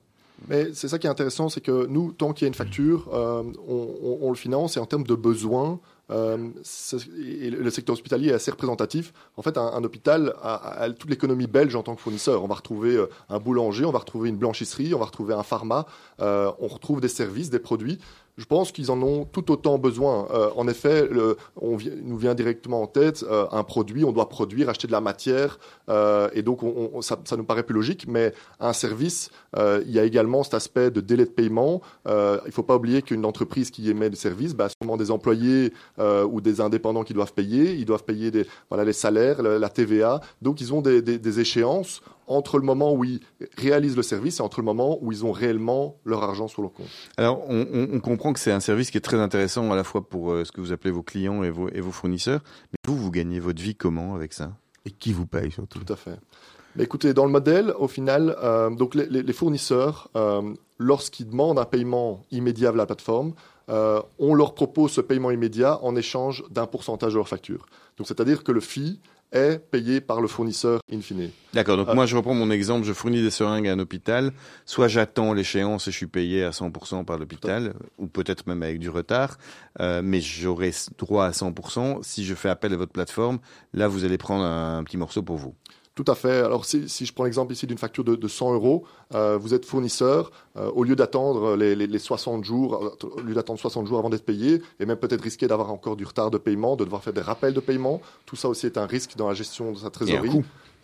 Mais 0.49 0.69
c'est 0.73 0.87
ça 0.89 0.99
qui 0.99 1.07
est 1.07 1.09
intéressant, 1.09 1.47
c'est 1.47 1.61
que 1.61 1.85
nous, 1.87 2.11
tant 2.11 2.33
qu'il 2.33 2.45
y 2.45 2.47
a 2.47 2.49
une 2.49 2.53
facture, 2.55 3.09
euh, 3.13 3.43
on, 3.69 3.87
on- 4.03 4.17
on 4.23 4.29
le 4.31 4.35
finance 4.35 4.75
et 4.75 4.79
en 4.79 4.85
termes 4.85 5.05
de 5.05 5.15
besoins, 5.15 5.79
euh, 6.11 6.49
et 7.17 7.49
le 7.49 7.69
secteur 7.69 7.93
hospitalier 7.93 8.29
est 8.29 8.33
assez 8.33 8.51
représentatif. 8.51 9.13
En 9.37 9.41
fait, 9.41 9.57
un, 9.57 9.65
un 9.65 9.83
hôpital 9.83 10.35
a, 10.41 10.83
a 10.83 10.89
toute 10.91 11.09
l'économie 11.09 11.47
belge 11.47 11.75
en 11.75 11.83
tant 11.83 11.95
que 11.95 12.01
fournisseur. 12.01 12.43
On 12.43 12.47
va 12.47 12.55
retrouver 12.55 12.95
euh, 12.95 13.07
un 13.29 13.39
boulanger, 13.39 13.85
on 13.85 13.91
va 13.91 13.99
retrouver 13.99 14.29
une 14.29 14.37
blanchisserie, 14.37 14.93
on 14.93 14.99
va 14.99 15.05
retrouver 15.05 15.33
un 15.33 15.43
pharma, 15.43 15.85
euh, 16.21 16.51
on 16.59 16.67
retrouve 16.67 17.01
des 17.01 17.07
services, 17.07 17.49
des 17.49 17.59
produits. 17.59 17.99
Je 18.37 18.45
pense 18.45 18.71
qu'ils 18.73 18.91
en 18.91 19.01
ont 19.01 19.23
tout 19.23 19.49
autant 19.51 19.77
besoin. 19.77 20.27
Euh, 20.31 20.49
en 20.57 20.67
effet, 20.67 21.07
le, 21.09 21.37
on 21.61 21.77
nous 22.03 22.17
vient 22.17 22.35
directement 22.35 22.81
en 22.81 22.87
tête 22.87 23.23
euh, 23.29 23.45
un 23.51 23.63
produit, 23.63 24.03
on 24.03 24.11
doit 24.11 24.27
produire, 24.27 24.67
acheter 24.69 24.87
de 24.87 24.91
la 24.91 24.99
matière, 25.01 25.57
euh, 25.89 26.29
et 26.33 26.41
donc 26.41 26.61
on, 26.63 26.91
on- 26.93 27.01
ça, 27.01 27.17
ça 27.23 27.37
nous 27.37 27.45
paraît 27.45 27.63
plus 27.63 27.75
logique. 27.75 28.05
Mais 28.09 28.33
un 28.59 28.73
service, 28.73 29.29
euh, 29.57 29.81
il 29.85 29.91
y 29.93 29.99
a 29.99 30.03
également 30.03 30.43
cet 30.43 30.53
aspect 30.53 30.91
de 30.91 30.99
délai 31.01 31.25
de 31.25 31.29
paiement. 31.29 31.81
Euh, 32.07 32.39
il 32.43 32.47
ne 32.47 32.53
faut 32.53 32.63
pas 32.63 32.75
oublier 32.75 33.01
qu'une 33.01 33.25
entreprise 33.25 33.71
qui 33.71 33.89
émet 33.89 34.09
des 34.09 34.15
services, 34.17 34.53
bah, 34.53 34.67
sûrement 34.69 34.97
des 34.97 35.11
employés 35.11 35.71
euh, 35.99 36.25
ou 36.25 36.41
des 36.41 36.59
indépendants 36.59 37.03
qui 37.03 37.13
doivent 37.13 37.33
payer. 37.33 37.73
Ils 37.75 37.85
doivent 37.85 38.03
payer 38.03 38.31
des, 38.31 38.45
voilà, 38.69 38.83
les 38.83 38.93
salaires, 38.93 39.41
la, 39.41 39.59
la 39.59 39.69
TVA. 39.69 40.19
Donc 40.41 40.59
ils 40.59 40.73
ont 40.73 40.81
des, 40.81 41.01
des- 41.01 41.19
des 41.19 41.39
échéances 41.39 42.01
entre 42.27 42.57
le 42.57 42.65
moment 42.65 42.93
où 42.93 43.03
ils 43.03 43.19
réalisent 43.57 43.95
le 43.97 44.03
service 44.03 44.39
et 44.39 44.41
entre 44.41 44.59
le 44.59 44.65
moment 44.65 44.97
où 45.01 45.11
ils 45.11 45.23
ont 45.25 45.31
réellement 45.31 45.97
leur 46.05 46.23
argent 46.23 46.47
sur 46.47 46.61
leur 46.61 46.73
compte. 46.73 46.87
Alors, 47.17 47.43
on, 47.49 47.65
on- 47.73 47.89
on 47.93 47.99
comprend 47.99 48.33
que 48.33 48.39
c'est 48.39 48.51
un 48.51 48.59
service 48.59 48.91
qui 48.91 48.97
est 48.97 49.01
très 49.01 49.17
intéressant 49.17 49.71
à 49.71 49.75
la 49.75 49.83
fois 49.83 50.07
pour 50.07 50.31
euh, 50.31 50.43
ce 50.45 50.51
que 50.51 50.61
vous 50.61 50.71
appelez 50.71 50.91
vos 50.91 51.03
clients 51.03 51.43
et 51.43 51.49
vos, 51.49 51.69
et 51.69 51.81
vos 51.81 51.91
fournisseurs. 51.91 52.41
Mais 52.71 52.77
vous, 52.91 52.97
vous 52.97 53.11
gagnez 53.11 53.39
votre 53.39 53.61
vie 53.61 53.75
comment 53.75 54.15
avec 54.15 54.33
ça? 54.33 54.51
Et 54.85 54.91
qui 54.91 55.13
vous 55.13 55.25
paye 55.25 55.51
surtout? 55.51 55.79
Tout 55.79 55.93
à 55.93 55.95
fait. 55.95 56.19
Mais 56.75 56.83
écoutez, 56.83 57.13
dans 57.13 57.25
le 57.25 57.31
modèle, 57.31 57.73
au 57.79 57.87
final, 57.87 58.35
euh, 58.43 58.69
donc 58.69 58.95
les, 58.95 59.05
les- 59.07 59.23
les 59.23 59.33
fournisseurs, 59.33 60.09
euh, 60.17 60.41
lorsqu'ils 60.77 61.29
demandent 61.29 61.57
un 61.57 61.65
paiement 61.65 62.23
immédiat 62.31 62.71
via 62.71 62.79
la 62.79 62.85
plateforme, 62.85 63.33
euh, 63.69 64.01
on 64.19 64.35
leur 64.35 64.53
propose 64.53 64.91
ce 64.91 65.01
paiement 65.01 65.31
immédiat 65.31 65.79
en 65.83 65.95
échange 65.95 66.43
d'un 66.51 66.67
pourcentage 66.67 67.13
de 67.13 67.17
leur 67.17 67.27
facture. 67.29 67.65
Donc, 67.97 68.07
c'est-à-dire 68.07 68.43
que 68.43 68.51
le 68.51 68.59
fee 68.59 68.99
est 69.31 69.59
payé 69.59 70.01
par 70.01 70.21
le 70.21 70.27
fournisseur 70.27 70.79
in 70.91 71.01
fine. 71.01 71.29
D'accord, 71.53 71.77
donc 71.77 71.89
Euh, 71.89 71.93
moi 71.93 72.05
je 72.05 72.15
reprends 72.15 72.33
mon 72.33 72.51
exemple, 72.51 72.85
je 72.85 72.93
fournis 72.93 73.21
des 73.21 73.31
seringues 73.31 73.67
à 73.67 73.73
un 73.73 73.79
hôpital, 73.79 74.31
soit 74.65 74.87
j'attends 74.87 75.33
l'échéance 75.33 75.87
et 75.87 75.91
je 75.91 75.97
suis 75.97 76.07
payé 76.07 76.43
à 76.43 76.51
100% 76.51 77.05
par 77.05 77.17
l'hôpital, 77.17 77.73
ou 77.97 78.07
peut-être 78.07 78.47
même 78.47 78.63
avec 78.63 78.79
du 78.79 78.89
retard, 78.89 79.37
euh, 79.79 80.01
mais 80.03 80.21
j'aurai 80.21 80.71
droit 80.97 81.25
à 81.25 81.31
100%. 81.31 81.99
Si 82.03 82.25
je 82.25 82.35
fais 82.35 82.49
appel 82.49 82.73
à 82.73 82.77
votre 82.77 82.91
plateforme, 82.91 83.39
là 83.73 83.87
vous 83.87 84.05
allez 84.05 84.17
prendre 84.17 84.43
un, 84.43 84.83
petit 84.83 84.97
morceau 84.97 85.21
pour 85.21 85.37
vous. 85.37 85.55
Tout 85.95 86.03
à 86.07 86.15
fait. 86.15 86.39
Alors, 86.41 86.65
si, 86.65 86.89
si 86.89 87.05
je 87.05 87.13
prends 87.13 87.23
l'exemple 87.23 87.53
ici 87.53 87.65
d'une 87.67 87.77
facture 87.77 88.03
de, 88.03 88.15
de 88.15 88.27
100 88.27 88.53
euros, 88.53 88.83
euh, 89.13 89.37
vous 89.39 89.53
êtes 89.53 89.65
fournisseur, 89.65 90.29
euh, 90.57 90.69
au 90.75 90.83
lieu 90.83 90.95
d'attendre 90.97 91.55
les, 91.55 91.73
les- 91.73 91.87
les 91.87 91.99
60 91.99 92.43
jours, 92.43 92.75
euh, 93.01 93.07
au 93.17 93.21
lieu 93.21 93.33
d'attendre 93.33 93.59
60 93.59 93.87
jours 93.87 93.97
avant 93.99 94.09
d'être 94.09 94.25
payé, 94.25 94.61
et 94.81 94.85
même 94.85 94.97
peut-être 94.97 95.21
risquer 95.21 95.47
d'avoir 95.47 95.71
encore 95.71 95.95
du 95.95 96.03
retard 96.03 96.31
de 96.31 96.37
paiement, 96.37 96.75
de 96.75 96.83
devoir 96.83 97.01
faire 97.01 97.13
des 97.13 97.21
rappels 97.21 97.53
de 97.53 97.61
paiement, 97.61 98.01
tout 98.25 98.35
ça 98.35 98.49
aussi 98.49 98.65
est 98.65 98.77
un 98.77 98.85
risque 98.85 99.15
dans 99.15 99.29
la 99.29 99.33
gestion 99.35 99.71
de 99.71 99.77
sa 99.77 99.89
trésorerie. 99.89 100.29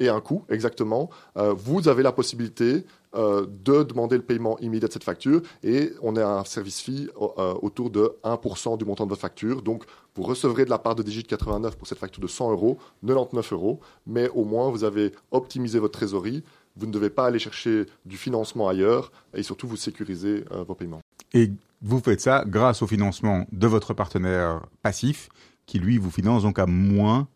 Et 0.02 0.10
un 0.10 0.20
coût, 0.20 0.44
exactement. 0.50 1.10
Euh, 1.38 1.54
vous 1.54 1.88
avez 1.88 2.02
la 2.02 2.12
possibilité 2.12 2.86
euh, 3.14 3.46
de 3.46 3.84
demander 3.84 4.16
le 4.16 4.24
paiement 4.24 4.58
immédiat 4.60 4.88
de 4.88 4.94
cette 4.94 5.04
facture 5.04 5.42
et 5.64 5.92
on 6.02 6.16
est 6.16 6.22
à 6.22 6.40
un 6.40 6.44
service 6.44 6.82
fee 6.82 7.10
euh, 7.20 7.54
autour 7.62 7.92
de 7.92 8.16
1% 8.24 8.78
du 8.78 8.86
montant 8.86 9.06
de 9.06 9.10
votre 9.10 9.22
facture. 9.22 9.62
Donc, 9.62 9.84
vous 10.16 10.24
recevrez 10.24 10.66
de 10.66 10.72
la 10.72 10.80
part 10.80 10.96
de 10.96 11.04
Digit 11.04 11.24
89 11.24 11.78
pour 11.78 11.88
cette 11.88 12.00
facture 12.00 12.22
de 12.22 12.28
100 12.28 12.52
euros, 12.52 12.80
99 13.06 13.54
euros, 13.54 13.80
mais 14.08 14.28
au 14.30 14.44
moins 14.44 14.70
vous 14.72 14.84
avez 14.84 15.12
optimisé 15.30 15.78
votre 15.78 16.00
trésorerie. 16.00 16.44
Vous 16.76 16.88
ne 16.88 16.92
devez 16.92 17.10
pas 17.10 17.28
aller 17.28 17.40
chercher 17.40 17.86
du 18.06 18.18
financement 18.18 18.68
ailleurs 18.68 19.12
et 19.36 19.44
surtout 19.44 19.68
vous 19.68 19.78
sécurisez 19.78 20.46
euh, 20.52 20.64
vos 20.64 20.74
paiements. 20.74 21.02
Et 21.34 21.52
vous 21.82 22.00
faites 22.00 22.22
ça 22.22 22.44
grâce 22.48 22.82
au 22.82 22.88
financement 22.88 23.46
de 23.52 23.68
votre 23.68 23.94
partenaire 23.94 24.62
passif, 24.82 25.30
qui 25.68 25.78
lui 25.78 25.98
vous 25.98 26.12
finance 26.12 26.42
donc 26.42 26.58
à 26.58 26.66
moins 26.66 27.28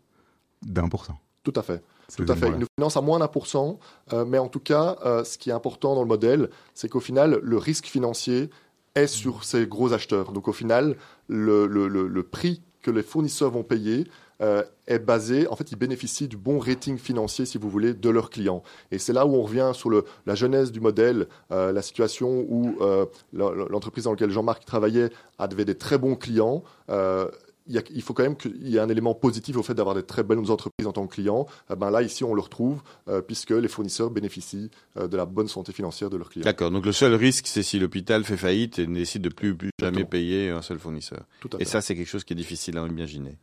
d'un 0.65 0.89
pour 0.89 1.05
cent. 1.05 1.19
Tout 1.43 1.53
à 1.55 1.61
fait. 1.61 1.83
Tout 2.15 2.23
à 2.31 2.35
fait. 2.35 2.41
voilà. 2.41 2.55
Il 2.57 2.59
nous 2.61 2.67
finance 2.77 2.97
à 2.97 3.01
moins 3.01 3.19
d'un 3.19 3.27
pour 3.27 3.47
cent, 3.47 3.79
euh, 4.13 4.25
mais 4.25 4.37
en 4.37 4.47
tout 4.47 4.59
cas, 4.59 4.97
euh, 5.05 5.23
ce 5.23 5.37
qui 5.37 5.49
est 5.49 5.53
important 5.53 5.95
dans 5.95 6.01
le 6.01 6.07
modèle, 6.07 6.49
c'est 6.73 6.89
qu'au 6.89 6.99
final, 6.99 7.39
le 7.41 7.57
risque 7.57 7.85
financier 7.85 8.49
est 8.95 9.07
sur 9.07 9.43
ces 9.43 9.67
gros 9.67 9.91
acheteurs. 9.93 10.31
Donc 10.31 10.47
au 10.47 10.53
final, 10.53 10.95
le, 11.27 11.65
le- 11.67 11.87
le- 11.87 12.07
le 12.07 12.23
prix 12.23 12.61
que 12.81 12.91
les 12.91 13.03
fournisseurs 13.03 13.51
vont 13.51 13.63
payer 13.63 14.05
euh, 14.41 14.63
est 14.87 14.99
basé, 14.99 15.47
en 15.47 15.55
fait, 15.55 15.71
ils 15.71 15.77
bénéficient 15.77 16.27
du 16.27 16.35
bon 16.37 16.59
rating 16.59 16.97
financier, 16.97 17.45
si 17.45 17.57
vous 17.57 17.69
voulez, 17.69 17.93
de 17.93 18.09
leurs 18.09 18.29
clients. 18.29 18.63
Et 18.91 18.99
c'est 18.99 19.13
là 19.13 19.25
où 19.25 19.33
on 19.33 19.41
revient 19.43 19.71
sur 19.73 19.89
le, 19.89 20.03
la 20.25 20.35
genèse 20.35 20.71
du 20.73 20.81
modèle, 20.81 21.27
euh, 21.51 21.71
la 21.71 21.81
situation 21.81 22.45
où 22.49 22.75
euh, 22.81 23.05
l'en- 23.33 23.51
l'entreprise 23.51 24.03
dans 24.03 24.11
laquelle 24.11 24.31
Jean-Marc 24.31 24.65
travaillait 24.65 25.09
avait 25.39 25.63
des 25.65 25.75
très 25.75 25.97
bons 25.97 26.15
clients. 26.15 26.63
Il, 27.67 27.73
y 27.73 27.77
a- 27.79 27.83
il 27.89 28.01
faut 28.01 28.13
quand 28.13 28.23
même 28.23 28.35
qu'il 28.37 28.67
y 28.67 28.75
ait 28.77 28.79
un 28.79 28.89
élément 28.89 29.15
positif 29.15 29.57
au 29.57 29.63
fait 29.63 29.73
d'avoir 29.73 29.95
des 29.95 30.03
très 30.03 30.23
bonnes 30.23 30.49
entreprises 30.51 30.85
en 30.87 30.91
tant 30.91 31.07
que 31.07 31.13
client. 31.15 31.47
Euh, 31.71 31.75
ben 31.75 31.89
là, 31.89 32.01
ici, 32.03 32.23
on 32.23 32.33
le 32.35 32.41
retrouve 32.41 32.81
euh, 33.07 33.21
puisque 33.21 33.49
les 33.51 33.67
fournisseurs 33.67 34.11
bénéficient 34.11 34.69
euh, 34.97 35.07
de 35.07 35.17
la 35.17 35.25
bonne 35.25 35.47
santé 35.47 35.71
financière 35.73 36.09
de 36.09 36.17
leurs 36.17 36.29
clients. 36.29 36.43
D'accord, 36.45 36.69
donc 36.71 36.85
le 36.85 36.91
seul 36.91 37.13
risque 37.15 37.47
c'est 37.47 37.63
si 37.63 37.79
l'hôpital 37.79 38.23
fait 38.23 38.37
faillite 38.37 38.77
et 38.79 38.85
décide 38.85 39.23
de 39.23 39.29
plus, 39.29 39.55
plus 39.55 39.71
jamais 39.79 40.05
payer 40.05 40.49
un 40.51 40.61
seul 40.61 40.77
fournisseur. 40.79 41.25
Tout 41.39 41.49
à 41.53 41.55
Et 41.55 41.59
fait. 41.59 41.65
ça 41.71 41.81
c'est 41.81 41.95
quelque 41.95 42.07
chose 42.07 42.23
qui 42.23 42.33
est 42.33 42.35
difficile 42.35 42.77
à 42.77 42.85
imaginer. 42.85 43.37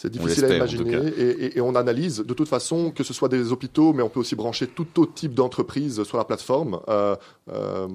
C'est 0.00 0.12
difficile 0.12 0.44
à 0.44 0.54
imaginer 0.54 0.94
et, 1.18 1.22
et- 1.46 1.58
et 1.58 1.60
on 1.60 1.74
analyse 1.74 2.18
de 2.18 2.32
toute 2.32 2.48
façon 2.48 2.92
que 2.92 3.02
ce 3.02 3.12
soit 3.12 3.28
des 3.28 3.50
hôpitaux, 3.50 3.92
mais 3.92 4.04
on 4.04 4.08
peut 4.08 4.20
aussi 4.20 4.36
brancher 4.36 4.68
tout 4.68 4.86
autre 5.00 5.12
type 5.12 5.34
d'entreprise 5.34 6.04
sur 6.04 6.18
la 6.18 6.24
plateforme. 6.24 6.78
Euh, 6.88 7.16
euh, 7.52 7.88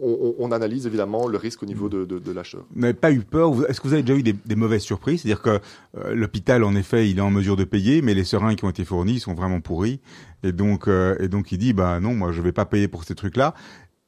on, 0.00 0.50
analyse 0.50 0.86
évidemment 0.86 1.26
le 1.28 1.36
risque 1.36 1.62
au 1.62 1.66
niveau 1.66 1.90
de, 1.90 2.06
de, 2.06 2.18
de 2.18 2.32
l'acheteur. 2.32 2.64
Vous 2.74 2.80
n'avez 2.80 2.94
pas 2.94 3.12
eu 3.12 3.20
peur 3.20 3.52
Est-ce 3.68 3.82
que 3.82 3.88
vous 3.88 3.92
avez 3.92 4.02
déjà 4.02 4.18
eu 4.18 4.22
des, 4.22 4.32
des 4.32 4.56
mauvaises 4.56 4.80
surprises? 4.80 5.20
C'est-à-dire 5.20 5.42
que 5.42 5.60
euh, 5.98 6.14
l'hôpital, 6.14 6.64
en 6.64 6.74
effet, 6.74 7.10
il 7.10 7.18
est 7.18 7.22
en 7.22 7.30
mesure 7.30 7.56
de 7.56 7.64
payer, 7.64 8.00
mais 8.00 8.14
les 8.14 8.24
seringues 8.24 8.56
qui 8.56 8.64
ont 8.64 8.70
été 8.70 8.86
fournies 8.86 9.20
sont 9.20 9.34
vraiment 9.34 9.60
pourries. 9.60 10.00
Et 10.44 10.52
donc, 10.52 10.88
euh, 10.88 11.16
et 11.20 11.28
donc 11.28 11.52
il 11.52 11.58
dit, 11.58 11.74
bah 11.74 12.00
non, 12.00 12.14
moi, 12.14 12.32
je 12.32 12.40
vais 12.40 12.52
pas 12.52 12.64
payer 12.64 12.88
pour 12.88 13.04
ces 13.04 13.14
trucs-là. 13.14 13.52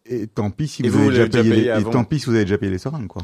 Et 0.07 0.29
tant 0.29 0.51
pis 0.51 0.67
si 0.69 0.83
vous, 0.83 0.99
vous, 0.99 1.09
avez 1.11 1.29
déjà 1.29 1.43
payé, 1.43 1.43
déjà 1.43 1.43
payé 1.43 1.63
les, 1.63 1.67
et 1.69 1.71
avant? 1.73 1.91
tant 1.91 2.05
pis 2.05 2.21
si 2.21 2.27
vous 2.27 2.35
avez 2.37 2.45
déjà 2.45 2.57
payé 2.57 2.73
les 2.73 2.79
seringues, 2.79 3.07
quoi. 3.07 3.23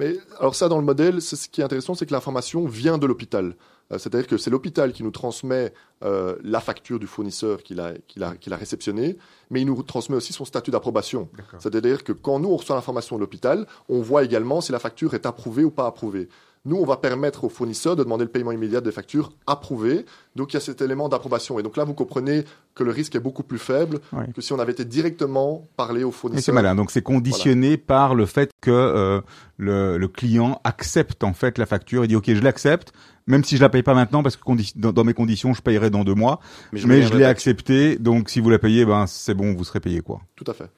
Mais 0.00 0.16
alors 0.38 0.54
ça, 0.54 0.70
dans 0.70 0.78
le 0.78 0.84
modèle, 0.84 1.20
ce 1.20 1.36
qui 1.46 1.60
est 1.60 1.64
intéressant, 1.64 1.94
c'est 1.94 2.06
que 2.06 2.12
l'information 2.12 2.64
vient 2.64 2.96
de 2.96 3.06
l'hôpital. 3.06 3.54
Euh, 3.92 3.98
C'est-à-dire 3.98 4.26
que 4.26 4.38
c'est 4.38 4.48
l'hôpital 4.48 4.94
qui 4.94 5.02
nous 5.02 5.10
transmet 5.10 5.74
euh, 6.02 6.36
la 6.42 6.60
facture 6.60 6.98
du 6.98 7.06
fournisseur 7.06 7.62
qu'il 7.62 7.80
a, 7.80 7.92
a, 8.22 8.34
qu'il 8.36 8.52
a 8.54 8.56
réceptionné, 8.56 9.18
mais 9.50 9.60
il 9.60 9.66
nous 9.66 9.82
transmet 9.82 10.16
aussi 10.16 10.32
son 10.32 10.46
statut 10.46 10.70
d'approbation. 10.70 11.28
C'est-à-dire 11.58 12.02
que 12.02 12.12
quand 12.12 12.38
nous, 12.38 12.48
on 12.48 12.56
reçoit 12.56 12.76
l'information 12.76 13.16
de 13.16 13.20
l'hôpital, 13.20 13.66
on 13.90 14.00
voit 14.00 14.24
également 14.24 14.62
si 14.62 14.72
la 14.72 14.78
facture 14.78 15.12
est 15.12 15.26
approuvée 15.26 15.64
ou 15.64 15.70
pas 15.70 15.86
approuvée. 15.86 16.30
Nous, 16.66 16.76
on 16.76 16.84
va 16.84 16.98
permettre 16.98 17.44
au 17.44 17.48
fournisseur 17.48 17.96
de 17.96 18.04
demander 18.04 18.24
le 18.24 18.30
paiement 18.30 18.52
immédiat 18.52 18.82
des 18.82 18.92
factures 18.92 19.32
approuvées. 19.46 20.04
Donc, 20.36 20.52
il 20.52 20.56
y 20.56 20.58
a 20.58 20.60
cet 20.60 20.82
élément 20.82 21.08
d'approbation. 21.08 21.58
Et 21.58 21.62
donc 21.62 21.78
là, 21.78 21.84
vous 21.84 21.94
comprenez 21.94 22.44
que 22.74 22.84
le 22.84 22.90
risque 22.90 23.14
est 23.14 23.20
beaucoup 23.20 23.42
plus 23.42 23.58
faible 23.58 24.00
que 24.34 24.42
si 24.42 24.52
on 24.52 24.58
avait 24.58 24.72
été 24.72 24.84
directement 24.84 25.66
parlé 25.76 26.04
au 26.04 26.08
Mais 26.08 26.12
fournisseur. 26.12 26.44
c'est 26.44 26.52
malin. 26.52 26.74
Donc 26.74 26.90
c'est 26.90 27.00
conditionné 27.02 27.78
par 27.78 28.14
le 28.14 28.26
fait 28.26 28.50
que 28.60 28.70
euh, 28.70 29.20
le, 29.56 29.96
le 29.96 30.08
client 30.08 30.60
accepte 30.64 31.24
en 31.24 31.32
fait 31.32 31.56
la 31.56 31.64
facture. 31.64 32.04
Il 32.04 32.08
dit 32.08 32.16
ok, 32.16 32.26
je 32.34 32.42
l'accepte, 32.42 32.92
même 33.26 33.42
si 33.42 33.56
je 33.56 33.62
la 33.62 33.70
paye 33.70 33.82
pas 33.82 33.94
maintenant 33.94 34.22
parce 34.22 34.36
que 34.36 34.42
dans, 34.78 34.92
dans 34.92 35.04
mes 35.04 35.14
conditions, 35.14 35.54
je 35.54 35.62
payerai 35.62 35.88
dans 35.88 36.04
deux 36.04 36.14
mois. 36.14 36.40
je 36.74 36.86
Mais 36.86 37.02
je 37.02 37.14
l'ai 37.14 37.24
accepté. 37.24 37.96
Donc 37.98 38.28
si 38.28 38.38
vous 38.40 38.50
la 38.50 38.58
payez, 38.58 38.84
ben 38.84 39.06
c'est 39.06 39.34
bon, 39.34 39.54
vous 39.54 39.64
serez 39.64 39.80
payé 39.80 40.02
quoi. 40.02 40.20
Tout 40.36 40.44
à 40.46 40.52
fait. 40.52 40.70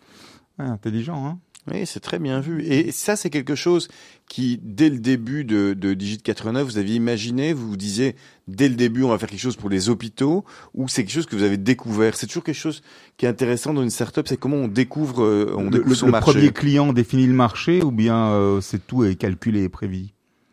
Ouais, 0.59 0.67
intelligent, 0.67 1.27
hein 1.27 1.39
Oui, 1.71 1.87
c'est 1.87 2.01
très 2.01 2.19
bien 2.19 2.41
vu. 2.41 2.65
Et 2.65 2.91
ça, 2.91 3.15
c'est 3.15 3.31
quelque 3.31 3.55
chose 3.55 3.87
qui, 4.29 4.59
dès 4.65 4.91
le 4.91 4.99
début 4.99 5.45
de, 5.45 5.75
de 5.75 5.95
Digit 5.95 6.19
89, 6.19 6.65
vous 6.67 6.79
aviez 6.79 6.97
imaginé, 6.97 7.53
vous 7.53 7.69
vous 7.69 7.77
disiez, 7.77 8.17
dès 8.49 8.69
le 8.69 8.75
début, 8.75 9.05
on 9.05 9.09
va 9.11 9.19
faire 9.19 9.29
quelque 9.29 9.39
chose 9.41 9.55
pour 9.57 9.71
les 9.71 9.89
hôpitaux, 9.89 10.45
ou 10.75 10.89
c'est 10.89 11.05
quelque 11.05 11.15
chose 11.15 11.27
que 11.27 11.37
vous 11.37 11.45
avez 11.45 11.59
découvert? 11.59 12.17
C'est 12.17 12.27
toujours 12.27 12.43
quelque 12.43 12.57
chose 12.57 12.83
qui 13.17 13.27
est 13.27 13.29
intéressant 13.29 13.73
dans 13.75 13.83
une 13.85 13.91
startup, 13.91 14.27
c'est 14.27 14.37
comment 14.37 14.57
on 14.57 14.67
découvre, 14.69 15.23
euh, 15.23 15.55
on 15.57 15.65
le, 15.65 15.71
découvre 15.71 15.91
le- 15.91 15.95
son 15.95 16.07
le 16.07 16.13
marché. 16.13 16.33
premier 16.33 16.51
client 16.51 16.93
définit 16.93 17.27
le 17.29 17.33
marché 17.35 17.81
ou 17.83 17.93
bien 17.93 18.31
euh, 18.33 18.61
c'est 18.61 18.85
tout 18.85 19.05
est 19.05 19.15
calculé 19.15 19.63
et 19.63 19.69
prévu? 19.69 20.07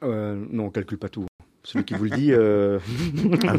Euh, 0.04 0.46
non, 0.52 0.66
on 0.66 0.70
calcule 0.70 1.00
pas 1.00 1.10
tout. 1.10 1.26
Celui 1.64 1.84
qui 1.86 1.94
vous 1.94 2.06
le 2.06 2.10
dit, 2.12 2.32
euh, 2.32 2.80
Ah, 3.48 3.54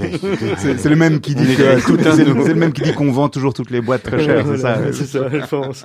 C'est 0.57 0.89
le 0.89 0.97
même 0.97 1.21
qui 1.21 1.35
dit 1.35 1.55
que- 1.55 1.87
tout 1.87 1.99
un 2.09 2.13
c'est 2.13 2.25
le 2.25 2.55
même 2.55 2.73
qui 2.73 2.81
dit 2.83 2.93
qu'on 2.95 3.13
vend 3.13 3.29
toujours 3.29 3.53
toutes 3.55 3.71
les 3.71 3.81
boîtes 3.81 4.03
très 4.03 4.19
chères, 4.25 4.47
c'est 4.47 4.57
ça 4.59 4.93
c'est 4.93 5.05
ça, 5.05 5.29
je 5.31 5.47
pense. 5.47 5.85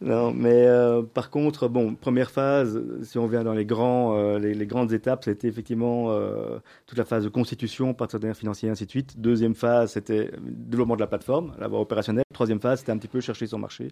Non, 0.00 0.32
mais 0.32 0.64
euh, 0.66 1.02
par 1.02 1.28
contre, 1.28 1.68
bon, 1.68 1.94
première 1.94 2.30
phase, 2.30 2.80
si 3.02 3.18
on 3.18 3.26
vient 3.26 3.42
dans 3.44 3.52
les 3.52 3.66
grands, 3.66 4.16
euh, 4.16 4.38
les, 4.38 4.54
les 4.54 4.66
grandes 4.66 4.92
étapes, 4.94 5.24
c'était 5.24 5.48
effectivement 5.48 6.06
euh, 6.10 6.58
toute 6.86 6.96
la 6.96 7.04
phase 7.04 7.24
de 7.24 7.28
constitution, 7.28 7.92
partenaire 7.92 8.34
financier, 8.36 8.70
ainsi 8.70 8.86
de 8.86 8.90
suite. 8.90 9.20
Deuxième 9.20 9.54
phase, 9.54 9.92
c'était 9.92 10.30
développement 10.40 10.94
de 10.94 11.00
la 11.00 11.06
plateforme, 11.06 11.52
la 11.60 11.68
voie 11.68 11.80
opérationnelle. 11.80 12.24
Troisième 12.32 12.60
phase, 12.60 12.78
c'était 12.78 12.92
un 12.92 12.96
petit 12.96 13.08
peu 13.08 13.20
chercher 13.20 13.46
son 13.46 13.58
marché. 13.58 13.88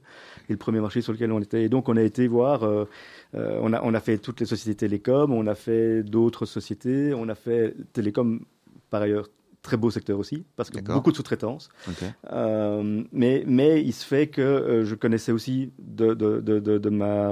Et 0.48 0.52
le 0.52 0.56
premier 0.56 0.80
marché 0.80 1.02
sur 1.02 1.12
lequel 1.12 1.30
on 1.32 1.40
était. 1.40 1.64
Et 1.64 1.68
donc, 1.68 1.88
on 1.90 1.96
a 1.98 2.02
été 2.02 2.26
voir, 2.26 2.60
euh, 3.34 3.58
on, 3.62 3.72
a, 3.72 3.80
on 3.82 3.94
a 3.94 4.00
fait 4.00 4.18
toutes 4.18 4.40
les 4.40 4.46
sociétés 4.46 4.74
télécom, 4.74 5.32
on 5.32 5.46
a 5.46 5.54
fait 5.54 6.02
d'autres 6.02 6.46
sociétés, 6.46 7.12
on 7.14 7.28
a 7.28 7.34
fait 7.34 7.74
télécom, 7.92 8.40
par 8.90 9.02
ailleurs, 9.02 9.28
très 9.62 9.76
beau 9.76 9.90
secteur 9.90 10.18
aussi, 10.18 10.44
parce 10.56 10.70
que 10.70 10.80
beaucoup 10.80 11.10
de 11.10 11.16
sous-traitance. 11.16 11.68
Euh, 12.32 13.02
mais, 13.12 13.44
mais 13.46 13.82
il 13.82 13.92
se 13.92 14.04
fait 14.04 14.28
que 14.28 14.40
euh, 14.40 14.84
je 14.84 14.94
connaissais 14.94 15.32
aussi 15.32 15.72
de, 15.78 16.14
de, 16.14 16.40
de, 16.40 16.58
de, 16.60 16.78
de 16.78 16.88
ma, 16.90 17.28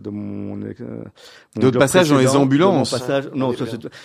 de 0.00 0.10
mon, 0.10 0.60
euh, 0.60 0.74
mon 0.80 1.60
D'autres 1.60 1.72
job 1.72 1.78
passages 1.78 2.10
dans 2.10 2.18
les 2.18 2.36
ambulances. 2.36 2.90
passage, 2.90 3.30
non, 3.34 3.52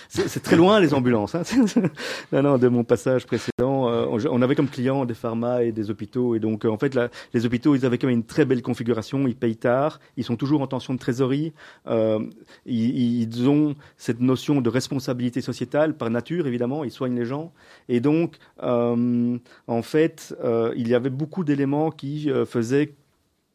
c'est 0.08 0.42
très 0.42 0.56
loin 0.56 0.80
les 0.80 0.94
ambulances. 0.94 1.34
Hein. 1.34 1.42
non, 2.32 2.42
non, 2.42 2.58
de 2.58 2.68
mon 2.68 2.82
passage 2.82 3.26
précédent, 3.26 3.75
euh, 3.88 4.28
on, 4.30 4.42
avait 4.42 4.54
comme 4.54 4.68
clients 4.68 5.04
des 5.04 5.14
pharma 5.14 5.62
et 5.62 5.72
des 5.72 5.90
hôpitaux, 5.90 6.34
et 6.34 6.40
donc 6.40 6.64
euh, 6.64 6.68
en 6.68 6.78
fait, 6.78 6.98
les 7.32 7.46
hôpitaux, 7.46 7.74
ils 7.74 7.86
avaient 7.86 7.98
quand 7.98 8.06
même 8.06 8.18
une 8.18 8.24
très 8.24 8.44
belle 8.44 8.62
configuration. 8.62 9.26
Ils 9.26 9.36
payent 9.36 9.56
tard, 9.56 10.00
ils 10.16 10.24
sont 10.24 10.36
toujours 10.36 10.62
en 10.62 10.66
tension 10.66 10.94
de 10.94 10.98
trésorerie. 10.98 11.52
Euh, 11.86 12.20
ils, 12.64 13.48
ont 13.48 13.74
cette 13.96 14.20
notion 14.20 14.60
de 14.60 14.68
responsabilité 14.70 15.40
sociétale 15.40 15.96
par 15.96 16.10
nature, 16.10 16.46
évidemment. 16.46 16.84
Ils 16.84 16.90
soignent 16.90 17.16
les 17.16 17.24
gens, 17.24 17.52
et 17.88 18.00
donc 18.00 18.36
en 18.58 19.82
fait, 19.82 20.34
il 20.76 20.88
y 20.88 20.94
avait 20.94 21.10
beaucoup 21.10 21.44
d'éléments 21.44 21.90
qui 21.90 22.30
faisaient 22.46 22.94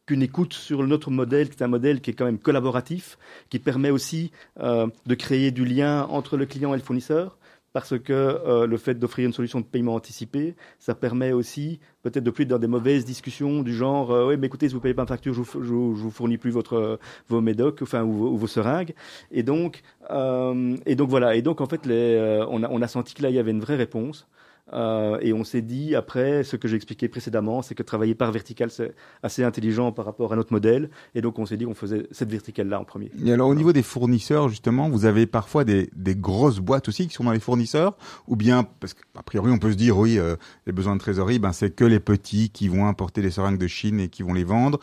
qu'une 0.06 0.22
écoute 0.22 0.52
sur 0.54 0.86
notre 0.86 1.10
modèle, 1.10 1.48
qui 1.48 1.58
est 1.58 1.62
un 1.62 1.68
modèle 1.68 2.00
qui 2.00 2.10
est 2.10 2.14
quand 2.14 2.24
même 2.24 2.38
collaboratif, 2.38 3.18
qui 3.50 3.58
permet 3.58 3.90
aussi 3.90 4.30
de 4.60 5.14
créer 5.14 5.50
du 5.50 5.64
lien 5.64 6.04
entre 6.04 6.36
le 6.36 6.46
client 6.46 6.74
et 6.74 6.76
le 6.76 6.82
fournisseur, 6.82 7.36
parce 7.72 7.98
que 7.98 8.12
euh, 8.12 8.66
le 8.66 8.76
fait 8.76 8.94
d'offrir 8.94 9.26
une 9.26 9.32
solution 9.32 9.60
de 9.60 9.64
paiement 9.64 9.94
anticipé, 9.94 10.54
ça 10.78 10.94
permet 10.94 11.32
aussi 11.32 11.80
peut-être 12.02 12.24
de 12.24 12.30
plus 12.30 12.42
être 12.44 12.48
dans 12.50 12.58
des 12.58 12.66
mauvaises 12.66 13.04
discussions 13.04 13.62
du 13.62 13.74
genre, 13.74 14.10
euh, 14.12 14.28
oui, 14.28 14.36
mais 14.36 14.46
écoutez, 14.48 14.68
si 14.68 14.74
vous 14.74 14.80
payez 14.80 14.94
pas 14.94 15.02
une 15.02 15.08
facture, 15.08 15.32
je 15.34 15.40
vous, 15.42 15.62
je 15.62 15.72
vous- 15.72 16.10
fournis 16.10 16.38
plus 16.38 16.50
votre 16.50 16.74
euh, 16.74 16.96
vos 17.28 17.40
médocs, 17.40 17.80
enfin 17.82 18.02
ou 18.04 18.36
vos 18.36 18.46
seringues, 18.46 18.94
et 19.30 19.42
donc 19.42 19.82
euh, 20.10 20.76
et 20.86 20.94
donc 20.96 21.08
voilà, 21.10 21.34
et 21.36 21.42
donc 21.42 21.60
en 21.60 21.66
fait, 21.66 21.86
les, 21.86 21.94
euh, 22.16 22.46
on 22.50 22.62
a 22.62 22.68
on 22.70 22.82
a 22.82 22.88
senti 22.88 23.14
que 23.14 23.22
là 23.22 23.30
il 23.30 23.36
y 23.36 23.38
avait 23.38 23.50
une 23.52 23.60
vraie 23.60 23.76
réponse. 23.76 24.26
Euh, 24.72 25.18
et 25.20 25.32
on 25.32 25.44
s'est 25.44 25.62
dit, 25.62 25.94
après, 25.94 26.44
ce 26.44 26.56
que 26.56 26.68
j'ai 26.68 26.76
expliqué 26.76 27.08
précédemment, 27.08 27.62
c'est 27.62 27.74
que 27.74 27.82
travailler 27.82 28.14
par 28.14 28.32
verticale, 28.32 28.70
c'est 28.70 28.94
assez 29.22 29.44
intelligent 29.44 29.92
par 29.92 30.04
rapport 30.04 30.32
à 30.32 30.36
notre 30.36 30.52
modèle. 30.52 30.90
Et 31.14 31.20
donc, 31.20 31.38
on 31.38 31.46
s'est 31.46 31.56
dit 31.56 31.64
qu'on 31.64 31.74
faisait 31.74 32.06
cette 32.10 32.30
verticale-là 32.30 32.80
en 32.80 32.84
premier. 32.84 33.10
Et 33.24 33.32
alors 33.32 33.48
au 33.48 33.54
niveau 33.54 33.72
des 33.72 33.82
fournisseurs 33.82 34.48
justement, 34.48 34.88
vous 34.88 35.04
avez 35.04 35.26
parfois 35.26 35.64
des, 35.64 35.90
des 35.94 36.14
grosses 36.14 36.58
boîtes 36.58 36.88
aussi 36.88 37.06
qui 37.08 37.14
sont 37.14 37.24
dans 37.24 37.32
les 37.32 37.40
fournisseurs 37.40 37.96
ou 38.26 38.36
bien 38.36 38.64
parce 38.80 38.94
qu'a 38.94 39.22
priori 39.22 39.50
on 39.50 39.58
peut 39.58 39.72
se 39.72 39.76
dire 39.76 39.98
oui 39.98 40.18
euh, 40.18 40.36
les 40.66 40.72
besoins 40.72 40.94
de 40.94 41.00
trésorerie 41.00 41.38
ben 41.38 41.52
c'est 41.52 41.74
que 41.74 41.84
les 41.84 42.00
petits 42.00 42.50
qui 42.50 42.68
vont 42.68 42.86
importer 42.86 43.22
les 43.22 43.30
seringues 43.30 43.58
de 43.58 43.66
Chine 43.66 44.00
et 44.00 44.08
qui 44.08 44.22
vont 44.22 44.34
les 44.34 44.44
vendre. 44.44 44.78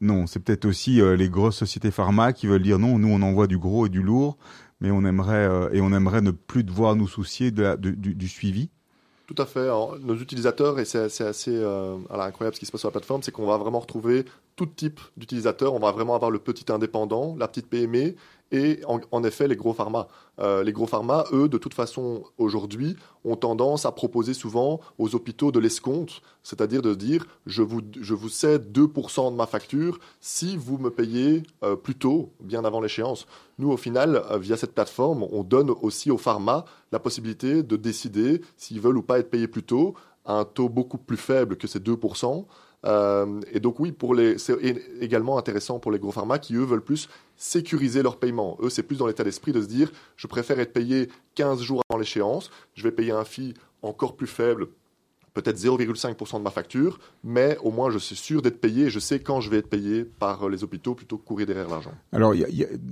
Non, 0.00 0.26
c'est 0.26 0.40
peut-être 0.40 0.64
aussi 0.64 1.00
euh, 1.00 1.16
les 1.16 1.28
grosses 1.28 1.56
sociétés 1.56 1.90
pharma 1.90 2.32
qui 2.32 2.46
veulent 2.46 2.62
dire 2.62 2.78
non, 2.78 2.98
nous 2.98 3.08
on 3.08 3.22
envoie 3.22 3.46
du 3.46 3.58
gros 3.58 3.86
et 3.86 3.88
du 3.88 4.02
lourd, 4.02 4.36
mais 4.80 4.90
on 4.90 5.04
aimerait 5.04 5.46
euh, 5.46 5.70
et 5.72 5.80
on 5.80 5.92
aimerait 5.92 6.22
ne 6.22 6.32
plus 6.32 6.64
devoir 6.64 6.96
nous 6.96 7.06
soucier 7.06 7.50
de 7.50 7.76
du, 7.76 8.14
du 8.14 8.28
suivi. 8.28 8.70
Tout 9.34 9.42
à 9.42 9.46
fait. 9.46 9.60
Alors, 9.60 9.98
nos 9.98 10.16
utilisateurs, 10.16 10.78
et 10.78 10.84
c'est 10.84 10.98
assez 10.98 11.56
euh, 11.56 11.96
incroyable 12.10 12.54
ce 12.54 12.60
qui 12.60 12.66
se 12.66 12.72
passe 12.72 12.80
sur 12.80 12.88
la 12.88 12.92
plateforme, 12.92 13.22
c'est 13.22 13.30
qu'on 13.32 13.46
va 13.46 13.56
vraiment 13.56 13.80
retrouver 13.80 14.26
tout 14.66 14.74
type 14.74 15.00
d'utilisateurs. 15.16 15.74
On 15.74 15.80
va 15.80 15.90
vraiment 15.90 16.14
avoir 16.14 16.30
le 16.30 16.38
petit 16.38 16.70
indépendant, 16.70 17.34
la 17.36 17.48
petite 17.48 17.66
PME 17.66 18.14
et 18.52 18.80
en, 18.86 19.24
effet 19.24 19.48
les 19.48 19.56
gros 19.56 19.72
pharma. 19.72 20.08
Euh, 20.38 20.62
les 20.62 20.72
gros 20.72 20.86
pharma, 20.86 21.24
eux, 21.32 21.48
de 21.48 21.56
toute 21.56 21.72
façon, 21.72 22.22
aujourd'hui, 22.36 22.96
ont 23.24 23.34
tendance 23.34 23.86
à 23.86 23.92
proposer 23.92 24.34
souvent 24.34 24.80
aux 24.98 25.14
hôpitaux 25.14 25.50
de 25.50 25.58
l'escompte, 25.58 26.20
c'est-à-dire 26.42 26.82
de 26.82 26.94
dire 26.94 27.26
je 27.46 27.62
vous, 27.62 27.80
je 27.98 28.14
vous 28.14 28.28
cède 28.28 28.70
2% 28.70 29.32
de 29.32 29.36
ma 29.36 29.46
facture 29.46 29.98
si 30.20 30.56
vous 30.56 30.76
me 30.76 30.90
payez 30.90 31.42
euh, 31.64 31.76
plus 31.76 31.94
tôt, 31.94 32.30
bien 32.40 32.64
avant 32.64 32.80
l'échéance. 32.80 33.26
Nous, 33.58 33.70
au 33.72 33.78
final, 33.78 34.22
euh, 34.30 34.38
via 34.38 34.58
cette 34.58 34.74
plateforme, 34.74 35.26
on 35.32 35.42
donne 35.42 35.70
aussi 35.70 36.10
aux 36.10 36.18
pharma 36.18 36.66
la 36.92 36.98
possibilité 36.98 37.62
de 37.62 37.76
décider 37.76 38.42
s'ils 38.58 38.80
veulent 38.80 38.98
ou 38.98 39.02
pas 39.02 39.18
être 39.18 39.30
payés 39.30 39.48
plus 39.48 39.64
tôt 39.64 39.94
à 40.24 40.34
un 40.34 40.44
taux 40.44 40.68
beaucoup 40.68 40.98
plus 40.98 41.16
faible 41.16 41.56
que 41.56 41.66
ces 41.66 41.80
2%. 41.80 42.44
Euh, 42.84 43.40
et 43.52 43.60
donc 43.60 43.78
oui, 43.80 43.92
pour 43.92 44.14
les, 44.14 44.38
c'est 44.38 44.56
également 45.00 45.38
intéressant 45.38 45.78
pour 45.78 45.92
les 45.92 45.98
gros 45.98 46.12
pharma 46.12 46.38
qui, 46.38 46.54
eux, 46.54 46.64
veulent 46.64 46.82
plus 46.82 47.08
sécuriser 47.36 48.02
leur 48.02 48.18
paiement. 48.18 48.58
Eux, 48.60 48.70
c'est 48.70 48.82
plus 48.82 48.96
dans 48.96 49.06
l'état 49.06 49.24
d'esprit 49.24 49.52
de 49.52 49.60
se 49.60 49.66
dire, 49.66 49.92
je 50.16 50.26
préfère 50.26 50.58
être 50.60 50.72
payé 50.72 51.08
15 51.34 51.60
jours 51.62 51.82
avant 51.88 51.98
l'échéance, 51.98 52.50
je 52.74 52.82
vais 52.82 52.92
payer 52.92 53.12
un 53.12 53.24
fee 53.24 53.54
encore 53.82 54.16
plus 54.16 54.26
faible, 54.26 54.68
peut-être 55.34 55.56
0,5% 55.56 56.38
de 56.38 56.42
ma 56.42 56.50
facture, 56.50 56.98
mais 57.24 57.56
au 57.62 57.70
moins 57.70 57.90
je 57.90 57.98
suis 57.98 58.16
sûr 58.16 58.42
d'être 58.42 58.60
payé 58.60 58.86
et 58.86 58.90
je 58.90 58.98
sais 58.98 59.20
quand 59.20 59.40
je 59.40 59.50
vais 59.50 59.58
être 59.58 59.68
payé 59.68 60.04
par 60.04 60.48
les 60.48 60.62
hôpitaux 60.62 60.94
plutôt 60.94 61.18
que 61.18 61.24
courir 61.24 61.46
derrière 61.46 61.68
l'argent. 61.68 61.92
Alors, 62.12 62.34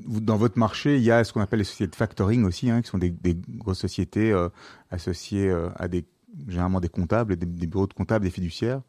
dans 0.07 0.37
votre 0.37 0.59
marché, 0.59 0.97
il 0.97 1.03
y 1.03 1.11
a 1.11 1.23
ce 1.25 1.33
qu'on 1.33 1.41
appelle 1.41 1.59
les 1.59 1.65
sociétés 1.65 1.91
de 1.91 1.97
factoring 1.97 2.45
aussi, 2.45 2.71
hein, 2.71 2.81
qui 2.81 2.89
sont 2.89 2.99
des, 2.99 3.11
des 3.11 3.37
grosses 3.57 3.81
sociétés 3.81 4.33
euh, 4.33 4.49
associées 4.91 5.49
euh, 5.49 5.69
à 5.77 5.89
des 5.89 6.05
généralement 6.49 6.81
des 6.81 6.89
comptables, 6.89 7.37
des, 7.37 7.47
des 7.47 7.67
bureaux 7.67 7.87
de 7.87 7.95
comptables, 7.95 8.25
des 8.25 8.31
fiduciaires, 8.31 8.83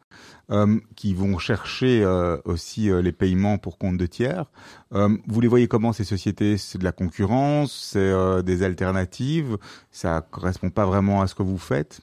euh, 0.50 0.78
qui 0.96 1.14
vont 1.14 1.38
chercher 1.38 2.02
euh, 2.04 2.38
aussi 2.44 2.90
euh, 2.90 3.02
les 3.02 3.12
paiements 3.12 3.58
pour 3.58 3.78
compte 3.78 3.96
de 3.96 4.06
tiers. 4.06 4.46
Vous 4.90 5.40
les 5.40 5.48
voyez 5.48 5.68
comment 5.68 5.92
ces 5.92 6.04
sociétés? 6.04 6.58
C'est 6.58 6.78
de 6.78 6.84
la 6.84 6.92
concurrence, 6.92 7.72
c'est 7.92 8.42
des 8.42 8.62
alternatives, 8.62 9.56
ça 9.90 10.20
correspond 10.30 10.70
pas 10.70 10.86
vraiment 10.86 11.22
à 11.22 11.26
ce 11.26 11.34
que 11.34 11.42
vous 11.42 11.58
faites? 11.58 12.00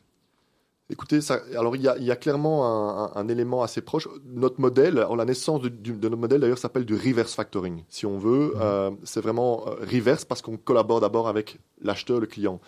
Écoutez, 0.92 1.22
ça, 1.22 1.40
alors 1.56 1.76
il 1.76 1.84
y 1.84 1.88
a, 1.88 1.96
il 2.00 2.04
y 2.04 2.10
a 2.10 2.16
clairement 2.16 2.66
un, 2.66 3.06
un- 3.06 3.12
un 3.16 3.28
élément 3.28 3.62
assez 3.62 3.80
proche. 3.80 4.08
Notre 4.26 4.60
modèle, 4.60 4.98
alors 4.98 5.16
la 5.16 5.26
naissance 5.26 5.62
de 5.62 5.70
notre 5.94 6.18
modèle 6.18 6.42
d'ailleurs 6.42 6.58
s'appelle 6.58 6.84
du 6.86 6.96
reverse 6.96 7.36
factoring, 7.36 7.84
si 7.90 8.08
on 8.08 8.18
veut. 8.18 8.54
Euh, 8.60 8.90
c'est 9.04 9.22
vraiment 9.22 9.68
euh, 9.68 9.86
reverse 9.86 10.26
parce 10.26 10.42
qu'on 10.42 10.58
collabore 10.58 11.00
d'abord 11.00 11.28
avec 11.28 11.60
l'acheteur, 11.84 12.20
le 12.20 12.26
client. 12.26 12.60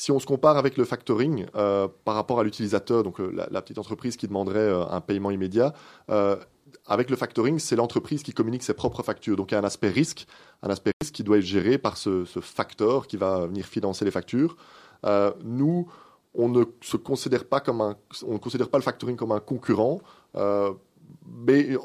Si 0.00 0.12
on 0.12 0.20
se 0.20 0.26
compare 0.26 0.56
avec 0.56 0.76
le 0.76 0.84
factoring 0.84 1.46
euh, 1.56 1.88
par 2.04 2.14
rapport 2.14 2.38
à 2.38 2.44
l'utilisateur, 2.44 3.02
donc 3.02 3.20
euh, 3.20 3.32
la, 3.50 3.60
petite 3.60 3.78
entreprise 3.78 4.16
qui 4.16 4.28
demanderait 4.28 4.60
euh, 4.60 4.86
un 4.88 5.00
paiement 5.00 5.32
immédiat, 5.32 5.74
avec 6.86 7.10
le 7.10 7.16
factoring, 7.16 7.58
c'est 7.58 7.76
l'entreprise 7.76 8.22
qui 8.22 8.32
communique 8.32 8.62
ses 8.62 8.74
propres 8.74 9.02
factures. 9.02 9.36
Donc 9.36 9.50
il 9.50 9.54
y 9.54 9.56
a 9.56 9.60
un 9.60 9.64
aspect 9.64 9.88
risque, 9.88 10.26
un 10.62 10.70
aspect 10.70 10.92
risque 11.00 11.14
qui 11.14 11.24
doit 11.24 11.38
être 11.38 11.44
géré 11.44 11.78
par 11.78 11.96
ce, 11.96 12.24
ce 12.24 12.40
facteur 12.40 13.08
qui 13.08 13.16
va 13.16 13.46
venir 13.46 13.66
financer 13.66 14.04
les 14.04 14.10
factures. 14.10 14.56
Nous, 15.44 15.90
on 16.34 16.48
ne 16.48 16.64
se 16.80 16.96
considère 16.96 17.46
pas 17.46 17.60
comme 17.60 17.80
un, 17.80 17.96
on 18.26 18.34
ne 18.34 18.38
considère 18.38 18.68
pas 18.68 18.78
le 18.78 18.84
factoring 18.84 19.16
comme 19.16 19.32
un 19.32 19.40
concurrent. 19.40 20.00
Mais 21.26 21.70
euh, 21.70 21.78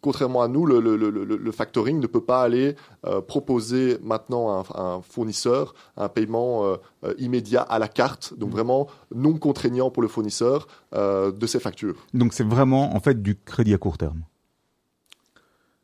contrairement 0.00 0.42
à 0.42 0.48
nous, 0.48 0.66
le, 0.66 0.80
le- 0.80 0.96
le- 0.96 1.10
le- 1.10 1.36
le 1.36 1.52
factoring 1.52 2.00
ne 2.00 2.06
peut 2.06 2.20
pas 2.24 2.42
aller 2.42 2.76
euh, 3.06 3.20
proposer 3.20 3.98
maintenant 4.02 4.50
à 4.50 4.58
un, 4.58 4.74
à 4.74 4.82
un 4.94 5.02
fournisseur 5.02 5.74
un 5.96 6.08
paiement 6.08 6.64
euh, 6.66 6.76
immédiat 7.18 7.62
à 7.62 7.78
la 7.78 7.88
carte, 7.88 8.34
donc 8.38 8.50
vraiment 8.50 8.86
non 9.14 9.36
contraignant 9.38 9.90
pour 9.90 10.02
le 10.02 10.08
fournisseur 10.08 10.68
euh, 10.94 11.32
de 11.32 11.46
ses 11.46 11.60
factures. 11.60 11.96
Donc 12.14 12.32
c'est 12.32 12.46
vraiment 12.46 12.94
en 12.94 13.00
fait 13.00 13.22
du 13.22 13.36
crédit 13.36 13.74
à 13.74 13.78
court 13.78 13.98
terme. 13.98 14.22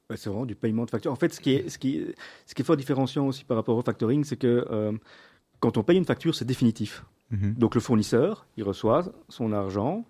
Ouais, 0.09 0.16
c'est 0.16 0.30
vraiment 0.30 0.47
du 0.47 0.55
paiement 0.55 0.84
de 0.84 0.90
facture. 0.90 1.11
En 1.11 1.16
fait, 1.16 1.34
ce 1.34 1.40
qui 1.40 1.53
est, 1.55 1.68
ce 1.68 1.78
qui 1.78 1.99
est, 1.99 2.14
ce 2.47 2.55
qui 2.55 2.62
est 2.62 2.64
fort 2.64 2.76
différenciant 2.76 3.26
aussi 3.26 3.44
par 3.44 3.57
rapport 3.57 3.76
au 3.76 3.82
factoring, 3.82 4.22
c'est 4.24 4.36
que 4.36 4.64
euh, 4.70 4.92
quand 5.59 5.76
on 5.78 5.82
paye 5.82 5.99
une 5.99 6.05
facture, 6.05 6.34
c'est 6.34 6.44
définitif. 6.44 7.05
Mhm. 7.32 7.55
Donc 7.55 7.74
le 7.74 7.80
fournisseur, 7.80 8.47
il 8.57 8.62
reçoit 8.62 9.05
son 9.28 9.53
argent 9.53 10.05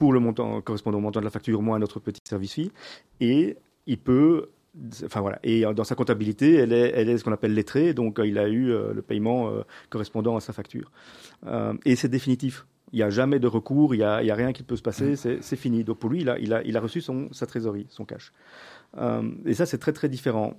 pour 0.00 0.12
le 0.12 0.18
montant 0.18 0.60
correspondant 0.62 0.98
au 0.98 1.02
montant 1.02 1.20
de 1.20 1.26
la 1.26 1.30
facture 1.30 1.62
moins 1.62 1.78
notre 1.78 2.00
petit 2.00 2.22
service 2.24 2.54
fee, 2.54 2.72
et 3.20 3.56
il 3.86 3.98
peut, 3.98 4.48
enfin 5.04 5.20
voilà, 5.20 5.38
et 5.44 5.62
dans 5.74 5.84
sa 5.84 5.94
comptabilité, 5.94 6.54
elle 6.54 6.72
est, 6.72 6.90
elle 6.96 7.08
est 7.10 7.18
ce 7.18 7.22
qu'on 7.24 7.32
appelle 7.32 7.54
lettrée, 7.54 7.94
donc 7.94 8.18
euh, 8.18 8.26
il 8.26 8.38
a 8.38 8.48
eu 8.48 8.72
euh, 8.72 8.94
le 8.94 9.02
paiement 9.02 9.50
euh, 9.50 9.62
correspondant 9.90 10.34
à 10.36 10.40
sa 10.40 10.52
facture. 10.52 10.90
Euh, 11.46 11.74
et 11.84 11.94
c'est 11.96 12.08
définitif. 12.08 12.66
Il 12.92 12.96
n'y 12.96 13.04
a 13.04 13.10
jamais 13.10 13.38
de 13.38 13.46
recours, 13.46 13.94
il 13.94 13.98
n'y 13.98 14.04
a, 14.04 14.16
a 14.16 14.34
rien 14.42 14.52
qui 14.52 14.64
peut 14.64 14.74
se 14.74 14.82
passer, 14.82 15.14
c'est 15.14 15.42
c'est 15.42 15.60
fini. 15.64 15.84
Donc 15.84 15.98
pour 16.00 16.10
lui, 16.10 16.22
il 16.22 16.28
a, 16.28 16.38
il 16.40 16.52
a, 16.52 16.60
il 16.64 16.76
a 16.76 16.80
reçu 16.80 17.00
son, 17.00 17.28
sa 17.30 17.46
trésorerie, 17.46 17.86
son 17.88 18.04
cash. 18.04 18.32
Euh, 18.98 19.22
et 19.44 19.54
ça, 19.54 19.64
c'est 19.64 19.78
très 19.78 19.92
très 19.92 20.08
différent 20.08 20.54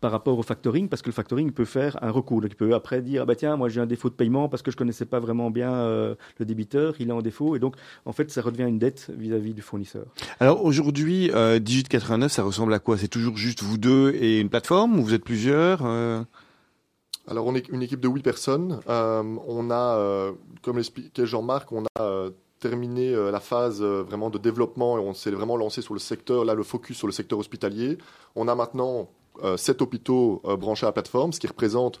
par 0.00 0.12
rapport 0.12 0.38
au 0.38 0.42
factoring, 0.42 0.88
parce 0.88 1.02
que 1.02 1.08
le 1.08 1.12
factoring 1.12 1.52
peut 1.52 1.64
faire 1.64 1.98
un 2.02 2.10
recours. 2.10 2.40
Donc, 2.40 2.50
il 2.52 2.56
peut 2.56 2.74
après 2.74 3.02
dire, 3.02 3.22
ah 3.22 3.24
bah 3.24 3.34
tiens, 3.34 3.56
moi 3.56 3.68
j'ai 3.68 3.80
un 3.80 3.86
défaut 3.86 4.10
de 4.10 4.14
paiement 4.14 4.48
parce 4.48 4.62
que 4.62 4.70
je 4.70 4.76
connaissais 4.76 5.06
pas 5.06 5.20
vraiment 5.20 5.50
bien 5.50 5.72
euh, 5.72 6.14
le 6.38 6.44
débiteur, 6.44 6.94
il 6.98 7.08
est 7.08 7.12
en 7.12 7.22
défaut, 7.22 7.56
et 7.56 7.58
donc 7.58 7.76
en 8.04 8.12
fait, 8.12 8.30
ça 8.30 8.42
redevient 8.42 8.68
une 8.68 8.78
dette 8.78 9.10
vis-à-vis 9.16 9.54
du 9.54 9.62
fournisseur. 9.62 10.06
Alors 10.40 10.64
aujourd'hui, 10.64 11.30
euh, 11.32 11.58
Digit 11.58 11.84
89, 11.84 12.30
ça 12.30 12.42
ressemble 12.42 12.74
à 12.74 12.78
quoi? 12.78 12.98
C'est 12.98 13.08
toujours 13.08 13.36
juste 13.36 13.62
vous 13.62 13.78
deux 13.78 14.12
et 14.14 14.40
une 14.40 14.48
plateforme 14.48 14.98
ou 14.98 15.02
vous 15.02 15.14
êtes 15.14 15.24
plusieurs 15.24 15.80
euh? 15.84 16.22
Alors, 17.28 17.46
on 17.46 17.54
est 17.54 17.68
une 17.68 17.82
équipe 17.82 18.00
de 18.00 18.08
8 18.08 18.22
personnes. 18.22 18.80
Euh, 18.88 19.22
on 19.48 19.70
a, 19.70 19.96
euh, 19.96 20.32
comme 20.62 20.76
l'expliquait 20.76 21.26
Jean-Marc, 21.26 21.72
on 21.72 21.84
a 21.96 22.02
euh, 22.02 22.30
terminé 22.60 23.14
la 23.14 23.40
phase 23.40 23.82
vraiment 23.82 24.30
de 24.30 24.38
développement 24.38 24.96
et 24.96 25.00
on 25.00 25.12
s'est 25.12 25.30
vraiment 25.30 25.56
lancé 25.56 25.82
sur 25.82 25.92
le 25.92 26.00
secteur, 26.00 26.44
là, 26.44 26.54
le 26.54 26.62
focus 26.62 26.96
sur 26.96 27.06
le 27.06 27.12
secteur 27.12 27.38
hospitalier. 27.38 27.98
On 28.34 28.48
a 28.48 28.54
maintenant 28.54 29.10
euh, 29.44 29.56
7 29.56 29.82
hôpitaux 29.82 30.42
euh, 30.44 30.56
branchés 30.56 30.86
à 30.86 30.88
la 30.88 30.92
plateforme, 30.92 31.32
ce 31.32 31.40
qui 31.40 31.46
représente 31.46 32.00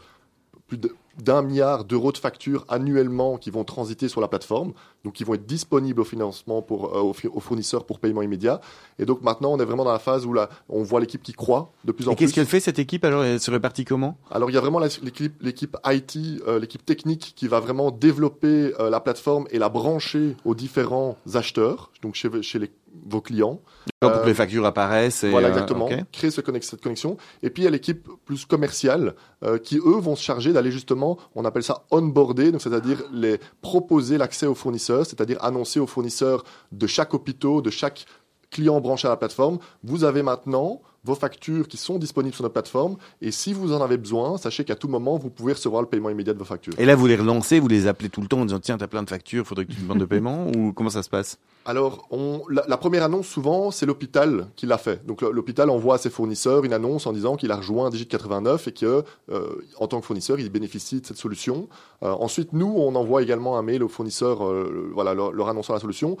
plus 0.68 0.80
d'un 1.22 1.42
milliard 1.42 1.84
d'euros 1.84 2.10
de 2.10 2.18
factures 2.18 2.64
annuellement 2.68 3.38
qui 3.38 3.50
vont 3.52 3.62
transiter 3.62 4.08
sur 4.08 4.20
la 4.20 4.26
plateforme, 4.26 4.72
donc 5.04 5.12
qui 5.14 5.22
vont 5.22 5.34
être 5.34 5.46
disponibles 5.46 6.00
au 6.00 6.04
financement 6.04 6.60
pour, 6.60 6.96
euh, 6.96 7.12
aux, 7.32 7.40
fournisseurs 7.40 7.84
pour 7.86 8.00
paiement 8.00 8.20
immédiat. 8.20 8.60
Et 8.98 9.06
donc 9.06 9.22
maintenant, 9.22 9.52
on 9.52 9.60
est 9.60 9.64
vraiment 9.64 9.84
dans 9.84 9.92
la 9.92 10.00
phase 10.00 10.26
où 10.26 10.32
là, 10.32 10.48
on 10.68 10.82
voit 10.82 10.98
l'équipe 10.98 11.22
qui 11.22 11.32
croît 11.34 11.70
de 11.84 11.92
plus 11.92 12.08
en 12.08 12.12
Et 12.12 12.16
plus. 12.16 12.24
qu'est-ce 12.24 12.34
qu'elle 12.34 12.46
fait 12.46 12.58
cette 12.58 12.80
équipe? 12.80 13.04
Alors, 13.04 13.22
elle 13.22 13.38
se 13.38 13.50
répartit 13.52 13.84
comment? 13.84 14.18
Alors 14.28 14.50
il 14.50 14.54
y 14.54 14.56
a 14.56 14.60
vraiment 14.60 14.80
l'équipe, 14.80 15.40
l'équipe 15.40 15.76
IT, 15.86 16.18
euh, 16.48 16.58
l'équipe 16.58 16.84
technique 16.84 17.34
qui 17.36 17.46
va 17.46 17.60
vraiment 17.60 17.92
développer 17.92 18.74
euh, 18.80 18.90
la 18.90 18.98
plateforme 18.98 19.46
et 19.52 19.60
la 19.60 19.68
brancher 19.68 20.34
aux 20.44 20.56
différents 20.56 21.16
acheteurs, 21.32 21.92
donc 22.02 22.16
chez, 22.16 22.28
chez 22.42 22.58
les- 22.58 22.72
vos 23.04 23.20
clients. 23.20 23.60
Pour 24.00 24.12
que 24.12 24.16
Euh, 24.18 24.24
les 24.26 24.34
factures 24.34 24.64
apparaissent. 24.64 25.24
Et, 25.24 25.30
voilà 25.30 25.48
euh, 25.48 25.50
exactement, 25.50 25.88
créer 26.12 26.30
ce 26.30 26.40
connex- 26.40 26.62
cette 26.70 26.82
connexion. 26.82 27.16
Et 27.42 27.50
puis 27.50 27.62
il 27.62 27.64
y 27.64 27.68
a 27.68 27.70
l'équipe 27.70 28.08
plus 28.24 28.44
commerciale 28.44 29.14
euh, 29.44 29.58
qui 29.58 29.76
eux 29.78 29.98
vont 30.00 30.16
se 30.16 30.22
charger 30.22 30.52
d'aller 30.52 30.70
justement, 30.70 31.18
on 31.34 31.44
appelle 31.44 31.62
ça 31.62 31.84
onboarder, 31.90 32.52
donc 32.52 32.62
c'est-à-dire 32.62 33.02
les 33.12 33.38
proposer 33.62 34.18
l'accès 34.18 34.46
aux 34.46 34.54
fournisseurs, 34.54 35.06
c'est-à-dire 35.06 35.42
annoncer 35.42 35.80
aux 35.80 35.86
fournisseurs 35.86 36.44
de 36.72 36.86
chaque 36.86 37.14
hôpital, 37.14 37.62
de 37.62 37.70
chaque 37.70 38.06
client 38.50 38.80
branché 38.80 39.08
à 39.08 39.10
la 39.10 39.16
plateforme, 39.16 39.58
vous 39.82 40.04
avez 40.04 40.22
maintenant 40.22 40.80
vos 41.06 41.14
factures 41.14 41.68
qui 41.68 41.76
sont 41.76 41.98
disponibles 41.98 42.34
sur 42.34 42.42
notre 42.42 42.52
plateforme 42.52 42.96
et 43.22 43.30
si 43.30 43.52
vous 43.52 43.72
en 43.72 43.80
avez 43.80 43.96
besoin, 43.96 44.36
sachez 44.38 44.64
qu'à 44.64 44.74
tout 44.74 44.88
moment 44.88 45.16
vous 45.16 45.30
pouvez 45.30 45.52
recevoir 45.54 45.80
le 45.82 45.88
paiement 45.88 46.10
immédiat 46.10 46.34
de 46.34 46.38
vos 46.38 46.44
factures. 46.44 46.74
Et 46.78 46.84
là, 46.84 46.94
vous 46.96 47.06
les 47.06 47.16
relancez, 47.16 47.60
vous 47.60 47.68
les 47.68 47.86
appelez 47.86 48.08
tout 48.10 48.20
le 48.20 48.26
temps 48.28 48.40
en 48.40 48.44
disant 48.44 48.60
tiens, 48.60 48.76
t'as 48.76 48.86
plein 48.88 49.02
de 49.02 49.08
factures, 49.08 49.46
faudrait 49.46 49.64
que 49.66 49.72
tu 49.72 49.80
demandes 49.80 49.98
de 50.00 50.04
paiement 50.04 50.48
ou 50.56 50.72
comment 50.72 50.90
ça 50.90 51.02
se 51.02 51.08
passe? 51.08 51.38
Alors, 51.68 52.06
on, 52.12 52.42
la, 52.48 52.62
la 52.68 52.76
première 52.76 53.02
annonce, 53.02 53.26
souvent, 53.26 53.72
c'est 53.72 53.86
l'hôpital 53.86 54.46
qui 54.54 54.66
l'a 54.66 54.78
fait. 54.78 55.04
Donc, 55.04 55.22
l'hôpital 55.22 55.68
envoie 55.68 55.96
à 55.96 55.98
ses 55.98 56.10
fournisseurs 56.10 56.64
une 56.64 56.72
annonce 56.72 57.08
en 57.08 57.12
disant 57.12 57.34
qu'il 57.34 57.50
a 57.50 57.56
rejoint 57.56 57.90
Digit 57.90 58.06
89 58.06 58.68
et 58.68 58.72
que, 58.72 59.02
euh, 59.32 59.48
en 59.80 59.88
tant 59.88 59.98
que 59.98 60.06
fournisseur, 60.06 60.38
il 60.38 60.48
bénéficie 60.48 61.00
de 61.00 61.06
cette 61.06 61.16
solution. 61.16 61.66
Euh, 62.04 62.12
ensuite, 62.20 62.52
nous, 62.52 62.72
on 62.76 62.94
envoie 62.94 63.20
également 63.20 63.58
un 63.58 63.62
mail 63.62 63.82
aux 63.82 63.88
fournisseurs, 63.88 64.46
euh, 64.46 64.92
voilà, 64.94 65.12
leur, 65.14 65.32
leur 65.32 65.48
annonçant 65.48 65.72
la 65.74 65.80
solution. 65.80 66.16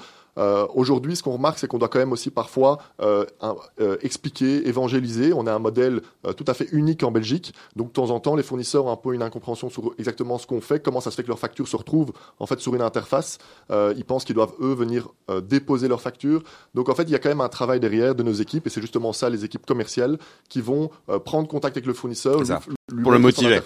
Aujourd'hui, 0.74 1.16
ce 1.16 1.22
qu'on 1.22 1.32
remarque, 1.32 1.58
c'est 1.58 1.66
qu'on 1.66 1.78
doit 1.78 1.88
quand 1.88 1.98
même 1.98 2.12
aussi 2.12 2.30
parfois 2.30 2.78
un- 3.00 3.56
expliquer, 4.02 4.68
évangéliser. 4.76 5.32
On 5.32 5.46
a 5.46 5.52
un 5.52 5.58
modèle 5.58 6.02
euh, 6.26 6.32
tout 6.32 6.44
à 6.46 6.54
fait 6.54 6.68
unique 6.72 7.02
en 7.02 7.10
Belgique. 7.10 7.54
Donc, 7.74 7.88
de 7.88 7.92
temps 7.92 8.10
en 8.10 8.20
temps, 8.20 8.36
les 8.36 8.42
fournisseurs 8.42 8.86
ont 8.86 8.92
un 8.92 8.96
peu 8.96 9.14
une 9.14 9.22
incompréhension 9.22 9.70
sur 9.70 9.92
exactement 9.98 10.38
ce 10.38 10.46
qu'on 10.46 10.60
fait, 10.60 10.82
comment 10.82 11.00
ça 11.00 11.10
se 11.10 11.16
fait 11.16 11.22
que 11.22 11.28
leurs 11.28 11.38
factures 11.38 11.68
se 11.68 11.76
retrouvent 11.76 12.12
en 12.38 12.46
fait 12.46 12.60
sur 12.60 12.74
une 12.74 12.82
interface. 12.82 13.38
Euh, 13.70 13.94
ils 13.96 14.04
pensent 14.04 14.24
qu'ils 14.24 14.34
doivent 14.34 14.54
eux 14.60 14.74
venir 14.74 15.08
euh, 15.30 15.40
déposer 15.40 15.88
leurs 15.88 16.00
factures. 16.02 16.42
Donc 16.74 16.88
en 16.88 16.94
fait, 16.94 17.04
il 17.04 17.10
y 17.10 17.14
a 17.14 17.18
quand 17.18 17.28
même 17.28 17.40
un 17.40 17.48
travail 17.48 17.80
derrière 17.80 18.14
de 18.14 18.22
nos 18.22 18.32
équipes 18.32 18.66
et 18.66 18.70
c'est 18.70 18.80
justement 18.80 19.12
ça 19.12 19.30
les 19.30 19.44
équipes 19.44 19.64
commerciales 19.66 20.18
qui 20.48 20.60
vont 20.60 20.90
euh, 21.08 21.18
prendre 21.18 21.48
contact 21.48 21.76
avec 21.76 21.86
le 21.86 21.94
fournisseur, 21.94 22.40
lui, 22.40 23.02
Pour 23.02 23.12
le 23.12 23.18
motiver. 23.18 23.60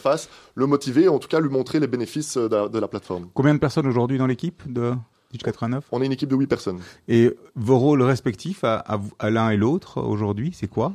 le 0.54 0.66
motiver, 0.66 1.08
en 1.08 1.18
tout 1.18 1.28
cas 1.28 1.40
lui 1.40 1.50
montrer 1.50 1.80
les 1.80 1.86
bénéfices 1.86 2.36
de, 2.36 2.54
la- 2.54 2.68
de 2.68 2.78
la 2.78 2.88
plateforme. 2.88 3.28
Combien 3.34 3.54
de 3.54 3.58
personnes 3.58 3.86
aujourd'hui 3.86 4.18
dans 4.18 4.26
l'équipe 4.26 4.62
de 4.72 4.92
Digit 5.30 5.42
89 5.44 5.84
On 5.92 6.02
est 6.02 6.06
une 6.06 6.12
équipe 6.12 6.28
de 6.28 6.36
8 6.36 6.46
personnes. 6.46 6.80
Et 7.08 7.34
vos 7.54 7.78
rôles 7.78 8.02
respectifs 8.02 8.64
à, 8.64 8.76
à 8.76 8.96
vous- 8.96 9.12
à 9.18 9.30
l'un 9.30 9.50
et 9.50 9.56
l'autre 9.56 10.00
aujourd'hui, 10.02 10.50
c'est 10.52 10.66
quoi? 10.68 10.92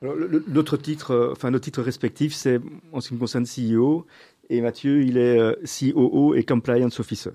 Alors, 0.00 0.14
le- 0.14 0.26
le- 0.26 0.44
notre 0.48 0.76
titre, 0.76 1.12
euh, 1.12 1.32
enfin 1.32 1.50
notre 1.50 1.64
titre 1.64 1.82
respectif, 1.82 2.34
c'est 2.34 2.60
en 2.92 3.00
ce 3.00 3.08
qui 3.08 3.14
me 3.14 3.18
concerne 3.20 3.44
CEO, 3.46 4.06
et 4.50 4.60
Mathieu, 4.60 5.02
il 5.02 5.16
est 5.16 5.38
euh, 5.38 5.54
COO 5.64 6.34
et 6.34 6.44
Compliance 6.44 6.98
Officer. 7.00 7.30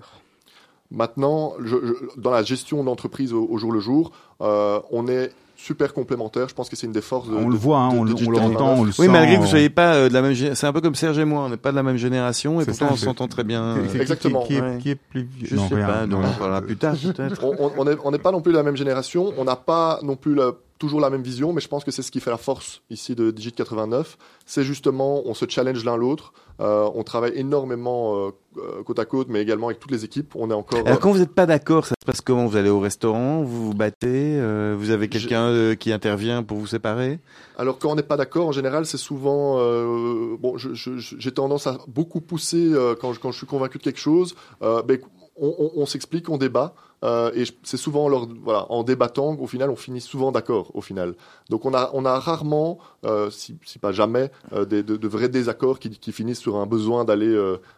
Maintenant, 0.90 1.54
je- 1.62 1.76
je- 1.84 2.20
dans 2.20 2.30
la 2.30 2.42
gestion 2.42 2.82
d'entreprise 2.84 3.32
au, 3.34 3.46
au 3.46 3.58
jour 3.58 3.72
le 3.72 3.80
jour, 3.80 4.12
euh, 4.40 4.80
on 4.90 5.06
est 5.08 5.30
super 5.60 5.92
complémentaires. 5.92 6.48
Je 6.48 6.54
pense 6.54 6.68
que 6.68 6.76
c'est 6.76 6.86
une 6.86 6.92
des 6.92 7.00
forces 7.02 7.28
de 7.28 7.34
On 7.34 7.46
de- 7.46 7.52
le 7.52 7.58
voit, 7.58 7.78
hein, 7.78 7.88
de- 7.90 7.94
on, 7.94 8.00
on 8.00 8.30
l'entend, 8.30 8.48
89. 8.48 8.78
on 8.78 8.84
le 8.84 8.88
Oui, 8.90 8.94
sent. 8.94 9.08
malgré 9.08 9.34
que 9.36 9.40
vous 9.40 9.46
soyez 9.48 9.68
pas 9.70 9.94
euh, 9.94 10.08
de 10.08 10.14
la 10.14 10.22
même 10.22 10.34
c'est 10.34 10.66
un 10.66 10.72
peu 10.72 10.80
comme 10.80 10.94
Serge 10.94 11.18
et 11.18 11.24
moi, 11.24 11.42
on 11.42 11.48
n'est 11.50 11.56
pas 11.56 11.72
de 11.72 11.76
la 11.76 11.82
même 11.82 11.96
génération 11.96 12.60
et 12.60 12.64
pourtant 12.64 12.86
ça, 12.86 12.92
on 12.92 12.96
s'entend 12.96 13.26
très 13.28 13.42
bien. 13.44 13.62
Euh, 13.76 13.86
qui- 13.90 13.98
Exactement, 13.98 14.44
Qui, 14.44 14.54
est, 14.54 14.60
ouais. 14.60 14.78
qui 14.80 14.90
est 14.90 14.94
plus 14.94 15.22
vieux 15.24 15.48
Je 15.50 15.56
Non, 15.56 15.68
sais 15.68 15.74
rien, 15.74 15.86
pas, 15.86 16.06
non. 16.06 16.20
on 16.22 16.26
en 16.28 16.32
parlera 16.32 16.62
plus 16.62 16.76
tard 16.76 16.94
peut-être. 17.02 17.44
on 17.44 17.56
on- 17.58 17.72
on 17.76 17.84
n'est 17.84 17.96
on 18.04 18.10
n'est 18.12 18.18
pas 18.18 18.30
non 18.30 18.40
plus 18.40 18.52
de 18.52 18.56
la 18.56 18.62
même 18.62 18.76
génération, 18.76 19.32
on 19.36 19.44
n'a 19.44 19.56
pas 19.56 19.98
non 20.02 20.14
plus 20.16 20.34
la- 20.34 20.52
toujours 20.78 21.00
la 21.00 21.10
même 21.10 21.22
vision, 21.22 21.52
mais 21.52 21.60
je 21.60 21.68
pense 21.68 21.84
que 21.84 21.90
c'est 21.90 22.02
ce 22.02 22.10
qui 22.10 22.20
fait 22.20 22.30
la 22.30 22.36
force 22.38 22.82
ici 22.90 23.14
de 23.14 23.30
Digit 23.30 23.52
89. 23.52 24.16
C'est 24.46 24.64
justement, 24.64 25.22
on 25.26 25.34
se 25.34 25.44
challenge 25.48 25.84
l'un 25.84 25.96
l'autre, 25.96 26.32
euh, 26.60 26.88
on 26.94 27.02
travaille 27.02 27.32
énormément 27.34 28.16
euh, 28.16 28.30
euh, 28.56 28.82
côte 28.82 28.98
à 28.98 29.04
côte, 29.04 29.28
mais 29.28 29.42
également 29.42 29.66
avec 29.68 29.78
toutes 29.78 29.90
les 29.90 30.04
équipes. 30.04 30.34
On 30.34 30.50
est 30.50 30.54
encore. 30.54 30.80
Alors 30.86 30.98
quand 30.98 31.12
vous 31.12 31.18
n'êtes 31.18 31.34
pas 31.34 31.46
d'accord, 31.46 31.86
ça 31.86 31.94
se 32.00 32.06
passe 32.06 32.20
comment? 32.20 32.46
Vous 32.46 32.56
allez 32.56 32.70
au 32.70 32.80
restaurant, 32.80 33.42
vous 33.42 33.66
vous 33.66 33.74
battez, 33.74 34.38
euh, 34.38 34.74
vous 34.78 34.90
avez 34.90 35.08
quelqu'un 35.08 35.44
euh, 35.44 35.74
qui 35.74 35.92
intervient 35.92 36.42
pour 36.42 36.58
vous 36.58 36.66
séparer? 36.66 37.20
Alors 37.56 37.78
quand 37.78 37.90
on 37.90 37.94
n'est 37.94 38.02
pas 38.02 38.16
d'accord, 38.16 38.48
en 38.48 38.52
général, 38.52 38.86
c'est 38.86 38.98
souvent 38.98 39.56
euh, 39.58 40.36
bon. 40.38 40.56
J'ai 40.56 41.32
tendance 41.32 41.66
à 41.66 41.78
beaucoup 41.86 42.20
pousser 42.20 42.72
euh, 42.72 42.94
quand, 42.98 43.12
je, 43.12 43.20
quand 43.20 43.32
je 43.32 43.38
suis 43.38 43.46
convaincu 43.46 43.78
de 43.78 43.82
quelque 43.82 44.00
chose. 44.00 44.34
Euh, 44.62 44.82
ben, 44.82 44.98
on 45.40 45.86
s'explique, 45.86 46.28
on 46.28 46.38
débat, 46.38 46.74
euh, 47.04 47.30
et 47.34 47.44
c'est 47.62 47.76
souvent 47.76 48.10
en 48.10 48.82
débattant 48.82 49.36
qu'au 49.36 49.46
final, 49.46 49.70
on 49.70 49.76
finit 49.76 50.00
souvent 50.00 50.32
d'accord. 50.32 50.70
Au 50.74 50.80
final, 50.80 51.14
donc 51.48 51.64
on 51.64 51.74
a 51.74 52.18
rarement, 52.18 52.78
euh, 53.04 53.30
si, 53.30 53.56
pas 53.80 53.92
jamais, 53.92 54.30
euh, 54.52 54.64
de, 54.64 55.08
vrais 55.08 55.28
désaccords 55.28 55.78
qui, 55.78 56.12
finissent 56.12 56.40
sur 56.40 56.56
un 56.56 56.66
besoin 56.66 57.04
d'aller 57.04 57.36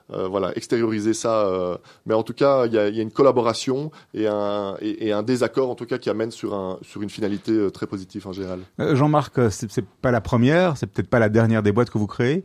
voilà 0.09 0.57
extérioriser 0.57 1.15
ça. 1.15 1.79
mais 2.07 2.15
en 2.15 2.23
tout 2.23 2.33
cas, 2.33 2.67
il 2.67 2.73
y 2.73 2.79
a, 2.79 2.89
une 2.89 3.13
collaboration 3.13 3.91
et 4.15 4.27
un 4.27 5.23
désaccord 5.23 5.71
en 5.71 5.75
tout 5.75 5.87
cas 5.87 5.99
qui 5.99 6.09
amène 6.11 6.31
sur 6.31 6.55
un 6.55 6.79
sur 6.83 7.03
une 7.03 7.11
finalité 7.11 7.71
très 7.73 7.87
positive 7.87 8.27
en 8.27 8.33
général. 8.33 8.61
Jean-Marc, 8.79 9.51
c'est 9.51 9.85
pas 10.03 10.11
la 10.11 10.21
première, 10.21 10.77
c'est 10.77 10.87
peut-être 10.87 11.11
pas 11.11 11.19
la 11.19 11.29
dernière 11.29 11.63
des 11.63 11.73
boîtes 11.73 11.91
que 11.91 11.99
vous 11.99 12.07
créez. 12.07 12.45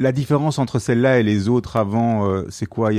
La 0.00 0.12
différence 0.12 0.58
entre 0.58 0.78
celle-là 0.78 1.18
et 1.18 1.22
les 1.22 1.48
autres 1.48 1.76
avant, 1.76 2.44
c'est 2.50 2.66
quoi? 2.66 2.90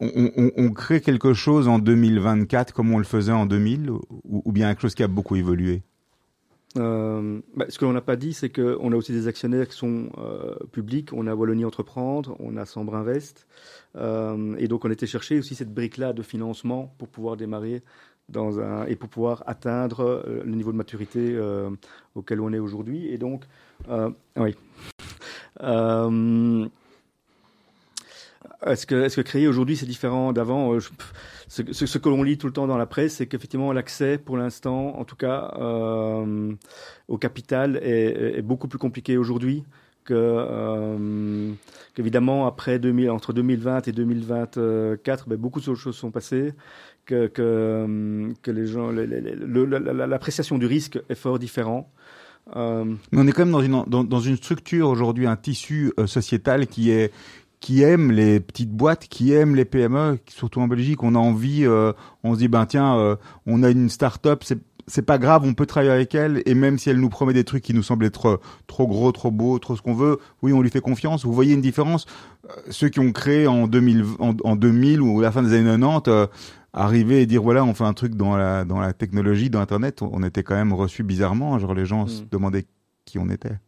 On, 0.00 0.70
crée 0.70 1.00
quelque 1.00 1.34
chose 1.34 1.68
en 1.68 1.78
2024 1.78 2.72
comme 2.72 2.92
on 2.92 2.98
le 2.98 3.04
faisait 3.04 3.32
en 3.32 3.46
2000 3.46 3.90
ou, 3.90 4.52
bien 4.52 4.68
quelque 4.68 4.82
chose 4.82 4.94
qui 4.94 5.02
a 5.02 5.08
beaucoup 5.08 5.36
évolué? 5.36 5.82
Euh, 6.76 7.40
bah, 7.56 7.64
ce 7.68 7.78
qu'on 7.78 7.92
n'a 7.92 8.00
pas 8.00 8.16
dit, 8.16 8.32
c'est 8.32 8.50
qu'on 8.50 8.92
a 8.92 8.96
aussi 8.96 9.12
des 9.12 9.26
actionnaires 9.26 9.66
qui 9.68 9.76
sont 9.76 10.10
euh, 10.18 10.54
publics. 10.70 11.12
On 11.12 11.26
a 11.26 11.34
Wallonie 11.34 11.64
Entreprendre, 11.64 12.36
on 12.38 12.56
a 12.56 12.66
Sambre 12.66 12.94
Invest. 12.94 13.46
Euh, 13.96 14.54
et 14.58 14.68
donc, 14.68 14.84
on 14.84 14.90
était 14.90 15.06
chercher 15.06 15.38
aussi 15.38 15.54
cette 15.54 15.72
brique-là 15.72 16.12
de 16.12 16.22
financement 16.22 16.94
pour 16.98 17.08
pouvoir 17.08 17.36
démarrer 17.36 17.82
dans 18.28 18.60
un, 18.60 18.84
et 18.84 18.94
pour 18.94 19.08
pouvoir 19.08 19.42
atteindre 19.46 20.22
le 20.44 20.54
niveau 20.54 20.70
de 20.70 20.76
maturité 20.76 21.40
auquel 22.14 22.40
on 22.40 22.52
est 22.52 22.58
aujourd'hui. 22.58 23.08
Et 23.08 23.16
donc, 23.16 23.44
oui. 24.36 24.54
Est-ce 28.66 28.86
que, 28.86 28.94
est-ce 29.04 29.16
que 29.16 29.20
créer 29.20 29.46
aujourd'hui 29.46 29.76
c'est 29.76 29.86
différent 29.86 30.32
d'avant? 30.32 30.72
Euh, 30.72 30.80
je- 30.80 30.88
ce, 31.48 31.62
ce- 31.72 31.86
ce 31.86 31.98
que 31.98 32.08
l'on 32.08 32.22
lit 32.24 32.38
tout 32.38 32.48
le 32.48 32.52
temps 32.52 32.66
dans 32.66 32.76
la 32.76 32.86
presse, 32.86 33.14
c'est 33.16 33.26
qu'effectivement 33.26 33.72
l'accès, 33.72 34.18
pour 34.18 34.36
l'instant, 34.36 34.98
en 34.98 35.04
tout 35.04 35.14
cas, 35.16 35.54
euh, 35.58 36.52
au 37.06 37.18
capital 37.18 37.76
est, 37.82 38.38
est 38.38 38.42
beaucoup 38.42 38.66
plus 38.66 38.78
compliqué 38.78 39.16
aujourd'hui 39.16 39.62
que 40.04 40.14
euh, 40.14 41.52
qu'évidemment 41.94 42.46
après 42.46 42.78
2000, 42.78 43.10
entre 43.10 43.32
2020 43.32 43.86
et 43.88 43.92
2024, 43.92 45.28
ben, 45.28 45.36
beaucoup 45.36 45.60
de 45.60 45.74
choses 45.74 45.94
sont 45.94 46.10
passées, 46.10 46.52
que 47.06 47.26
que, 47.28 47.42
euh, 47.42 48.32
que 48.42 48.50
les 48.50 48.66
gens, 48.66 48.90
l'appréciation 48.90 50.58
du 50.58 50.66
risque 50.66 50.98
est 51.08 51.14
fort 51.14 51.38
différent. 51.38 51.90
Euh, 52.56 52.84
Mais 53.12 53.20
on 53.20 53.26
est 53.26 53.32
quand 53.32 53.44
même 53.44 53.52
dans 53.52 53.60
une, 53.60 53.84
dans, 53.86 54.04
dans 54.04 54.20
une 54.20 54.36
structure 54.36 54.88
aujourd'hui, 54.88 55.26
un 55.26 55.36
tissu 55.36 55.92
euh, 56.00 56.06
sociétal 56.06 56.66
qui 56.66 56.90
est 56.90 57.12
qui 57.60 57.82
aime 57.82 58.12
les 58.12 58.40
petites 58.40 58.70
boîtes, 58.72 59.08
qui 59.08 59.32
aime 59.32 59.54
les 59.56 59.64
PME, 59.64 60.18
surtout 60.28 60.60
en 60.60 60.68
Belgique. 60.68 61.02
On 61.02 61.14
a 61.14 61.18
envie, 61.18 61.64
euh, 61.64 61.92
on 62.24 62.34
se 62.34 62.38
dit 62.38 62.48
ben 62.48 62.66
tiens, 62.66 62.96
euh, 62.98 63.16
on 63.46 63.62
a 63.62 63.70
une 63.70 63.88
start-up, 63.88 64.42
c'est 64.44 64.58
c'est 64.90 65.02
pas 65.02 65.18
grave, 65.18 65.42
on 65.44 65.52
peut 65.52 65.66
travailler 65.66 65.92
avec 65.92 66.14
elle, 66.14 66.42
et 66.46 66.54
même 66.54 66.78
si 66.78 66.88
elle 66.88 66.98
nous 66.98 67.10
promet 67.10 67.34
des 67.34 67.44
trucs 67.44 67.62
qui 67.62 67.74
nous 67.74 67.82
semblent 67.82 68.06
être 68.06 68.40
trop 68.66 68.86
gros, 68.86 69.12
trop 69.12 69.30
beaux, 69.30 69.58
trop 69.58 69.76
ce 69.76 69.82
qu'on 69.82 69.92
veut, 69.92 70.18
oui, 70.40 70.54
on 70.54 70.62
lui 70.62 70.70
fait 70.70 70.80
confiance. 70.80 71.26
Vous 71.26 71.32
voyez 71.34 71.52
une 71.52 71.60
différence 71.60 72.06
Euh, 72.48 72.52
Ceux 72.70 72.88
qui 72.88 72.98
ont 72.98 73.12
créé 73.12 73.46
en 73.46 73.66
2000, 73.66 74.02
en, 74.18 74.34
en 74.44 74.56
2000 74.56 75.02
ou 75.02 75.18
à 75.18 75.22
la 75.24 75.30
fin 75.32 75.42
des 75.42 75.52
années 75.52 75.78
90, 75.78 76.08
euh, 76.10 76.26
arriver 76.72 77.20
et 77.20 77.26
dire 77.26 77.42
voilà, 77.42 77.64
on 77.66 77.74
fait 77.74 77.84
un 77.84 77.92
truc 77.92 78.14
dans 78.14 78.34
la 78.36 78.64
dans 78.64 78.78
la 78.80 78.94
technologie, 78.94 79.50
dans 79.50 79.60
Internet, 79.60 80.00
on 80.00 80.22
était 80.22 80.42
quand 80.42 80.54
même 80.54 80.72
reçus 80.72 81.02
bizarrement. 81.02 81.58
Genre 81.58 81.74
les 81.74 81.84
gens 81.84 82.06
se 82.06 82.22
Mm. 82.22 82.26
demandaient 82.30 82.64
qui 83.04 83.18
on 83.18 83.28
était. 83.28 83.58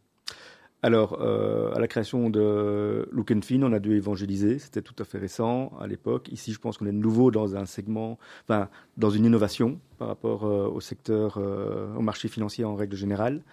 Alors, 0.83 1.19
euh, 1.21 1.71
à 1.75 1.79
la 1.79 1.87
création 1.87 2.31
de 2.31 3.07
Look 3.11 3.29
and 3.31 3.41
Fin, 3.41 3.61
on 3.61 3.71
a 3.71 3.79
dû 3.79 3.95
évangéliser. 3.95 4.57
C'était 4.57 4.81
tout 4.81 4.95
à 4.97 5.03
fait 5.03 5.19
récent 5.19 5.71
à 5.79 5.85
l'époque. 5.85 6.27
Ici, 6.31 6.53
je 6.53 6.59
pense 6.59 6.79
qu'on 6.79 6.87
est 6.87 6.91
de 6.91 6.97
nouveau 6.97 7.29
dans 7.29 7.55
un 7.55 7.67
segment, 7.67 8.17
enfin, 8.43 8.67
dans 8.97 9.11
une 9.11 9.25
innovation 9.25 9.79
par 9.99 10.07
rapport 10.07 10.45
euh, 10.45 10.67
au 10.67 10.81
secteur, 10.81 11.37
euh, 11.37 11.93
au 11.95 12.01
marché 12.01 12.29
financier 12.29 12.65
en 12.65 12.73
règle 12.73 12.95
générale. 12.95 13.43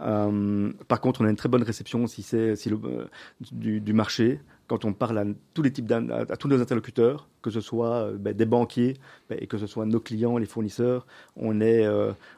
Euh, 0.00 0.72
par 0.88 1.02
contre, 1.02 1.20
on 1.20 1.26
a 1.26 1.30
une 1.30 1.36
très 1.36 1.50
bonne 1.50 1.62
réception 1.62 2.06
si 2.06 2.22
c'est 2.22 2.56
si 2.56 2.70
euh, 2.72 3.04
du, 3.52 3.82
du 3.82 3.92
marché. 3.92 4.40
Quand 4.66 4.86
on 4.86 4.94
parle 4.94 5.18
à 5.18 5.24
tous 5.52 5.62
les 5.62 5.72
types 5.72 5.90
à, 5.92 6.36
tous 6.36 6.48
nos 6.48 6.62
interlocuteurs, 6.62 7.28
que 7.42 7.50
ce 7.50 7.60
soit 7.60 8.12
ben, 8.12 8.32
des 8.32 8.46
banquiers 8.46 8.94
ben, 9.28 9.36
et 9.38 9.48
que 9.48 9.58
ce 9.58 9.66
soit 9.66 9.84
nos 9.84 10.00
clients, 10.00 10.38
les 10.38 10.46
fournisseurs, 10.46 11.06
on 11.36 11.60
est, 11.60 11.84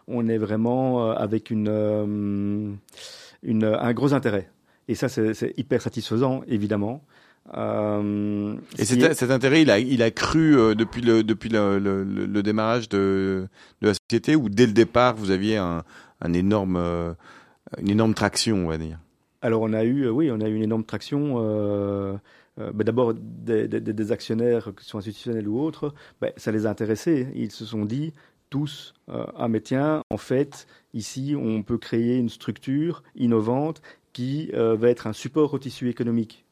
on 0.09 0.27
est 0.29 0.39
vraiment 0.39 1.11
avec 1.11 1.51
une, 1.51 2.79
une, 3.43 3.65
un 3.65 3.93
gros 3.93 4.15
intérêt. 4.15 4.51
Et 4.89 4.95
ça, 4.95 5.09
c'est 5.09 5.55
hyper 5.57 5.81
satisfaisant, 5.83 6.43
évidemment. 6.49 7.05
Euh, 7.57 8.55
Et 8.79 8.85
ce 8.85 8.95
qui 8.95 9.01
cet, 9.15 9.31
intérêt, 9.31 9.63
il 9.63 9.71
a, 9.71 9.79
il 9.79 10.03
a 10.03 10.11
cru 10.13 10.57
euh, 10.57 10.75
depuis 10.77 11.03
le 11.03 11.25
depuis 11.25 11.49
le, 11.49 11.79
le, 11.81 12.43
démarrage 12.43 12.89
de, 12.89 13.49
de 13.81 13.89
la 13.89 13.95
société 13.95 14.37
ou 14.37 14.49
dès 14.49 14.67
le 14.67 14.73
départ 14.73 15.17
vous 15.17 15.33
aviez 15.33 15.57
un, 15.57 15.83
un 16.21 16.33
énorme 16.35 16.77
euh, 16.77 17.13
une 17.79 17.91
énorme 17.91 18.15
traction, 18.15 18.67
on 18.67 18.69
va 18.69 18.79
dire? 18.79 18.99
Alors 19.41 19.63
on 19.63 19.73
a 19.73 19.83
eu, 19.83 20.09
oui, 20.09 20.31
on 20.31 20.41
a 20.41 20.49
eu 20.49 20.55
une 20.55 20.63
énorme 20.63 20.85
traction. 20.85 21.35
Ben 22.59 22.85
D'abord 22.85 23.15
des, 23.15 23.67
des- 23.67 23.81
des 23.81 24.13
actionnaires, 24.13 24.73
que 24.77 24.83
ce 24.83 24.91
soit 24.91 25.01
institutionnels 25.01 25.49
ou 25.49 25.59
autres, 25.59 25.95
ben, 26.21 26.33
ça 26.37 26.53
les 26.53 26.67
a 26.67 26.71
intéressés. 26.71 27.27
Ils 27.35 27.51
se 27.51 27.65
sont 27.65 27.87
dit 27.87 28.13
tous, 28.53 28.93
euh, 29.09 29.25
ah 29.39 29.49
mais 29.49 29.61
tiens, 29.61 30.03
en 30.11 30.19
fait, 30.19 30.67
ici 30.93 31.35
on 31.39 31.63
peut 31.63 31.79
créer 31.79 32.19
une 32.19 32.29
structure 32.29 33.03
innovante 33.17 33.81
qui 34.13 34.51
euh, 34.53 34.77
va 34.77 34.91
être 34.91 35.07
un 35.07 35.15
support 35.15 35.55
au 35.55 35.59
tissu 35.59 35.89
économique. 35.89 36.45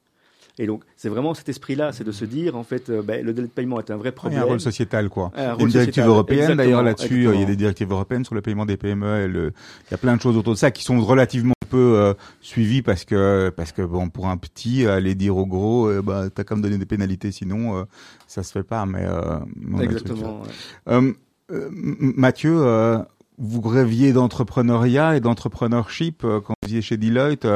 Et 0.58 0.66
donc 0.66 0.82
c'est 0.96 1.10
vraiment 1.10 1.34
cet 1.34 1.48
esprit-là, 1.48 1.92
c'est 1.92 2.04
de 2.04 2.12
se 2.12 2.24
dire 2.24 2.56
en 2.56 2.62
fait, 2.64 2.88
euh, 2.88 3.02
ben, 3.02 3.24
le 3.24 3.32
délai 3.34 3.48
de 3.48 3.52
paiement 3.52 3.78
est 3.80 3.90
un 3.90 3.96
vrai 3.96 4.08
Il 4.08 4.12
y 4.12 4.14
problème. 4.14 4.40
a 4.40 4.42
un 4.42 4.46
rôle 4.46 4.60
sociétal, 4.60 5.08
quoi. 5.10 5.30
Un 5.36 5.52
rôle 5.52 5.62
une 5.64 5.68
directive 5.68 5.94
sociétal, 5.94 6.08
européenne 6.10 6.56
d'ailleurs 6.56 6.82
là-dessus. 6.82 7.28
euh, 7.28 7.34
Il 7.34 7.40
y 7.40 7.42
a 7.42 7.46
des 7.46 7.56
directives 7.56 7.90
européennes 7.90 8.24
sur 8.24 8.34
le 8.34 8.40
paiement 8.40 8.66
des 8.66 8.76
PME. 8.76 9.24
Et 9.24 9.28
le... 9.28 9.52
Il 9.88 9.90
y 9.92 9.94
a 9.94 9.98
plein 9.98 10.16
de 10.16 10.20
choses 10.20 10.36
autour 10.36 10.54
de 10.54 10.58
ça 10.58 10.70
qui 10.70 10.82
sont 10.82 11.00
relativement 11.00 11.54
peu 11.70 11.96
euh, 11.96 12.14
suivies 12.42 12.82
parce 12.82 13.04
que 13.04 13.50
parce 13.56 13.72
que 13.72 13.82
bon 13.82 14.10
pour 14.10 14.28
un 14.28 14.36
petit 14.36 14.86
aller 14.86 15.14
dire 15.14 15.36
au 15.36 15.46
gros 15.46 15.86
euh, 15.86 16.02
bah 16.02 16.24
t'as 16.34 16.44
qu'à 16.44 16.56
me 16.56 16.62
donner 16.62 16.76
des 16.78 16.84
pénalités 16.84 17.30
sinon 17.32 17.78
euh, 17.78 17.84
ça 18.26 18.42
se 18.42 18.52
fait 18.52 18.64
pas. 18.64 18.84
Mais, 18.84 19.04
euh, 19.06 19.38
Exactement. 19.80 20.42
ouais. 20.88 21.14
Euh, 21.50 21.68
Mathieu, 21.70 22.56
euh, 22.58 22.98
vous 23.38 23.60
rêviez 23.60 24.12
d'entrepreneuriat 24.12 25.16
et 25.16 25.20
d'entrepreneurship 25.20 26.24
euh, 26.24 26.40
quand 26.40 26.54
vous 26.62 26.68
étiez 26.68 26.82
chez 26.82 26.96
Deloitte. 26.96 27.46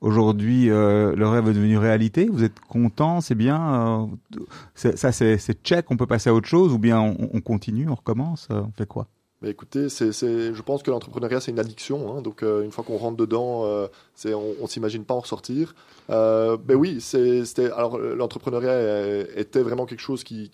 Aujourd'hui, 0.00 0.66
le 0.66 1.26
rêve 1.26 1.48
est 1.48 1.54
devenu 1.54 1.78
réalité. 1.78 2.28
Vous 2.30 2.44
êtes 2.44 2.60
content, 2.60 3.20
c'est 3.20 3.34
bien. 3.34 4.10
ça, 4.74 5.12
c'est 5.12 5.62
check. 5.64 5.90
On 5.90 5.96
peut 5.96 6.06
passer 6.06 6.30
à 6.30 6.34
autre 6.34 6.48
chose 6.48 6.72
ou 6.72 6.78
bien 6.78 7.00
on, 7.00 7.30
on 7.32 7.40
continue, 7.40 7.88
on 7.88 7.94
recommence. 7.94 8.48
on 8.50 8.70
fait 8.76 8.86
quoi? 8.86 9.06
Mais 9.42 9.50
écoutez, 9.50 9.88
je 9.88 10.62
pense 10.62 10.82
que 10.82 10.90
l'entrepreneuriat, 10.90 11.40
c'est 11.40 11.50
une 11.50 11.58
addiction. 11.58 12.16
hein. 12.16 12.22
donc, 12.22 12.42
une 12.42 12.70
fois 12.70 12.84
qu'on 12.84 12.96
rentre 12.96 13.16
dedans, 13.16 13.64
on, 13.64 14.54
on 14.60 14.66
s'imagine 14.66 15.04
pas 15.04 15.14
en 15.14 15.20
ressortir. 15.20 15.74
Euh, 16.10 16.56
ben 16.56 16.76
oui, 16.76 17.00
c'était, 17.00 17.70
alors, 17.72 17.98
l'entrepreneuriat 17.98 19.38
était 19.38 19.62
vraiment 19.62 19.86
quelque 19.86 20.00
chose 20.00 20.22
qui, 20.22 20.50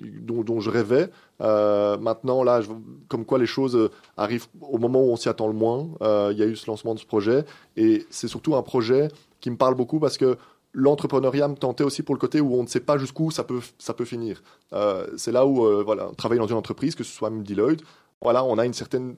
dont, 0.00 0.60
je 0.60 0.70
rêvais. 0.70 1.10
Euh, 1.40 1.96
maintenant, 1.98 2.42
là, 2.42 2.60
comme 3.08 3.24
quoi 3.24 3.38
les 3.38 3.46
choses 3.46 3.76
euh, 3.76 3.90
arrivent 4.16 4.46
au 4.60 4.78
moment 4.78 5.00
où 5.02 5.10
on 5.10 5.16
s'y 5.16 5.28
attend 5.28 5.46
le 5.46 5.54
moins. 5.54 5.88
Euh, 6.02 6.30
Il 6.32 6.38
y 6.38 6.42
a 6.42 6.46
eu 6.46 6.56
ce 6.56 6.66
lancement 6.66 6.94
de 6.94 6.98
ce 6.98 7.06
projet. 7.06 7.44
Et 7.76 8.06
c'est 8.10 8.28
surtout 8.28 8.56
un 8.56 8.62
projet 8.62 9.08
qui 9.40 9.50
me 9.50 9.56
parle 9.56 9.74
beaucoup 9.74 10.00
parce 10.00 10.18
que 10.18 10.36
l'entrepreneuriat 10.72 11.48
me 11.48 11.54
tentait 11.54 11.84
aussi 11.84 12.02
pour 12.02 12.14
le 12.14 12.18
côté 12.20 12.40
où 12.40 12.54
on 12.54 12.62
ne 12.62 12.68
sait 12.68 12.80
pas 12.80 12.98
jusqu'où 12.98 13.30
ça 13.30 13.44
peut, 13.44 13.60
ça 13.78 13.94
peut 13.94 14.04
finir. 14.04 14.42
C'est 15.16 15.32
là 15.32 15.46
où, 15.46 15.64
voilà, 15.84 16.10
travailler 16.18 16.38
dans 16.40 16.46
une 16.46 16.56
entreprise, 16.56 16.94
que 16.94 17.02
ce 17.04 17.12
soit 17.12 17.30
même 17.30 17.44
Deloitte, 17.44 17.80
voilà, 18.20 18.44
on 18.44 18.58
a 18.58 18.66
une 18.66 18.74
certaine. 18.74 19.16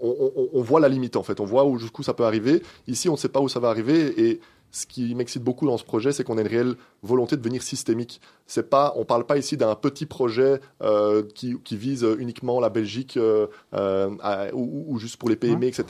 On, 0.00 0.30
on- 0.52 0.62
voit 0.62 0.80
la 0.80 0.88
limite 0.88 1.16
en 1.16 1.22
fait, 1.24 1.40
on 1.40 1.44
voit 1.44 1.64
où 1.64 1.76
jusqu'où 1.78 2.02
ça 2.02 2.12
peut 2.14 2.24
arriver. 2.24 2.62
Ici, 2.86 3.08
on 3.08 3.12
ne 3.12 3.16
sait 3.16 3.28
pas 3.30 3.40
où 3.40 3.48
ça 3.48 3.58
va 3.58 3.68
arriver 3.70 4.28
et 4.28 4.40
ce 4.70 4.86
qui 4.86 5.14
m'excite 5.14 5.42
beaucoup 5.42 5.66
dans 5.66 5.78
ce 5.78 5.84
projet, 5.84 6.12
c'est 6.12 6.24
qu'on 6.24 6.38
a 6.38 6.42
une 6.42 6.46
réelle 6.48 6.74
volonté 7.02 7.36
de 7.36 7.40
devenir 7.42 7.62
systémique. 7.62 8.20
C'est 8.46 8.68
pas, 8.70 8.92
on 8.96 9.04
parle 9.04 9.24
pas 9.24 9.36
ici 9.38 9.56
d'un 9.56 9.74
petit 9.74 10.06
projet 10.06 10.60
euh, 10.82 11.22
qui, 11.34 11.56
qui 11.62 11.76
vise 11.76 12.06
uniquement 12.18 12.60
la 12.60 12.70
Belgique 12.70 13.16
euh, 13.16 13.46
euh, 13.74 14.10
à- 14.22 14.46
ou, 14.54 14.84
ou 14.88 14.98
juste 14.98 15.16
pour 15.16 15.28
les 15.28 15.36
PME, 15.36 15.64
etc. 15.66 15.84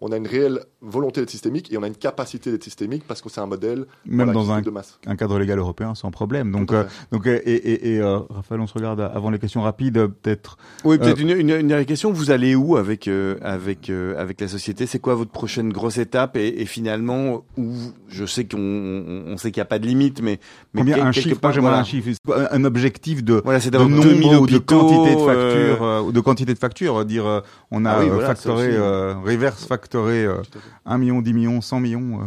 On 0.00 0.10
a 0.12 0.16
une 0.16 0.26
réelle 0.26 0.60
volonté 0.80 1.20
d'être 1.20 1.30
systémique 1.30 1.72
et 1.72 1.78
on 1.78 1.82
a 1.82 1.86
une 1.88 1.96
capacité 1.96 2.50
d'être 2.50 2.62
systémique 2.64 3.04
parce 3.06 3.20
que 3.20 3.28
c'est 3.28 3.40
un 3.40 3.46
modèle 3.46 3.86
Même 4.06 4.16
voilà, 4.28 4.32
dans 4.32 4.50
un, 4.52 4.56
fait 4.58 4.62
de 4.62 4.70
masse. 4.70 4.98
un 5.06 5.16
cadre 5.16 5.38
légal 5.38 5.58
européen, 5.58 5.94
sans 5.94 6.10
problème. 6.10 6.50
Donc, 6.52 6.72
euh, 6.72 6.84
donc 7.12 7.26
et, 7.26 7.32
et, 7.32 7.94
et 7.94 8.00
euh, 8.00 8.18
Raphaël, 8.30 8.60
on 8.60 8.66
se 8.66 8.74
regarde 8.74 9.00
avant 9.00 9.30
les 9.30 9.38
questions 9.38 9.62
rapides, 9.62 10.06
peut-être. 10.22 10.56
Oui, 10.84 10.98
peut-être 10.98 11.20
une, 11.20 11.30
une, 11.30 11.50
une 11.50 11.68
dernière 11.68 11.86
question. 11.86 12.12
Vous 12.12 12.30
allez 12.30 12.54
où 12.54 12.76
avec 12.76 13.08
euh, 13.08 13.36
avec 13.42 13.90
euh, 13.90 14.16
avec 14.18 14.40
la 14.40 14.48
société? 14.48 14.86
C'est 14.86 14.98
quoi 15.00 15.14
votre 15.14 15.30
prochaine 15.32 15.72
grosse 15.72 15.98
étape? 15.98 16.36
Et, 16.36 16.60
et 16.62 16.66
finalement 16.66 17.44
où 17.58 17.72
je 18.08 18.23
sais 18.26 18.44
qu'on 18.44 18.58
on, 18.58 19.32
on 19.32 19.36
sait 19.36 19.50
qu'il 19.50 19.60
n'y 19.60 19.62
a 19.62 19.66
pas 19.66 19.78
de 19.78 19.86
limite, 19.86 20.20
mais 20.22 20.38
mais 20.72 20.80
Combien 20.80 20.94
quel- 20.96 21.06
un 21.06 21.12
chiffre 21.12 21.38
part, 21.40 21.52
voilà. 21.60 21.78
un 21.78 21.84
chiffre, 21.84 22.08
un 22.50 22.64
objectif 22.64 23.22
de 23.24 23.40
Voilà, 23.44 23.60
c'est 23.60 23.70
de 23.70 23.78
d'avoir 23.78 23.88
2000 24.02 24.20
nombre 24.30 24.42
ou 24.42 24.46
de 24.46 24.58
quantité 24.58 25.14
de 25.14 25.20
euh, 25.20 25.26
factures, 25.26 25.84
euh, 25.84 26.12
de 26.12 26.20
quantité 26.20 26.54
de 26.54 26.58
factures, 26.58 26.96
euh, 27.00 27.04
dire 27.04 27.26
euh, 27.26 27.40
on 27.70 27.84
a 27.84 27.90
Ah 27.90 27.98
oui, 28.00 28.06
euh, 28.08 28.12
voilà, 28.14 28.28
factoré, 28.28 28.68
euh, 28.72 29.14
reverse 29.24 29.64
factoré 29.66 30.24
euh, 30.24 30.36
Tout 30.50 30.58
à 30.58 30.60
fait. 30.60 30.68
1 30.86 30.98
million, 30.98 31.22
10 31.22 31.32
millions, 31.32 31.60
100 31.60 31.80
millions. 31.80 32.20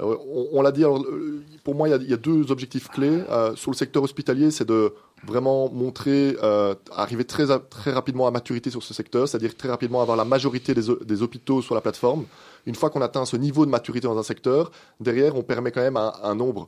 Euh. 0.00 0.16
On 0.52 0.62
l'a 0.62 0.72
dit, 0.72 0.84
euh, 0.84 1.40
pour 1.64 1.74
moi, 1.74 1.88
il 1.88 2.08
y 2.10 2.14
a- 2.14 2.16
deux 2.16 2.50
objectifs 2.50 2.88
clés. 2.88 3.22
Euh, 3.30 3.54
sur 3.56 3.70
le 3.70 3.76
secteur 3.76 4.02
hospitalier, 4.02 4.50
c'est 4.50 4.64
de 4.66 4.94
vraiment 5.26 5.70
montrer, 5.70 6.36
arriver 6.96 7.24
très, 7.24 7.44
rapidement 7.92 8.26
à 8.26 8.30
maturité 8.32 8.70
sur 8.70 8.82
ce 8.82 8.92
secteur, 8.92 9.28
c'est-à-dire 9.28 9.56
très 9.56 9.68
rapidement 9.68 10.02
avoir 10.02 10.16
la 10.16 10.24
majorité 10.24 10.74
des, 10.74 11.22
hôpitaux 11.22 11.62
sur 11.62 11.74
la 11.76 11.80
plateforme. 11.80 12.24
Une 12.66 12.74
fois 12.74 12.90
qu'on 12.90 13.02
atteint 13.02 13.24
ce 13.24 13.36
niveau 13.36 13.64
de 13.64 13.70
maturité 13.70 14.08
dans 14.08 14.18
un 14.18 14.22
secteur, 14.24 14.72
derrière, 14.98 15.36
on 15.36 15.42
permet 15.42 15.70
quand 15.70 15.80
même 15.80 15.96
à 15.96 16.14
un 16.24 16.34
nombre 16.34 16.66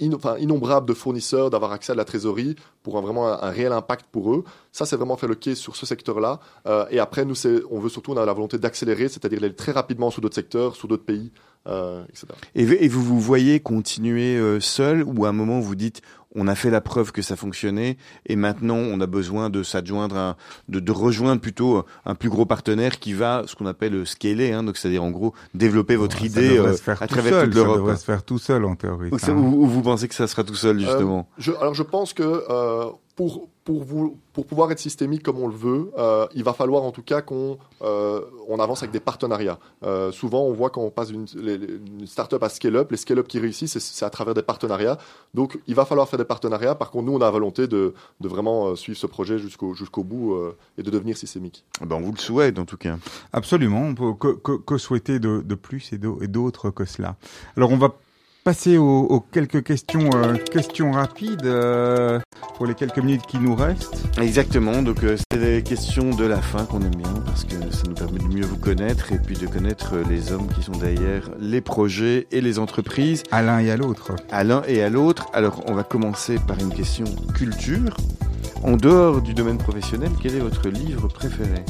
in- 0.00 0.12
enfin, 0.12 0.36
innombrable 0.38 0.86
de 0.86 0.94
fournisseurs 0.94 1.50
d'avoir 1.50 1.72
accès 1.72 1.90
à 1.90 1.94
la 1.96 2.04
trésorerie 2.04 2.54
pour 2.84 2.96
un, 2.96 3.00
vraiment 3.00 3.26
un, 3.26 3.40
un 3.42 3.50
réel 3.50 3.72
impact 3.72 4.06
pour 4.12 4.34
eux. 4.34 4.44
Ça, 4.70 4.86
c'est 4.86 4.96
vraiment 4.96 5.16
faire 5.16 5.28
le 5.28 5.34
case 5.34 5.58
sur 5.58 5.74
ce 5.74 5.84
secteur-là. 5.84 6.38
Et 6.90 7.00
après, 7.00 7.24
nous, 7.24 7.34
on 7.70 7.80
veut 7.80 7.88
surtout, 7.88 8.12
on 8.12 8.16
a 8.18 8.24
la 8.24 8.32
volonté 8.32 8.56
d'accélérer, 8.58 9.08
c'est-à-dire 9.08 9.40
d'aller 9.40 9.54
très 9.56 9.72
rapidement 9.72 10.10
sur 10.12 10.20
d'autres 10.22 10.34
secteurs, 10.36 10.76
sur 10.76 10.86
d'autres 10.86 11.04
pays, 11.04 11.32
euh, 11.66 12.02
etc. 12.08 12.26
Et, 12.54 12.62
et 12.84 12.88
vous 12.88 13.02
vous 13.02 13.20
voyez 13.20 13.60
continuer 13.60 14.36
euh, 14.36 14.60
seul 14.60 15.02
ou 15.04 15.24
à 15.24 15.28
un 15.28 15.32
moment 15.32 15.60
vous 15.60 15.74
dites 15.76 16.00
on 16.36 16.46
a 16.46 16.54
fait 16.54 16.70
la 16.70 16.80
preuve 16.80 17.10
que 17.10 17.22
ça 17.22 17.34
fonctionnait 17.34 17.96
et 18.26 18.36
maintenant 18.36 18.76
on 18.76 19.00
a 19.00 19.06
besoin 19.06 19.50
de 19.50 19.64
s'adjoindre, 19.64 20.16
un- 20.16 20.36
de, 20.68 20.78
de 20.78 20.92
rejoindre 20.92 21.40
plutôt 21.40 21.78
euh, 21.78 21.82
un 22.06 22.14
plus 22.14 22.28
gros 22.28 22.46
partenaire 22.46 23.00
qui 23.00 23.12
va 23.14 23.42
ce 23.46 23.56
qu'on 23.56 23.66
appelle 23.66 23.94
euh, 23.96 24.04
scaler, 24.04 24.52
hein, 24.52 24.62
donc 24.62 24.76
c'est-à-dire 24.76 25.02
en 25.02 25.10
gros 25.10 25.34
développer 25.54 25.96
votre 25.96 26.18
Ça 26.18 26.24
idée 26.24 26.56
euh, 26.56 26.72
à 26.86 27.06
tout 27.08 27.14
travers 27.14 27.32
seul, 27.34 27.44
toute 27.46 27.54
ça 27.54 27.60
l'Europe. 27.64 27.76
devrait 27.78 27.96
se 27.96 28.04
faire 28.04 28.22
tout 28.22 28.38
seul 28.38 28.64
en 28.64 28.76
théorie. 28.76 29.08
Ou, 29.10 29.18
ça, 29.18 29.26
ça- 29.26 29.32
hein. 29.32 29.36
ou- 29.38 29.64
ou 29.64 29.66
vous 29.66 29.82
pensez 29.82 30.06
que 30.06 30.14
ça 30.14 30.28
sera 30.28 30.44
tout 30.44 30.54
seul 30.54 30.78
justement? 30.78 31.28
Je, 31.36 31.50
alors 31.52 31.74
je 31.74 31.82
pense 31.82 32.12
que 32.12 32.22
euh, 32.48 32.86
pour, 33.20 33.48
pour, 33.64 33.84
vous, 33.84 34.16
pour 34.32 34.46
pouvoir 34.46 34.72
être 34.72 34.78
systémique 34.78 35.22
comme 35.22 35.38
on 35.38 35.46
le 35.46 35.54
veut, 35.54 35.90
euh, 35.98 36.26
il 36.34 36.42
va 36.42 36.54
falloir 36.54 36.84
en 36.84 36.90
tout 36.90 37.02
cas 37.02 37.20
qu'on 37.20 37.58
euh, 37.82 38.22
on 38.48 38.58
avance 38.58 38.82
avec 38.82 38.92
des 38.92 39.00
partenariats. 39.00 39.58
Euh, 39.82 40.10
souvent, 40.10 40.40
on 40.44 40.54
voit 40.54 40.70
quand 40.70 40.80
on 40.80 40.90
passe 40.90 41.08
d'une 41.08 41.26
les- 41.36 41.58
les- 41.58 41.74
une 42.00 42.06
start-up 42.06 42.42
à 42.42 42.48
scale-up, 42.48 42.90
les 42.90 42.96
scale-up 42.96 43.28
qui 43.28 43.38
réussissent, 43.38 43.78
c'est- 43.78 44.04
à 44.06 44.08
travers 44.08 44.32
des 44.32 44.42
partenariats. 44.42 44.96
Donc, 45.34 45.58
il 45.66 45.74
va 45.74 45.84
falloir 45.84 46.08
faire 46.08 46.18
des 46.18 46.24
partenariats. 46.24 46.74
Par 46.74 46.90
contre, 46.90 47.04
nous, 47.04 47.12
on 47.12 47.20
a 47.20 47.26
la 47.26 47.30
volonté 47.30 47.66
de, 47.68 47.92
de 48.20 48.28
vraiment 48.28 48.74
suivre 48.74 48.96
ce 48.98 49.06
projet 49.06 49.38
jusqu'au 49.38 49.74
jusqu'au 49.74 50.02
bout 50.02 50.32
euh, 50.36 50.56
et 50.78 50.82
de 50.82 50.90
devenir 50.90 51.14
systémique. 51.18 51.62
ben, 51.84 51.96
On 51.96 52.00
vous 52.00 52.12
le 52.12 52.18
souhaite 52.18 52.58
en 52.58 52.64
tout 52.64 52.78
cas. 52.78 52.96
Absolument. 53.34 53.82
On 53.82 53.94
peut, 53.94 54.14
que, 54.14 54.28
que, 54.36 54.52
que 54.56 54.78
souhaiter 54.78 55.18
de, 55.18 55.42
de 55.44 55.54
plus 55.54 55.92
et 55.92 55.98
d'autres 55.98 56.70
que 56.70 56.86
cela. 56.86 57.16
Alors, 57.58 57.70
on 57.70 57.76
va 57.76 57.90
passer 58.44 58.78
aux, 58.78 59.02
aux 59.02 59.20
quelques 59.20 59.62
questions, 59.62 60.10
euh, 60.14 60.34
questions 60.36 60.92
rapides 60.92 61.44
euh, 61.44 62.18
pour 62.56 62.66
les 62.66 62.74
quelques 62.74 62.98
minutes 62.98 63.26
qui 63.26 63.38
nous 63.38 63.54
restent. 63.54 64.02
Exactement, 64.20 64.82
donc 64.82 65.02
euh, 65.04 65.16
c'est 65.30 65.38
les 65.38 65.62
questions 65.62 66.10
de 66.10 66.24
la 66.24 66.40
fin 66.40 66.64
qu'on 66.64 66.80
aime 66.80 66.94
bien 66.94 67.14
parce 67.26 67.44
que 67.44 67.54
ça 67.70 67.82
nous 67.88 67.94
permet 67.94 68.18
de 68.18 68.24
mieux 68.28 68.44
vous 68.44 68.56
connaître 68.56 69.12
et 69.12 69.18
puis 69.18 69.36
de 69.36 69.46
connaître 69.46 69.94
euh, 69.94 70.04
les 70.08 70.32
hommes 70.32 70.48
qui 70.54 70.62
sont 70.62 70.72
derrière 70.72 71.30
les 71.38 71.60
projets 71.60 72.26
et 72.30 72.40
les 72.40 72.58
entreprises. 72.58 73.22
À 73.30 73.42
l'un 73.42 73.58
et 73.60 73.70
à 73.70 73.76
l'autre. 73.76 74.12
à 74.30 74.44
l'un 74.44 74.62
et 74.66 74.82
à 74.82 74.88
l'autre. 74.88 75.26
Alors, 75.32 75.62
on 75.66 75.74
va 75.74 75.82
commencer 75.82 76.38
par 76.46 76.58
une 76.58 76.72
question 76.72 77.04
culture. 77.34 77.96
En 78.62 78.76
dehors 78.76 79.22
du 79.22 79.32
domaine 79.32 79.58
professionnel, 79.58 80.10
quel 80.20 80.34
est 80.34 80.40
votre 80.40 80.68
livre 80.68 81.08
préféré? 81.08 81.64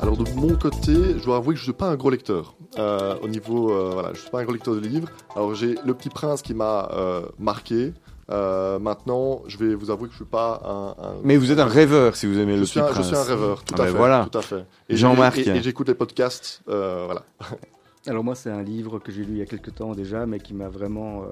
Alors 0.00 0.16
de 0.16 0.24
mon 0.34 0.54
côté, 0.56 0.94
je 1.18 1.24
dois 1.24 1.36
avouer 1.36 1.54
que 1.54 1.58
je 1.58 1.64
suis 1.64 1.72
pas 1.72 1.90
un 1.90 1.96
gros 1.96 2.10
lecteur. 2.10 2.54
Euh, 2.78 3.16
au 3.22 3.28
niveau, 3.28 3.72
euh, 3.72 3.90
voilà, 3.92 4.10
je 4.14 4.20
suis 4.20 4.30
pas 4.30 4.40
un 4.40 4.44
gros 4.44 4.52
lecteur 4.52 4.74
de 4.74 4.80
livres. 4.80 5.08
Alors 5.34 5.54
j'ai 5.54 5.74
Le 5.84 5.92
Petit 5.94 6.08
Prince 6.08 6.40
qui 6.42 6.54
m'a 6.54 6.88
euh, 6.92 7.22
marqué. 7.38 7.92
Euh, 8.30 8.78
maintenant, 8.78 9.42
je 9.48 9.58
vais 9.58 9.74
vous 9.74 9.90
avouer 9.90 10.06
que 10.06 10.12
je 10.12 10.18
suis 10.18 10.24
pas 10.24 10.62
un. 10.64 11.02
un- 11.04 11.14
Mais 11.24 11.36
vous 11.36 11.50
êtes 11.50 11.58
un 11.58 11.64
rêveur 11.66 12.14
si 12.14 12.26
vous 12.26 12.38
aimez 12.38 12.54
je 12.54 12.60
le 12.60 12.66
Petit 12.66 12.78
un, 12.78 12.86
je 12.86 12.92
Prince. 12.92 13.06
suis 13.08 13.16
un 13.16 13.22
rêveur, 13.24 13.64
tout 13.64 13.74
Ah 13.76 13.80
à 13.82 13.84
ben 13.86 13.90
fait. 13.90 13.96
voilà. 13.98 14.28
Tout 14.30 14.38
à 14.38 14.42
fait. 14.42 14.64
Et 14.88 14.96
Jean-Marc. 14.96 15.38
Et, 15.38 15.48
et 15.48 15.62
j'écoute 15.62 15.88
les 15.88 15.94
podcasts, 15.94 16.62
euh, 16.68 17.02
voilà. 17.06 17.24
Alors 18.06 18.22
moi, 18.22 18.34
c'est 18.36 18.50
un 18.50 18.62
livre 18.62 18.98
que 19.00 19.10
j'ai 19.10 19.24
lu 19.24 19.32
il 19.32 19.38
y 19.38 19.42
a 19.42 19.46
quelques 19.46 19.74
temps 19.74 19.92
déjà, 19.94 20.24
mais 20.26 20.38
qui 20.38 20.54
m'a 20.54 20.68
vraiment, 20.68 21.24
euh, 21.24 21.26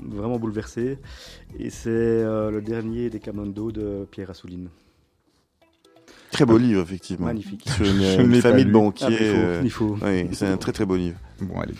vraiment 0.00 0.38
bouleversé. 0.38 0.98
Et 1.58 1.70
c'est 1.70 1.88
euh, 1.88 2.50
le 2.50 2.60
dernier 2.60 3.10
des 3.10 3.18
Camondo 3.18 3.72
de 3.72 4.06
Pierre 4.10 4.30
Assouline. 4.30 4.68
Très 6.30 6.44
beau 6.44 6.58
livre, 6.58 6.82
effectivement. 6.82 7.26
Magnifique. 7.26 7.68
Sur 7.70 7.86
une, 7.86 8.40
famille 8.40 8.64
de. 8.64 8.70
Ah, 8.70 8.72
banquiers. 8.72 9.06
il 9.10 9.16
faut, 9.16 9.36
euh, 9.38 9.60
il 9.64 9.70
faut. 9.70 9.96
oui, 10.02 10.28
c'est 10.32 10.46
un 10.46 10.56
très 10.56 10.72
très 10.72 10.84
beau 10.84 10.96
livre. 10.96 11.18
Bon, 11.40 11.58
allez. 11.60 11.74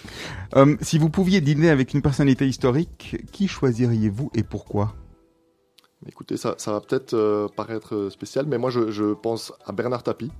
Euh, 0.57 0.76
si 0.80 0.99
vous 0.99 1.11
pouviez 1.11 1.40
dîner 1.40 1.68
avec 1.70 1.92
une 1.94 2.03
personnalité 2.03 2.46
historique, 2.46 3.16
qui 3.32 3.49
choisiriez-vous 3.49 4.30
et 4.34 4.42
pourquoi? 4.42 4.94
Écoutez, 6.07 6.36
ça, 6.36 6.55
ça 6.59 6.72
va 6.72 6.80
peut-être 6.80 7.14
euh, 7.14 7.49
paraître 7.49 8.09
spécial, 8.11 8.46
mais 8.46 8.57
moi 8.57 8.70
je, 8.70 8.90
je 8.90 9.14
pense 9.14 9.53
à 9.66 9.72
Bernard 9.72 10.03
Tapie. 10.05 10.30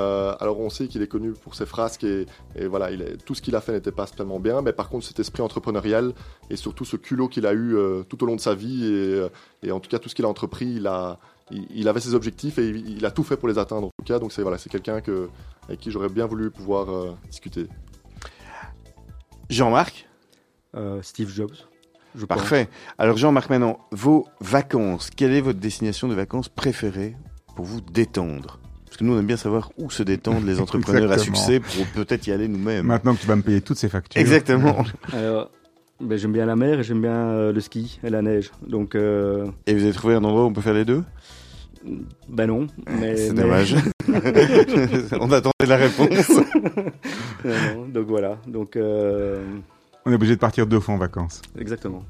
Euh, 0.00 0.34
alors 0.40 0.58
on 0.60 0.70
sait 0.70 0.88
qu'il 0.88 1.02
est 1.02 1.06
connu 1.06 1.32
pour 1.32 1.54
ses 1.54 1.66
frasques 1.66 2.02
et, 2.04 2.24
et 2.54 2.66
voilà, 2.66 2.90
il 2.90 3.02
est- 3.02 3.22
tout 3.22 3.34
ce 3.34 3.42
qu'il 3.42 3.54
a 3.56 3.60
fait 3.60 3.72
n'était 3.72 3.92
pas 3.92 4.06
spécialement 4.06 4.40
bien, 4.40 4.62
mais 4.62 4.72
par 4.72 4.88
contre 4.88 5.04
cet 5.04 5.20
esprit 5.20 5.42
entrepreneurial 5.42 6.14
et 6.48 6.56
surtout 6.56 6.86
ce 6.86 6.96
culot 6.96 7.28
qu'il 7.28 7.44
a 7.46 7.52
eu 7.52 7.76
euh, 7.76 8.02
tout 8.04 8.22
au 8.24 8.26
long 8.26 8.36
de 8.36 8.40
sa 8.40 8.54
vie 8.54 8.86
et, 8.86 9.26
et 9.62 9.72
en 9.72 9.80
tout 9.80 9.90
cas 9.90 9.98
tout 9.98 10.08
ce 10.08 10.14
qu'il 10.14 10.24
a 10.24 10.28
entrepris, 10.28 10.76
il, 10.76 10.86
a, 10.86 11.18
il, 11.50 11.66
il 11.74 11.88
avait 11.88 12.00
ses 12.00 12.14
objectifs 12.14 12.58
et 12.58 12.68
il, 12.68 12.98
il 12.98 13.06
a 13.06 13.10
tout 13.10 13.22
fait 13.24 13.36
pour 13.36 13.48
les 13.48 13.58
atteindre 13.58 13.86
en 13.86 13.90
tout 13.98 14.04
cas. 14.04 14.18
Donc 14.18 14.32
c'est 14.32 14.42
voilà, 14.42 14.58
c'est 14.58 14.70
quelqu'un 14.70 15.00
que, 15.00 15.28
avec 15.66 15.80
qui 15.80 15.90
j'aurais 15.90 16.08
bien 16.08 16.26
voulu 16.26 16.50
pouvoir 16.50 16.90
euh, 16.90 17.16
discuter. 17.30 17.66
Jean-Marc? 19.50 20.08
Euh, 20.74 21.00
Steve 21.02 21.32
Jobs. 21.32 21.54
Je 22.14 22.24
pense. 22.24 22.38
Parfait. 22.38 22.68
Alors 22.98 23.16
Jean-Marc, 23.16 23.50
maintenant, 23.50 23.78
vos 23.90 24.26
vacances. 24.40 25.10
Quelle 25.14 25.32
est 25.32 25.40
votre 25.40 25.58
destination 25.58 26.08
de 26.08 26.14
vacances 26.14 26.48
préférée 26.48 27.16
pour 27.54 27.64
vous 27.64 27.80
détendre? 27.80 28.58
Parce 28.86 28.96
que 28.98 29.04
nous, 29.04 29.14
on 29.14 29.18
aime 29.18 29.26
bien 29.26 29.36
savoir 29.36 29.70
où 29.76 29.90
se 29.90 30.02
détendent 30.02 30.44
les 30.44 30.60
entrepreneurs 30.62 31.12
à 31.12 31.18
succès 31.18 31.60
pour 31.60 31.86
peut-être 31.94 32.26
y 32.26 32.32
aller 32.32 32.48
nous-mêmes. 32.48 32.86
Maintenant 32.86 33.14
que 33.14 33.20
tu 33.20 33.26
vas 33.26 33.36
me 33.36 33.42
payer 33.42 33.60
toutes 33.60 33.76
ces 33.78 33.88
factures. 33.88 34.20
Exactement. 34.20 34.84
Alors, 35.12 35.50
ben, 36.00 36.18
j'aime 36.18 36.32
bien 36.32 36.46
la 36.46 36.56
mer 36.56 36.80
et 36.80 36.82
j'aime 36.82 37.00
bien 37.02 37.14
euh, 37.30 37.52
le 37.52 37.60
ski 37.60 37.98
et 38.04 38.10
la 38.10 38.22
neige. 38.22 38.50
Donc, 38.66 38.94
euh, 38.94 39.46
Et 39.66 39.74
vous 39.74 39.82
avez 39.84 39.92
trouvé 39.92 40.14
un 40.14 40.24
endroit 40.24 40.44
où 40.44 40.46
on 40.48 40.52
peut 40.52 40.60
faire 40.60 40.74
les 40.74 40.84
deux? 40.84 41.02
Ben 42.28 42.46
non. 42.46 42.66
Mais, 43.00 43.16
C'est 43.16 43.32
mais- 43.32 43.42
dommage. 43.42 43.76
on 45.20 45.30
attendait 45.32 45.66
la 45.66 45.76
réponse. 45.76 46.28
Non, 47.44 47.52
non, 47.76 47.86
donc 47.88 48.06
voilà. 48.08 48.38
Donc, 48.46 48.76
euh, 48.76 49.44
On 50.04 50.10
est 50.10 50.14
obligé 50.14 50.34
de 50.34 50.40
partir 50.40 50.66
deux 50.66 50.80
fois 50.80 50.94
en 50.94 50.98
vacances. 50.98 51.40
exactement. 51.58 52.02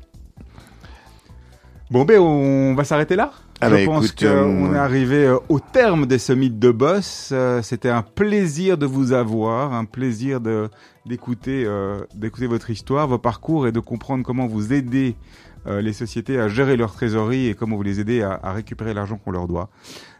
Bon, 1.90 2.04
ben, 2.04 2.18
on 2.18 2.74
va 2.74 2.82
s'arrêter 2.84 3.14
là. 3.14 3.30
Ah 3.60 3.70
Je 3.70 3.74
bah, 3.76 3.84
pense 3.84 4.06
écoute, 4.06 4.22
euh, 4.24 4.42
qu'on 4.42 4.74
est 4.74 4.78
arrivé 4.78 5.34
au 5.48 5.60
terme 5.60 6.04
des 6.06 6.18
summits 6.18 6.50
de 6.50 6.70
boss. 6.72 7.32
C'était 7.62 7.90
un 7.90 8.02
plaisir 8.02 8.76
de 8.76 8.86
vous 8.86 9.12
avoir, 9.12 9.72
un 9.72 9.84
plaisir 9.84 10.40
de 10.40 10.68
d'écouter 11.06 11.64
euh, 11.66 12.04
d'écouter 12.14 12.46
votre 12.46 12.70
histoire, 12.70 13.08
vos 13.08 13.18
parcours 13.18 13.66
et 13.66 13.72
de 13.72 13.80
comprendre 13.80 14.24
comment 14.24 14.46
vous 14.46 14.72
aidez 14.72 15.16
euh, 15.66 15.80
les 15.80 15.92
sociétés 15.92 16.38
à 16.38 16.48
gérer 16.48 16.76
leur 16.76 16.92
trésorerie 16.92 17.46
et 17.46 17.54
comment 17.54 17.76
vous 17.76 17.82
les 17.82 18.00
aidez 18.00 18.22
à, 18.22 18.38
à 18.42 18.52
récupérer 18.52 18.94
l'argent 18.94 19.16
qu'on 19.16 19.30
leur 19.30 19.46
doit. 19.46 19.70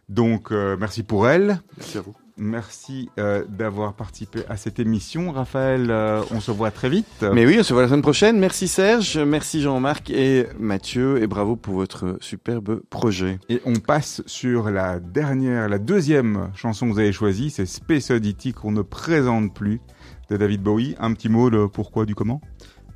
Donc, 0.09 0.53
euh, 0.53 0.77
merci 0.79 1.03
pour 1.03 1.29
elle. 1.29 1.61
Merci 1.77 1.99
à 1.99 2.01
vous. 2.01 2.15
Merci 2.39 3.09
euh, 3.19 3.45
d'avoir 3.49 3.95
participé 3.95 4.41
à 4.49 4.59
cette 4.59 4.79
émission. 4.79 5.33
Raphaël, 5.33 5.91
euh, 5.91 6.23
on 6.31 6.41
se 6.41 6.51
voit 6.51 6.71
très 6.71 6.91
vite. 6.91 7.25
Mais 7.33 7.47
oui, 7.47 7.57
on 7.59 7.63
se 7.63 7.73
voit 7.73 7.83
la 7.83 7.89
semaine 7.89 8.03
prochaine. 8.03 8.39
Merci 8.39 8.69
Serge, 8.69 9.17
merci 9.17 9.63
Jean-Marc 9.63 10.11
et 10.11 10.47
Mathieu 10.59 11.23
et 11.23 11.27
bravo 11.27 11.57
pour 11.57 11.75
votre 11.75 12.19
superbe 12.21 12.83
projet. 12.91 13.39
Et 13.49 13.63
on 13.65 13.77
passe 13.77 14.23
sur 14.27 14.71
la 14.71 15.01
dernière, 15.01 15.71
la 15.71 15.79
deuxième 15.79 16.51
chanson 16.55 16.87
que 16.87 16.93
vous 16.93 16.99
avez 16.99 17.13
choisie, 17.13 17.49
c'est 17.49 17.65
Space 17.65 18.11
Oddity 18.11 18.53
qu'on 18.53 18.73
ne 18.73 18.83
présente 18.83 19.55
plus 19.55 19.81
de 20.31 20.37
David 20.37 20.63
Bowie. 20.63 20.97
Un 20.99 21.13
petit 21.15 21.29
mot 21.29 21.51
de 21.51 21.67
pourquoi 21.67 22.05
du 22.07 22.15
comment? 22.15 22.41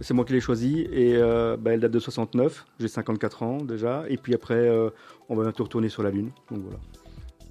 C'est 0.00 0.14
moi 0.14 0.24
qui 0.24 0.32
l'ai 0.32 0.40
choisi 0.40 0.80
et 0.92 1.14
euh, 1.16 1.56
ben, 1.58 1.72
elle 1.72 1.80
date 1.80 1.92
de 1.92 1.98
69. 1.98 2.64
J'ai 2.78 2.88
54 2.88 3.42
ans 3.42 3.58
déjà. 3.58 4.04
Et 4.08 4.16
puis 4.16 4.34
après, 4.34 4.54
euh, 4.54 4.88
on 5.28 5.36
va 5.36 5.42
bientôt 5.42 5.64
retourner 5.64 5.88
sur 5.90 6.02
la 6.02 6.10
Lune. 6.10 6.30
Donc 6.50 6.60
voilà. 6.62 6.78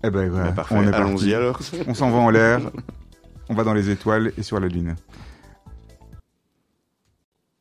Eh 0.03 0.09
ben 0.09 0.29
voilà, 0.29 0.45
Bah, 0.49 0.55
parfait. 0.55 0.75
on 0.77 0.83
est 0.83 0.93
Allons-y 0.93 1.11
parti. 1.31 1.33
alors. 1.35 1.59
On 1.87 1.93
s'en 1.93 2.09
va 2.09 2.17
en 2.17 2.29
l'air, 2.29 2.71
on 3.49 3.53
va 3.53 3.63
dans 3.63 3.73
les 3.73 3.89
étoiles 3.91 4.31
et 4.37 4.41
sur 4.43 4.59
la 4.59 4.67
lune. 4.67 4.95